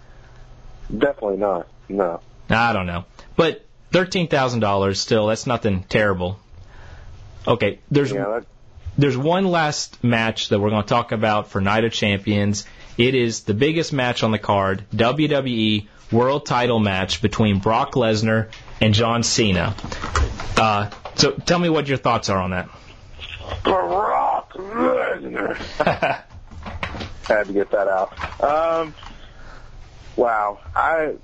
Definitely 0.90 1.38
not. 1.38 1.66
No. 1.88 2.20
I 2.50 2.72
don't 2.72 2.86
know. 2.86 3.04
But 3.36 3.64
thirteen 3.90 4.28
thousand 4.28 4.60
dollars 4.60 5.00
still, 5.00 5.28
that's 5.28 5.46
nothing 5.46 5.84
terrible. 5.88 6.38
Okay, 7.46 7.80
there's 7.90 8.12
Yeah, 8.12 8.40
there's 8.96 9.16
one 9.16 9.46
last 9.46 10.02
match 10.04 10.48
that 10.48 10.58
we're 10.60 10.70
going 10.70 10.82
to 10.82 10.88
talk 10.88 11.12
about 11.12 11.48
for 11.48 11.60
Night 11.60 11.84
of 11.84 11.92
Champions. 11.92 12.64
It 12.96 13.14
is 13.14 13.42
the 13.42 13.54
biggest 13.54 13.92
match 13.92 14.22
on 14.22 14.30
the 14.30 14.38
card, 14.38 14.84
WWE 14.94 15.88
World 16.12 16.46
Title 16.46 16.78
match 16.78 17.20
between 17.22 17.58
Brock 17.58 17.94
Lesnar 17.94 18.50
and 18.80 18.94
John 18.94 19.22
Cena. 19.22 19.74
Uh, 20.56 20.90
so 21.16 21.32
tell 21.32 21.58
me 21.58 21.68
what 21.68 21.88
your 21.88 21.98
thoughts 21.98 22.28
are 22.28 22.38
on 22.38 22.50
that. 22.50 22.68
Brock 23.64 24.52
Lesnar. 24.54 25.60
I 25.80 26.22
Had 27.26 27.46
to 27.46 27.52
get 27.52 27.70
that 27.70 27.88
out. 27.88 28.12
Um, 28.42 28.94
wow, 30.14 30.60
I 30.76 31.14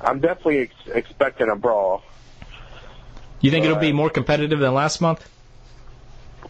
I'm 0.00 0.20
definitely 0.20 0.58
ex- 0.60 0.74
expecting 0.86 1.50
a 1.50 1.56
brawl. 1.56 2.04
You 3.40 3.50
think 3.50 3.64
it'll 3.64 3.78
be 3.78 3.92
more 3.92 4.10
competitive 4.10 4.60
than 4.60 4.74
last 4.74 5.00
month? 5.00 5.28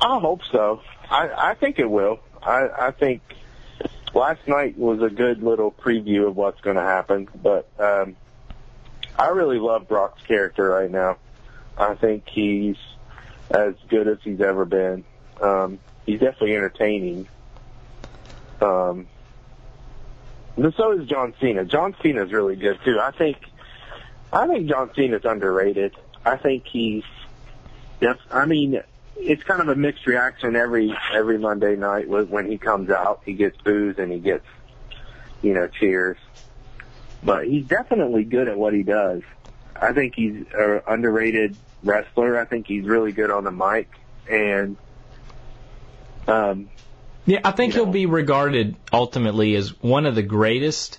I 0.01 0.19
hope 0.21 0.43
so. 0.53 0.83
I 1.11 1.51
I 1.51 1.55
think 1.55 1.79
it 1.79 1.91
will. 1.91 2.21
I 2.43 2.69
I 2.79 2.91
think 2.91 3.23
last 4.15 4.47
night 4.47 4.79
was 4.79 5.03
a 5.03 5.11
good 5.11 5.43
little 5.43 5.71
preview 5.71 6.27
of 6.27 6.37
what's 6.37 6.61
going 6.61 6.77
to 6.77 6.83
happen, 6.83 7.29
but 7.43 7.69
um, 7.79 8.17
I 9.19 9.29
really 9.29 9.59
love 9.59 9.89
Brock's 9.89 10.23
character 10.23 10.69
right 10.69 10.91
now. 10.91 11.19
I 11.77 11.95
think 11.95 12.29
he's 12.29 12.77
as 13.51 13.75
good 13.89 14.09
as 14.09 14.19
he's 14.23 14.41
ever 14.41 14.65
been. 14.65 15.05
Um, 15.41 15.79
he's 16.07 16.21
definitely 16.21 16.57
entertaining. 16.57 17.29
Um, 18.61 19.07
and 20.57 20.75
so 20.75 20.93
is 20.99 21.09
John 21.09 21.35
Cena. 21.41 21.65
John 21.65 21.95
Cena's 22.03 22.33
really 22.33 22.57
good 22.57 22.79
too. 22.85 22.99
I 23.01 23.13
think 23.13 23.39
I 24.33 24.47
think 24.49 24.69
John 24.69 24.91
Cena's 24.95 25.25
underrated. 25.25 25.95
I 26.27 26.37
think 26.37 26.67
he's 26.67 27.05
Yes, 28.01 28.17
I 28.31 28.47
mean 28.47 28.81
it's 29.19 29.43
kind 29.43 29.61
of 29.61 29.69
a 29.69 29.75
mixed 29.75 30.07
reaction 30.07 30.57
every 30.57 30.97
every 31.13 31.39
Monday 31.39 31.77
night 31.77 32.09
when 32.09 32.29
when 32.31 32.51
he 32.51 32.59
comes 32.59 32.91
out. 32.91 33.21
He 33.25 33.35
gets 33.35 33.57
boos 33.63 33.99
and 33.99 34.11
he 34.13 34.19
gets 34.19 34.47
you 35.43 35.55
know 35.55 35.69
cheers, 35.69 36.17
but 37.23 37.47
he's 37.47 37.67
definitely 37.67 38.25
good 38.25 38.49
at 38.49 38.57
what 38.57 38.73
he 38.75 38.83
does. 38.83 39.23
I 39.81 39.93
think 39.93 40.15
he's 40.17 40.45
an 40.55 40.81
underrated 40.87 41.57
wrestler. 41.85 42.39
I 42.39 42.45
think 42.45 42.67
he's 42.67 42.85
really 42.85 43.13
good 43.13 43.31
on 43.31 43.45
the 43.45 43.51
mic, 43.53 43.89
and 44.29 44.77
um, 46.27 46.69
Yeah, 47.27 47.41
I 47.45 47.53
think 47.53 47.75
You 47.75 47.79
know. 47.81 47.85
he'll 47.87 47.93
be 47.93 48.07
regarded 48.07 48.77
ultimately 48.93 49.55
as 49.55 49.71
one 49.83 50.07
of 50.07 50.15
the 50.15 50.23
greatest. 50.23 50.99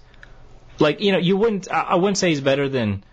Like 0.80 1.01
you 1.01 1.11
know, 1.11 1.17
you 1.17 1.36
wouldn't. 1.38 1.72
I 1.72 1.82
I 1.82 1.95
wouldn't 1.95 2.17
say 2.17 2.30
he's 2.30 2.39
better 2.41 2.70
than, 2.70 3.03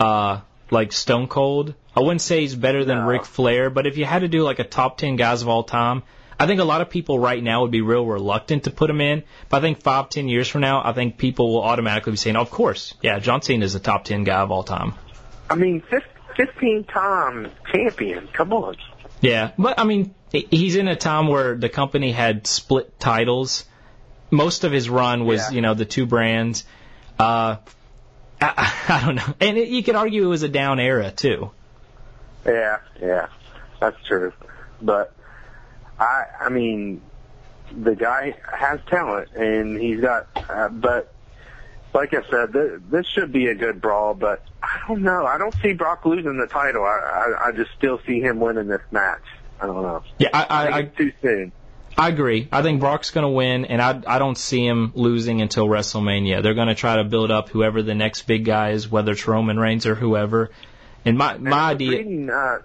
uh, 0.00 0.40
like 0.70 0.92
Stone 0.92 1.28
Cold. 1.28 1.74
I 1.96 2.00
wouldn't 2.00 2.20
say 2.20 2.40
he's 2.40 2.54
better 2.54 2.84
than 2.84 2.98
No. 2.98 3.06
Ric 3.06 3.24
Flair. 3.24 3.70
But 3.70 3.86
if 3.86 3.96
you 3.96 4.04
had 4.04 4.20
to 4.20 4.28
do 4.28 4.42
like 4.42 4.58
a 4.58 4.64
top 4.64 4.98
ten 4.98 5.16
guys 5.16 5.42
of 5.42 5.48
all 5.48 5.64
time, 5.64 6.02
I 6.38 6.46
think 6.46 6.60
a 6.60 6.64
lot 6.64 6.80
of 6.82 6.90
people 6.90 7.18
right 7.18 7.42
now 7.42 7.62
would 7.62 7.70
be 7.70 7.80
real 7.80 8.04
reluctant 8.04 8.64
to 8.64 8.70
put 8.70 8.90
him 8.90 9.00
in. 9.00 9.22
But 9.48 9.58
I 9.58 9.60
think 9.62 9.82
five, 9.82 10.10
ten 10.10 10.28
years 10.28 10.48
from 10.48 10.60
now, 10.60 10.82
I 10.84 10.92
think 10.92 11.16
people 11.16 11.52
will 11.54 11.62
automatically 11.62 12.12
be 12.12 12.16
saying, 12.18 12.36
"Of 12.36 12.50
course, 12.50 12.94
yeah, 13.02 13.18
John 13.18 13.40
Cena 13.42 13.64
is 13.64 13.74
a 13.74 13.80
top 13.80 14.04
ten 14.04 14.24
guy 14.24 14.40
of 14.40 14.50
all 14.50 14.62
time." 14.64 14.94
I 15.48 15.54
mean, 15.54 15.82
fifteen 16.36 16.84
time 16.84 17.50
champion. 17.72 18.28
Come 18.32 18.52
on. 18.52 18.76
Yeah, 19.22 19.52
but 19.56 19.78
I 19.80 19.84
mean, 19.84 20.14
he's 20.30 20.76
in 20.76 20.88
a 20.88 20.96
time 20.96 21.28
where 21.28 21.56
the 21.56 21.70
company 21.70 22.12
had 22.12 22.46
split 22.46 23.00
titles. 23.00 23.64
Most 24.30 24.64
of 24.64 24.72
his 24.72 24.90
run 24.90 25.24
was, 25.24 25.40
Yeah. 25.40 25.54
you 25.54 25.60
know, 25.62 25.72
the 25.74 25.84
two 25.86 26.04
brands. 26.04 26.64
Uh, 27.18 27.56
I, 28.40 28.72
I 28.88 29.04
don't 29.04 29.14
know, 29.16 29.34
and 29.40 29.56
it, 29.56 29.68
you 29.68 29.82
could 29.82 29.96
argue 29.96 30.24
it 30.24 30.28
was 30.28 30.42
a 30.42 30.48
down 30.48 30.80
era 30.80 31.10
too. 31.10 31.50
Yeah, 32.44 32.78
yeah, 33.00 33.28
that's 33.80 33.96
true. 34.06 34.32
But 34.80 35.14
I, 35.98 36.24
I 36.40 36.48
mean, 36.50 37.02
the 37.72 37.96
guy 37.96 38.36
has 38.52 38.80
talent, 38.88 39.32
and 39.34 39.80
he's 39.80 40.00
got. 40.00 40.28
Uh, 40.36 40.68
but 40.68 41.12
like 41.94 42.14
I 42.14 42.22
said, 42.30 42.52
th- 42.52 42.80
this 42.90 43.06
should 43.06 43.32
be 43.32 43.46
a 43.46 43.54
good 43.54 43.80
brawl. 43.80 44.14
But 44.14 44.44
I 44.62 44.80
don't 44.86 45.02
know. 45.02 45.26
I 45.26 45.38
don't 45.38 45.54
see 45.62 45.72
Brock 45.72 46.04
losing 46.04 46.36
the 46.36 46.46
title. 46.46 46.84
I, 46.84 46.86
I, 46.88 47.48
I 47.48 47.52
just 47.52 47.70
still 47.76 48.00
see 48.06 48.20
him 48.20 48.38
winning 48.38 48.68
this 48.68 48.82
match. 48.90 49.24
I 49.60 49.66
don't 49.66 49.82
know. 49.82 50.02
Yeah, 50.18 50.28
I, 50.32 50.44
I 50.44 50.68
I, 50.68 50.82
think 50.82 50.92
I, 50.92 50.96
too 50.96 51.12
soon. 51.22 51.52
I 51.98 52.08
agree. 52.08 52.48
I 52.52 52.62
think 52.62 52.80
Brock's 52.80 53.10
going 53.10 53.22
to 53.22 53.30
win, 53.30 53.64
and 53.64 53.80
I, 53.80 54.02
I 54.06 54.18
don't 54.18 54.36
see 54.36 54.66
him 54.66 54.92
losing 54.94 55.40
until 55.40 55.66
WrestleMania. 55.66 56.42
They're 56.42 56.54
going 56.54 56.68
to 56.68 56.74
try 56.74 56.96
to 56.96 57.04
build 57.04 57.30
up 57.30 57.48
whoever 57.48 57.82
the 57.82 57.94
next 57.94 58.22
big 58.22 58.44
guy 58.44 58.70
is, 58.70 58.90
whether 58.90 59.12
it's 59.12 59.26
Roman 59.26 59.58
Reigns 59.58 59.86
or 59.86 59.94
whoever. 59.94 60.50
And 61.06 61.16
my 61.16 61.38
my 61.38 61.56
I 61.56 61.70
idea, 61.70 61.90
Reading, 61.90 62.28
uh, 62.28 62.58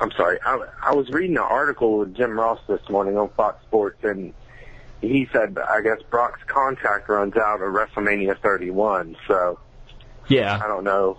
I'm 0.00 0.10
sorry. 0.12 0.38
I, 0.42 0.58
I 0.82 0.94
was 0.94 1.10
reading 1.10 1.36
an 1.36 1.42
article 1.42 1.98
with 1.98 2.16
Jim 2.16 2.38
Ross 2.38 2.60
this 2.66 2.80
morning 2.88 3.18
on 3.18 3.28
Fox 3.30 3.62
Sports, 3.66 4.02
and 4.04 4.32
he 5.02 5.28
said, 5.32 5.58
I 5.58 5.82
guess 5.82 5.98
Brock's 6.08 6.42
contract 6.46 7.08
runs 7.08 7.36
out 7.36 7.60
at 7.60 7.68
WrestleMania 7.68 8.40
31. 8.40 9.16
So 9.28 9.58
yeah, 10.28 10.58
I 10.62 10.66
don't 10.66 10.84
know 10.84 11.18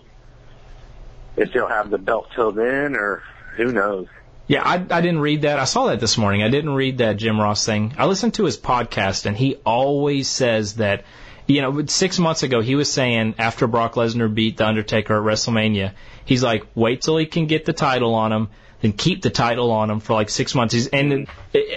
if 1.38 1.52
he'll 1.52 1.68
have 1.68 1.92
the 1.92 2.00
belt 2.00 2.30
till 2.34 2.52
then, 2.52 2.96
or 2.96 3.22
who 3.58 3.72
knows. 3.72 4.08
Yeah, 4.48 4.64
I, 4.64 4.74
I 4.76 5.02
didn't 5.02 5.20
read 5.20 5.44
that. 5.44 5.60
I 5.60 5.64
saw 5.64 5.88
that 5.88 6.00
this 6.00 6.18
morning. 6.18 6.44
I 6.44 6.50
didn't 6.50 6.74
read 6.74 6.98
that 6.98 7.18
Jim 7.18 7.40
Ross 7.40 7.66
thing. 7.66 7.94
I 7.98 8.06
listened 8.06 8.34
to 8.34 8.44
his 8.44 8.58
podcast, 8.58 9.26
and 9.26 9.38
he 9.38 9.56
always 9.66 10.28
says 10.28 10.76
that, 10.76 11.06
you 11.48 11.62
know, 11.62 11.86
six 11.86 12.20
months 12.20 12.44
ago, 12.44 12.60
he 12.60 12.76
was 12.76 12.92
saying 12.92 13.36
after 13.38 13.68
Brock 13.68 13.94
Lesnar 13.94 14.34
beat 14.34 14.58
The 14.58 14.68
Undertaker 14.68 15.16
at 15.16 15.22
WrestleMania, 15.22 15.94
he's 16.26 16.44
like, 16.44 16.66
wait 16.76 17.02
till 17.02 17.18
he 17.18 17.26
can 17.26 17.46
get 17.46 17.64
the 17.66 17.74
title 17.74 18.14
on 18.14 18.34
him, 18.34 18.50
then 18.82 18.92
keep 18.92 19.22
the 19.22 19.30
title 19.30 19.72
on 19.72 19.90
him 19.90 20.00
for 20.02 20.14
like 20.14 20.30
six 20.30 20.54
months. 20.54 20.74
He's, 20.74 20.88
and 20.88 21.28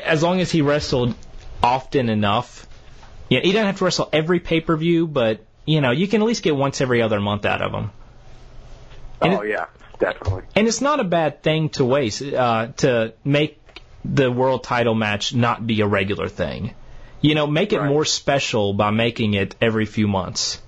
as 0.04 0.22
long 0.22 0.40
as 0.40 0.50
he 0.50 0.62
wrestled 0.62 1.14
often 1.62 2.08
enough, 2.08 2.66
yeah, 3.28 3.40
he 3.40 3.52
doesn't 3.52 3.66
have 3.66 3.78
to 3.78 3.84
wrestle 3.84 4.08
every 4.12 4.40
pay 4.40 4.60
per 4.60 4.76
view, 4.76 5.06
but, 5.06 5.40
you 5.64 5.80
know, 5.80 5.92
you 5.92 6.08
can 6.08 6.22
at 6.22 6.26
least 6.26 6.42
get 6.42 6.56
once 6.56 6.80
every 6.80 7.02
other 7.02 7.20
month 7.20 7.44
out 7.44 7.62
of 7.62 7.72
him. 7.72 7.90
And 9.20 9.34
oh 9.34 9.42
yeah, 9.42 9.66
definitely. 9.98 10.42
And 10.56 10.68
it's 10.68 10.80
not 10.80 11.00
a 11.00 11.04
bad 11.04 11.42
thing 11.42 11.68
to 11.70 11.84
waste 11.84 12.22
uh, 12.22 12.68
to 12.78 13.14
make 13.24 13.60
the 14.04 14.30
world 14.30 14.64
title 14.64 14.94
match 14.94 15.34
not 15.34 15.66
be 15.66 15.80
a 15.80 15.86
regular 15.86 16.28
thing. 16.28 16.74
You 17.20 17.34
know, 17.34 17.46
make 17.46 17.72
it 17.72 17.78
Right. 17.80 17.88
more 17.88 18.04
special 18.04 18.74
by 18.74 18.90
making 18.90 19.34
it 19.34 19.54
every 19.60 19.86
few 19.86 20.06
months. 20.06 20.60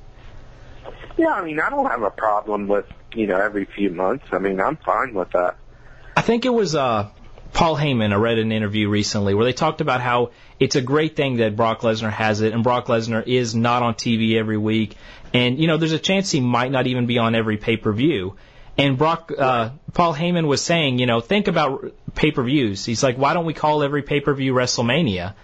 Yeah, 1.18 1.28
I 1.28 1.44
mean, 1.44 1.60
I 1.60 1.70
don't 1.70 1.86
have 1.86 2.02
a 2.02 2.10
problem 2.10 2.68
with 2.68 2.86
you 3.14 3.26
know 3.26 3.36
every 3.36 3.64
few 3.64 3.90
months. 3.90 4.24
I 4.32 4.38
mean, 4.38 4.60
I'm 4.60 4.76
fine 4.76 5.14
with 5.14 5.30
that. 5.32 5.56
I 6.16 6.22
think 6.22 6.44
it 6.46 6.50
was 6.52 6.74
uh, 6.74 7.08
Paul 7.52 7.76
Heyman. 7.76 8.12
I 8.12 8.16
read 8.16 8.38
an 8.38 8.52
interview 8.52 8.88
recently 8.88 9.34
where 9.34 9.44
they 9.44 9.52
talked 9.52 9.80
about 9.80 10.00
how 10.00 10.30
it's 10.58 10.76
a 10.76 10.82
great 10.82 11.14
thing 11.16 11.36
that 11.38 11.56
Brock 11.56 11.80
Lesnar 11.80 12.10
has 12.10 12.40
it, 12.40 12.52
and 12.54 12.62
Brock 12.64 12.86
Lesnar 12.86 13.26
is 13.26 13.54
not 13.54 13.82
on 13.82 13.94
TV 13.94 14.36
every 14.38 14.56
week, 14.58 14.96
and 15.34 15.58
you 15.58 15.66
know, 15.66 15.76
there's 15.76 15.92
a 15.92 15.98
chance 15.98 16.30
he 16.30 16.40
might 16.40 16.70
not 16.70 16.86
even 16.86 17.06
be 17.06 17.18
on 17.18 17.34
every 17.34 17.56
pay 17.58 17.76
per 17.76 17.92
view. 17.92 18.36
And 18.78 18.98
Brock, 18.98 19.32
uh, 19.36 19.70
Paul 19.94 20.14
Heyman 20.14 20.46
was 20.46 20.62
saying, 20.62 20.98
you 20.98 21.06
know, 21.06 21.20
think 21.20 21.48
about 21.48 21.94
pay 22.14 22.30
per 22.30 22.42
views. 22.42 22.84
He's 22.84 23.02
like, 23.02 23.16
why 23.16 23.32
don't 23.34 23.46
we 23.46 23.54
call 23.54 23.82
every 23.82 24.02
pay 24.02 24.20
per 24.20 24.34
view 24.34 24.52
WrestleMania? 24.52 25.34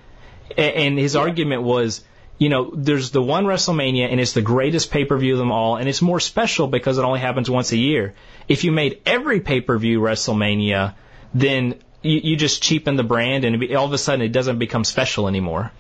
And 0.57 0.99
his 0.99 1.17
argument 1.17 1.63
was, 1.63 2.05
you 2.37 2.51
know, 2.51 2.73
there's 2.75 3.11
the 3.11 3.23
one 3.23 3.45
WrestleMania 3.45 4.11
and 4.11 4.21
it's 4.21 4.33
the 4.33 4.43
greatest 4.43 4.91
pay 4.91 5.05
per 5.05 5.17
view 5.17 5.33
of 5.33 5.39
them 5.39 5.53
all, 5.53 5.77
and 5.77 5.89
it's 5.89 6.03
more 6.03 6.21
special 6.21 6.67
because 6.67 6.99
it 6.99 7.05
only 7.05 7.21
happens 7.21 7.49
once 7.49 7.73
a 7.73 7.77
year. 7.77 8.15
If 8.49 8.65
you 8.65 8.73
made 8.73 9.01
every 9.07 9.41
pay 9.41 9.61
per 9.61 9.79
view 9.79 10.01
WrestleMania, 10.01 10.95
then 11.33 11.77
you, 12.03 12.21
you 12.23 12.37
just 12.37 12.63
cheapen 12.63 12.97
the 12.97 13.05
brand, 13.05 13.45
and 13.45 13.61
be, 13.61 13.75
all 13.75 13.87
of 13.87 13.93
a 13.93 13.99
sudden 13.99 14.23
it 14.23 14.33
doesn't 14.33 14.59
become 14.59 14.85
special 14.85 15.29
anymore. 15.29 15.73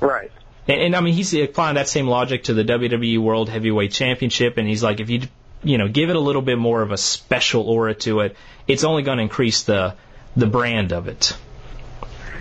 Right. 0.00 0.30
And, 0.68 0.80
and 0.80 0.96
I 0.96 1.00
mean, 1.00 1.14
he's 1.14 1.34
applying 1.34 1.74
that 1.74 1.88
same 1.88 2.06
logic 2.06 2.44
to 2.44 2.54
the 2.54 2.64
WWE 2.64 3.18
World 3.18 3.48
Heavyweight 3.48 3.92
Championship, 3.92 4.56
and 4.56 4.68
he's 4.68 4.82
like, 4.82 5.00
if 5.00 5.10
you, 5.10 5.22
you 5.62 5.78
know, 5.78 5.88
give 5.88 6.10
it 6.10 6.16
a 6.16 6.20
little 6.20 6.42
bit 6.42 6.58
more 6.58 6.82
of 6.82 6.92
a 6.92 6.96
special 6.96 7.68
aura 7.68 7.94
to 7.94 8.20
it, 8.20 8.36
it's 8.66 8.84
only 8.84 9.02
going 9.02 9.18
to 9.18 9.22
increase 9.22 9.62
the 9.62 9.94
the 10.36 10.46
brand 10.46 10.92
of 10.92 11.08
it. 11.08 11.36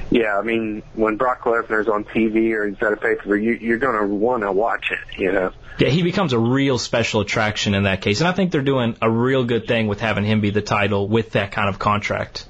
Yeah, 0.10 0.38
I 0.38 0.42
mean, 0.42 0.84
when 0.94 1.16
Brock 1.16 1.44
Lesnar's 1.44 1.88
on 1.88 2.04
TV 2.04 2.52
or 2.54 2.68
he's 2.68 2.82
at 2.82 2.92
a 2.92 2.98
pay 2.98 3.16
per 3.16 3.38
view, 3.38 3.52
you, 3.52 3.68
you're 3.68 3.78
going 3.78 3.98
to 3.98 4.14
want 4.14 4.44
to 4.44 4.52
watch 4.52 4.92
it. 4.92 5.20
You 5.20 5.32
know. 5.32 5.54
Yeah, 5.80 5.90
he 5.90 6.04
becomes 6.04 6.34
a 6.34 6.40
real 6.40 6.78
special 6.78 7.22
attraction 7.22 7.74
in 7.74 7.84
that 7.84 8.02
case, 8.02 8.20
and 8.20 8.28
I 8.28 8.34
think 8.34 8.52
they're 8.52 8.62
doing 8.62 8.98
a 9.02 9.10
real 9.10 9.46
good 9.46 9.68
thing 9.68 9.88
with 9.88 10.02
having 10.02 10.26
him 10.26 10.42
be 10.42 10.50
the 10.50 10.62
title 10.62 11.08
with 11.08 11.32
that 11.32 11.52
kind 11.52 11.70
of 11.70 11.80
contract. 11.80 12.46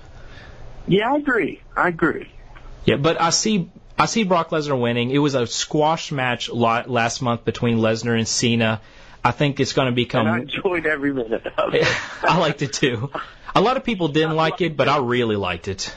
Yeah, 0.88 1.14
I 1.14 1.18
agree. 1.18 1.62
I 1.76 1.88
agree. 1.88 2.30
Yeah, 2.86 2.96
but 2.96 3.22
I 3.22 3.30
see 3.30 3.70
I 3.98 4.08
see 4.08 4.24
Brock 4.24 4.50
Lesnar 4.50 4.80
winning. 4.80 5.12
It 5.12 5.20
was 5.20 5.36
a 5.36 5.46
squash 5.46 6.12
match 6.12 6.50
la- 6.50 6.84
last 6.88 7.22
month 7.22 7.46
between 7.46 7.78
Lesnar 7.78 8.18
and 8.18 8.28
Cena. 8.28 8.82
I 9.24 9.32
think 9.32 9.60
it's 9.60 9.74
going 9.74 9.88
to 9.88 9.92
become. 9.92 10.28
And 10.28 10.36
I 10.36 10.40
enjoyed 10.40 10.86
every 10.86 11.14
minute 11.14 11.46
of 11.58 11.74
it. 11.76 11.88
I 12.24 12.38
liked 12.40 12.62
it 12.62 12.74
too. 12.74 13.12
A 13.54 13.62
lot 13.62 13.78
of 13.78 13.84
people 13.84 14.08
didn't 14.08 14.36
like 14.36 14.62
it, 14.62 14.76
but 14.76 14.90
I 14.90 14.98
really 14.98 15.36
liked 15.36 15.68
it. 15.68 15.96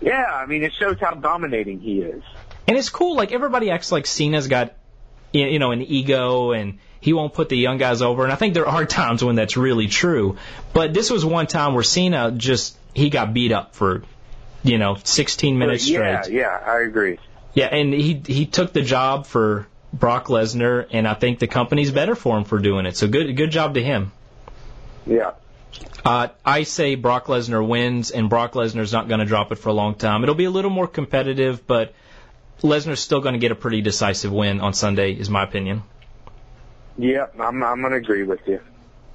Yeah, 0.00 0.24
I 0.24 0.46
mean, 0.46 0.62
it 0.62 0.72
shows 0.78 0.96
how 0.98 1.14
dominating 1.14 1.80
he 1.80 2.00
is. 2.00 2.22
And 2.66 2.76
it's 2.76 2.88
cool. 2.88 3.16
Like 3.16 3.32
everybody 3.32 3.70
acts 3.70 3.92
like 3.92 4.06
Cena's 4.06 4.48
got, 4.48 4.74
you 5.32 5.58
know, 5.58 5.72
an 5.72 5.82
ego 5.82 6.52
and 6.52 6.78
he 7.00 7.12
won't 7.12 7.34
put 7.34 7.48
the 7.48 7.56
young 7.56 7.78
guys 7.78 8.02
over. 8.02 8.24
And 8.24 8.32
I 8.32 8.36
think 8.36 8.54
there 8.54 8.66
are 8.66 8.84
times 9.00 9.22
when 9.22 9.36
that's 9.36 9.56
really 9.56 9.88
true. 9.88 10.36
But 10.72 10.94
this 10.94 11.10
was 11.10 11.24
one 11.24 11.46
time 11.46 11.74
where 11.74 11.82
Cena 11.82 12.32
just 12.32 12.76
he 12.94 13.10
got 13.10 13.32
beat 13.32 13.52
up 13.52 13.74
for 13.74 14.02
you 14.62 14.78
know 14.78 14.96
16 15.02 15.58
minutes 15.58 15.88
yeah, 15.88 16.22
straight. 16.22 16.36
yeah, 16.36 16.62
I 16.64 16.80
agree. 16.80 17.18
Yeah, 17.54 17.66
and 17.66 17.92
he 17.92 18.22
he 18.24 18.46
took 18.46 18.72
the 18.72 18.82
job 18.82 19.26
for 19.26 19.66
Brock 19.92 20.26
Lesnar, 20.26 20.86
and 20.90 21.06
I 21.06 21.14
think 21.14 21.38
the 21.38 21.46
company's 21.46 21.90
better 21.90 22.14
for 22.14 22.36
him 22.38 22.44
for 22.44 22.58
doing 22.58 22.86
it. 22.86 22.96
So 22.96 23.08
good 23.08 23.36
good 23.36 23.50
job 23.50 23.74
to 23.74 23.82
him. 23.82 24.12
Yeah. 25.06 25.32
Uh, 26.04 26.28
I 26.44 26.64
say 26.64 26.94
Brock 26.94 27.26
Lesnar 27.26 27.66
wins, 27.66 28.10
and 28.10 28.28
Brock 28.28 28.52
Lesnar's 28.52 28.92
not 28.92 29.08
going 29.08 29.20
to 29.20 29.26
drop 29.26 29.52
it 29.52 29.56
for 29.56 29.68
a 29.68 29.72
long 29.72 29.94
time. 29.94 30.22
It'll 30.22 30.34
be 30.34 30.44
a 30.44 30.50
little 30.50 30.70
more 30.70 30.86
competitive, 30.86 31.66
but 31.66 31.94
Lesnar's 32.62 33.00
still 33.00 33.20
going 33.20 33.34
to 33.34 33.38
get 33.38 33.52
a 33.52 33.54
pretty 33.54 33.80
decisive 33.80 34.32
win 34.32 34.60
on 34.60 34.72
Sunday, 34.72 35.12
is 35.12 35.30
my 35.30 35.44
opinion. 35.44 35.82
Yep, 36.98 37.40
I'm 37.40 37.62
I'm 37.62 37.80
gonna 37.80 37.96
agree 37.96 38.24
with 38.24 38.40
you. 38.46 38.60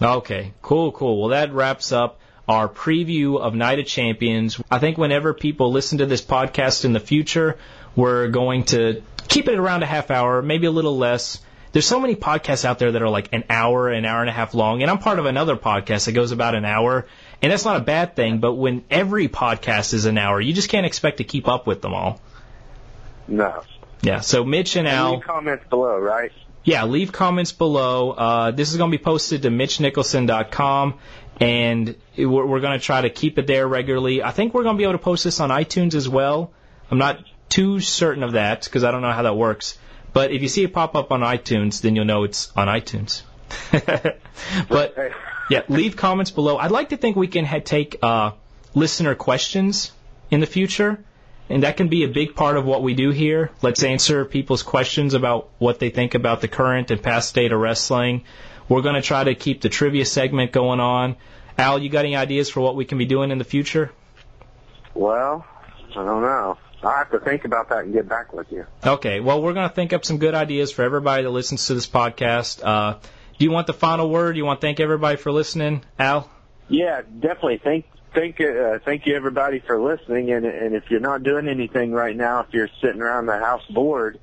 Okay, 0.01 0.53
cool, 0.61 0.91
cool. 0.91 1.19
Well, 1.19 1.29
that 1.29 1.53
wraps 1.53 1.91
up 1.91 2.19
our 2.47 2.67
preview 2.67 3.39
of 3.39 3.55
Night 3.55 3.79
of 3.79 3.85
Champions. 3.85 4.61
I 4.69 4.79
think 4.79 4.97
whenever 4.97 5.33
people 5.33 5.71
listen 5.71 5.97
to 5.99 6.05
this 6.05 6.21
podcast 6.21 6.85
in 6.85 6.93
the 6.93 6.99
future, 6.99 7.57
we're 7.95 8.27
going 8.27 8.65
to 8.65 9.01
keep 9.27 9.47
it 9.47 9.57
around 9.57 9.83
a 9.83 9.87
half 9.87 10.11
hour, 10.11 10.41
maybe 10.41 10.67
a 10.67 10.71
little 10.71 10.97
less. 10.97 11.39
There's 11.71 11.85
so 11.85 11.99
many 11.99 12.15
podcasts 12.15 12.63
out 12.63 12.79
there 12.79 12.91
that 12.91 13.01
are 13.01 13.09
like 13.09 13.33
an 13.33 13.43
hour, 13.49 13.89
an 13.89 14.05
hour 14.05 14.21
and 14.21 14.29
a 14.29 14.33
half 14.33 14.53
long, 14.53 14.81
and 14.81 14.89
I'm 14.89 14.99
part 14.99 15.19
of 15.19 15.25
another 15.25 15.55
podcast 15.55 16.05
that 16.05 16.13
goes 16.13 16.31
about 16.31 16.55
an 16.55 16.65
hour, 16.65 17.05
and 17.41 17.51
that's 17.51 17.65
not 17.65 17.77
a 17.77 17.83
bad 17.83 18.15
thing, 18.15 18.39
but 18.39 18.53
when 18.53 18.85
every 18.89 19.27
podcast 19.27 19.93
is 19.93 20.05
an 20.05 20.17
hour, 20.17 20.39
you 20.39 20.53
just 20.53 20.69
can't 20.69 20.85
expect 20.85 21.17
to 21.17 21.23
keep 21.23 21.47
up 21.47 21.67
with 21.67 21.81
them 21.81 21.93
all. 21.93 22.21
No. 23.27 23.63
Yeah, 24.01 24.21
so 24.21 24.43
Mitch 24.45 24.75
and 24.75 24.87
Al. 24.87 25.15
Leave 25.15 25.23
comments 25.23 25.65
below, 25.69 25.97
right? 25.97 26.31
yeah, 26.65 26.85
leave 26.85 27.11
comments 27.11 27.51
below. 27.51 28.11
Uh, 28.11 28.51
this 28.51 28.71
is 28.71 28.77
going 28.77 28.91
to 28.91 28.97
be 28.97 29.03
posted 29.03 29.43
to 29.43 29.49
MitchNicholson.com, 29.49 30.95
and 31.39 31.95
we're, 32.17 32.45
we're 32.45 32.59
going 32.59 32.77
to 32.77 32.83
try 32.83 33.01
to 33.01 33.09
keep 33.09 33.37
it 33.37 33.47
there 33.47 33.67
regularly. 33.67 34.23
I 34.23 34.31
think 34.31 34.53
we're 34.53 34.63
going 34.63 34.75
to 34.75 34.77
be 34.77 34.83
able 34.83 34.93
to 34.93 34.99
post 34.99 35.23
this 35.23 35.39
on 35.39 35.49
iTunes 35.49 35.95
as 35.95 36.07
well. 36.07 36.51
I'm 36.89 36.97
not 36.97 37.19
too 37.49 37.79
certain 37.79 38.23
of 38.23 38.33
that 38.33 38.63
because 38.63 38.83
I 38.83 38.91
don't 38.91 39.01
know 39.01 39.11
how 39.11 39.23
that 39.23 39.35
works. 39.35 39.77
But 40.13 40.31
if 40.31 40.41
you 40.41 40.47
see 40.47 40.63
it 40.63 40.73
pop 40.73 40.95
up 40.95 41.11
on 41.11 41.21
iTunes, 41.21 41.81
then 41.81 41.95
you'll 41.95 42.05
know 42.05 42.23
it's 42.23 42.51
on 42.55 42.67
iTunes. 42.67 43.23
but 44.69 44.95
yeah, 45.49 45.63
leave 45.67 45.95
comments 45.97 46.31
below. 46.31 46.57
I'd 46.57 46.71
like 46.71 46.89
to 46.89 46.97
think 46.97 47.15
we 47.15 47.27
can 47.27 47.45
ha- 47.45 47.59
take 47.63 47.97
uh, 48.01 48.31
listener 48.73 49.15
questions 49.15 49.91
in 50.31 50.39
the 50.39 50.45
future 50.47 51.03
and 51.49 51.63
that 51.63 51.77
can 51.77 51.89
be 51.89 52.03
a 52.03 52.07
big 52.07 52.35
part 52.35 52.57
of 52.57 52.65
what 52.65 52.81
we 52.81 52.93
do 52.95 53.11
here. 53.11 53.51
Let's 53.61 53.83
answer 53.83 54.25
people's 54.25 54.63
questions 54.63 55.13
about 55.13 55.49
what 55.59 55.79
they 55.79 55.89
think 55.89 56.15
about 56.15 56.41
the 56.41 56.47
current 56.47 56.89
and 56.89 57.01
past 57.01 57.29
state 57.29 57.51
of 57.51 57.59
wrestling. 57.59 58.23
We're 58.67 58.81
going 58.81 58.95
to 58.95 59.01
try 59.01 59.23
to 59.23 59.35
keep 59.35 59.61
the 59.61 59.69
trivia 59.69 60.05
segment 60.05 60.51
going 60.51 60.79
on. 60.79 61.17
Al, 61.57 61.79
you 61.79 61.89
got 61.89 62.05
any 62.05 62.15
ideas 62.15 62.49
for 62.49 62.61
what 62.61 62.75
we 62.75 62.85
can 62.85 62.97
be 62.97 63.05
doing 63.05 63.31
in 63.31 63.37
the 63.37 63.43
future? 63.43 63.91
Well, 64.93 65.45
I 65.91 65.93
don't 65.93 66.21
know. 66.21 66.57
I'll 66.83 66.97
have 66.97 67.11
to 67.11 67.19
think 67.19 67.45
about 67.45 67.69
that 67.69 67.85
and 67.85 67.93
get 67.93 68.07
back 68.07 68.33
with 68.33 68.51
you. 68.51 68.65
Okay, 68.85 69.19
well, 69.19 69.41
we're 69.41 69.53
going 69.53 69.67
to 69.67 69.73
think 69.73 69.93
up 69.93 70.05
some 70.05 70.17
good 70.17 70.35
ideas 70.35 70.71
for 70.71 70.83
everybody 70.83 71.23
that 71.23 71.29
listens 71.29 71.67
to 71.67 71.73
this 71.73 71.87
podcast. 71.87 72.63
Uh, 72.63 72.99
do 73.37 73.45
you 73.45 73.51
want 73.51 73.67
the 73.67 73.73
final 73.73 74.09
word? 74.09 74.33
Do 74.33 74.37
you 74.37 74.45
want 74.45 74.61
to 74.61 74.67
thank 74.67 74.79
everybody 74.79 75.17
for 75.17 75.31
listening, 75.31 75.83
Al? 75.97 76.29
Yeah, 76.67 77.01
definitely. 77.01 77.59
Thank 77.63 77.85
thank 78.13 78.39
uh, 78.39 78.79
thank 78.83 79.05
you 79.05 79.15
everybody 79.15 79.59
for 79.59 79.79
listening. 79.79 80.31
And 80.31 80.45
and 80.45 80.73
if 80.73 80.85
you're 80.89 81.01
not 81.01 81.23
doing 81.23 81.47
anything 81.47 81.91
right 81.91 82.15
now, 82.15 82.41
if 82.41 82.47
you're 82.53 82.69
sitting 82.81 83.01
around 83.01 83.25
the 83.25 83.37
house 83.37 83.63
bored, 83.69 84.19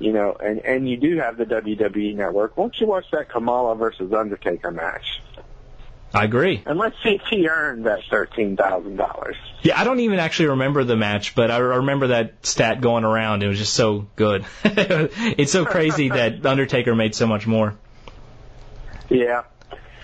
you 0.00 0.12
know, 0.12 0.32
and 0.32 0.60
and 0.60 0.88
you 0.88 0.96
do 0.96 1.18
have 1.18 1.36
the 1.36 1.44
WWE 1.44 2.16
Network, 2.16 2.56
why 2.56 2.64
don't 2.64 2.80
you 2.80 2.86
watch 2.86 3.04
that 3.12 3.28
Kamala 3.28 3.76
versus 3.76 4.12
Undertaker 4.12 4.70
match? 4.70 5.20
I 6.12 6.24
agree. 6.24 6.62
And 6.66 6.76
let's 6.76 6.96
see 7.04 7.10
if 7.10 7.22
he 7.30 7.46
earned 7.48 7.86
that 7.86 8.00
thirteen 8.10 8.56
thousand 8.56 8.96
dollars. 8.96 9.36
Yeah, 9.62 9.78
I 9.78 9.84
don't 9.84 10.00
even 10.00 10.18
actually 10.18 10.48
remember 10.48 10.82
the 10.82 10.96
match, 10.96 11.34
but 11.34 11.50
I 11.50 11.58
remember 11.58 12.08
that 12.08 12.44
stat 12.44 12.80
going 12.80 13.04
around. 13.04 13.42
It 13.42 13.48
was 13.48 13.58
just 13.58 13.74
so 13.74 14.08
good. 14.16 14.44
it's 14.64 15.52
so 15.52 15.64
crazy 15.64 16.08
that 16.10 16.44
Undertaker 16.44 16.96
made 16.96 17.14
so 17.14 17.26
much 17.26 17.46
more. 17.46 17.76
Yeah. 19.08 19.44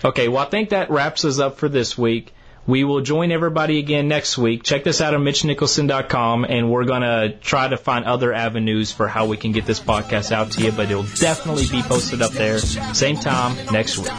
Okay, 0.05 0.27
well, 0.27 0.45
I 0.45 0.49
think 0.49 0.69
that 0.69 0.91
wraps 0.91 1.25
us 1.25 1.39
up 1.39 1.57
for 1.57 1.67
this 1.67 1.97
week. 1.97 2.33
We 2.67 2.83
will 2.83 2.99
join 3.01 3.31
everybody 3.31 3.79
again 3.79 4.09
next 4.09 4.37
week. 4.37 4.63
Check 4.63 4.83
this 4.83 4.99
out 4.99 5.13
on 5.13 5.23
MitchNicholson.com, 5.23 6.43
and 6.43 6.69
we're 6.69 6.83
going 6.83 7.01
to 7.01 7.37
try 7.39 7.69
to 7.69 7.77
find 7.77 8.03
other 8.03 8.33
avenues 8.33 8.91
for 8.91 9.07
how 9.07 9.25
we 9.25 9.37
can 9.37 9.53
get 9.53 9.65
this 9.65 9.79
podcast 9.79 10.33
out 10.33 10.51
to 10.51 10.63
you, 10.63 10.73
but 10.73 10.91
it'll 10.91 11.03
definitely 11.03 11.67
be 11.71 11.81
posted 11.81 12.21
up 12.21 12.33
there 12.33 12.59
same 12.59 13.15
time 13.15 13.55
next 13.71 13.97
week. 13.97 14.11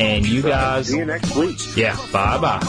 And 0.00 0.24
you 0.26 0.42
guys. 0.42 0.86
See 0.88 0.98
you 0.98 1.04
next 1.04 1.34
week. 1.34 1.58
Yeah, 1.76 1.96
bye 2.12 2.38
bye. 2.38 2.60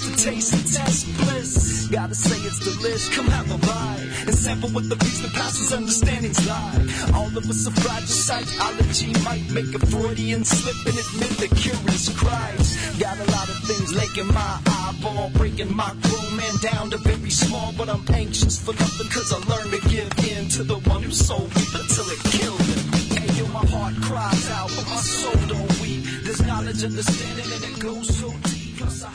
Trace 0.00 0.08
the 0.08 0.10
like 0.10 0.34
taste 0.34 0.52
and 0.54 0.72
test 0.72 1.06
bliss. 1.18 1.88
Gotta 1.90 2.14
say 2.14 2.36
it's 2.46 2.60
delish. 2.60 3.14
Come 3.14 3.26
have 3.26 3.50
a 3.50 3.58
bite 3.58 4.26
and 4.26 4.34
sample 4.34 4.70
what 4.70 4.88
the 4.88 4.96
beast 4.96 5.22
that 5.22 5.32
passes 5.32 5.72
understandings 5.72 6.40
lie. 6.48 6.86
All 7.14 7.26
of 7.26 7.44
us 7.44 7.66
are 7.66 7.80
fragile 7.82 8.06
psychology 8.06 9.12
might 9.24 9.44
make 9.50 9.74
a 9.74 9.78
Freudian 9.86 10.44
slip 10.44 10.76
and 10.86 10.96
admit 10.96 11.32
the 11.36 11.48
curious 11.54 12.08
cries. 12.16 12.96
Got 12.98 13.18
a 13.18 13.30
lot 13.30 13.48
of 13.50 13.58
things 13.64 13.92
laking 13.92 14.32
my 14.32 14.60
eyeball, 14.66 15.30
breaking 15.34 15.74
my 15.74 15.92
grown 16.00 16.36
man 16.36 16.54
down 16.62 16.90
to 16.90 16.98
very 16.98 17.30
small. 17.30 17.74
But 17.76 17.90
I'm 17.90 18.04
anxious 18.14 18.58
for 18.58 18.72
nothing 18.72 19.08
cause 19.08 19.32
I 19.32 19.38
learned 19.52 19.72
to 19.72 19.88
give 19.88 20.08
in 20.32 20.48
to 20.56 20.62
the 20.64 20.78
one 20.88 21.02
who 21.02 21.12
sold 21.12 21.54
me 21.54 21.64
until 21.76 22.06
it 22.08 22.20
killed 22.24 22.62
him. 22.62 23.20
Hey 23.20 23.28
yo, 23.36 23.46
my 23.48 23.66
heart 23.66 23.94
cries 24.00 24.50
out, 24.50 24.70
but 24.76 24.86
my 24.88 24.96
soul 24.96 25.40
don't 25.46 25.80
weep. 25.82 26.04
There's 26.24 26.40
knowledge, 26.40 26.84
understanding, 26.84 27.52
and 27.52 27.64
it 27.64 27.78
goes 27.80 28.08
so 28.16 28.30
deep. 28.48 28.78
Plus 28.78 29.04
I 29.04 29.12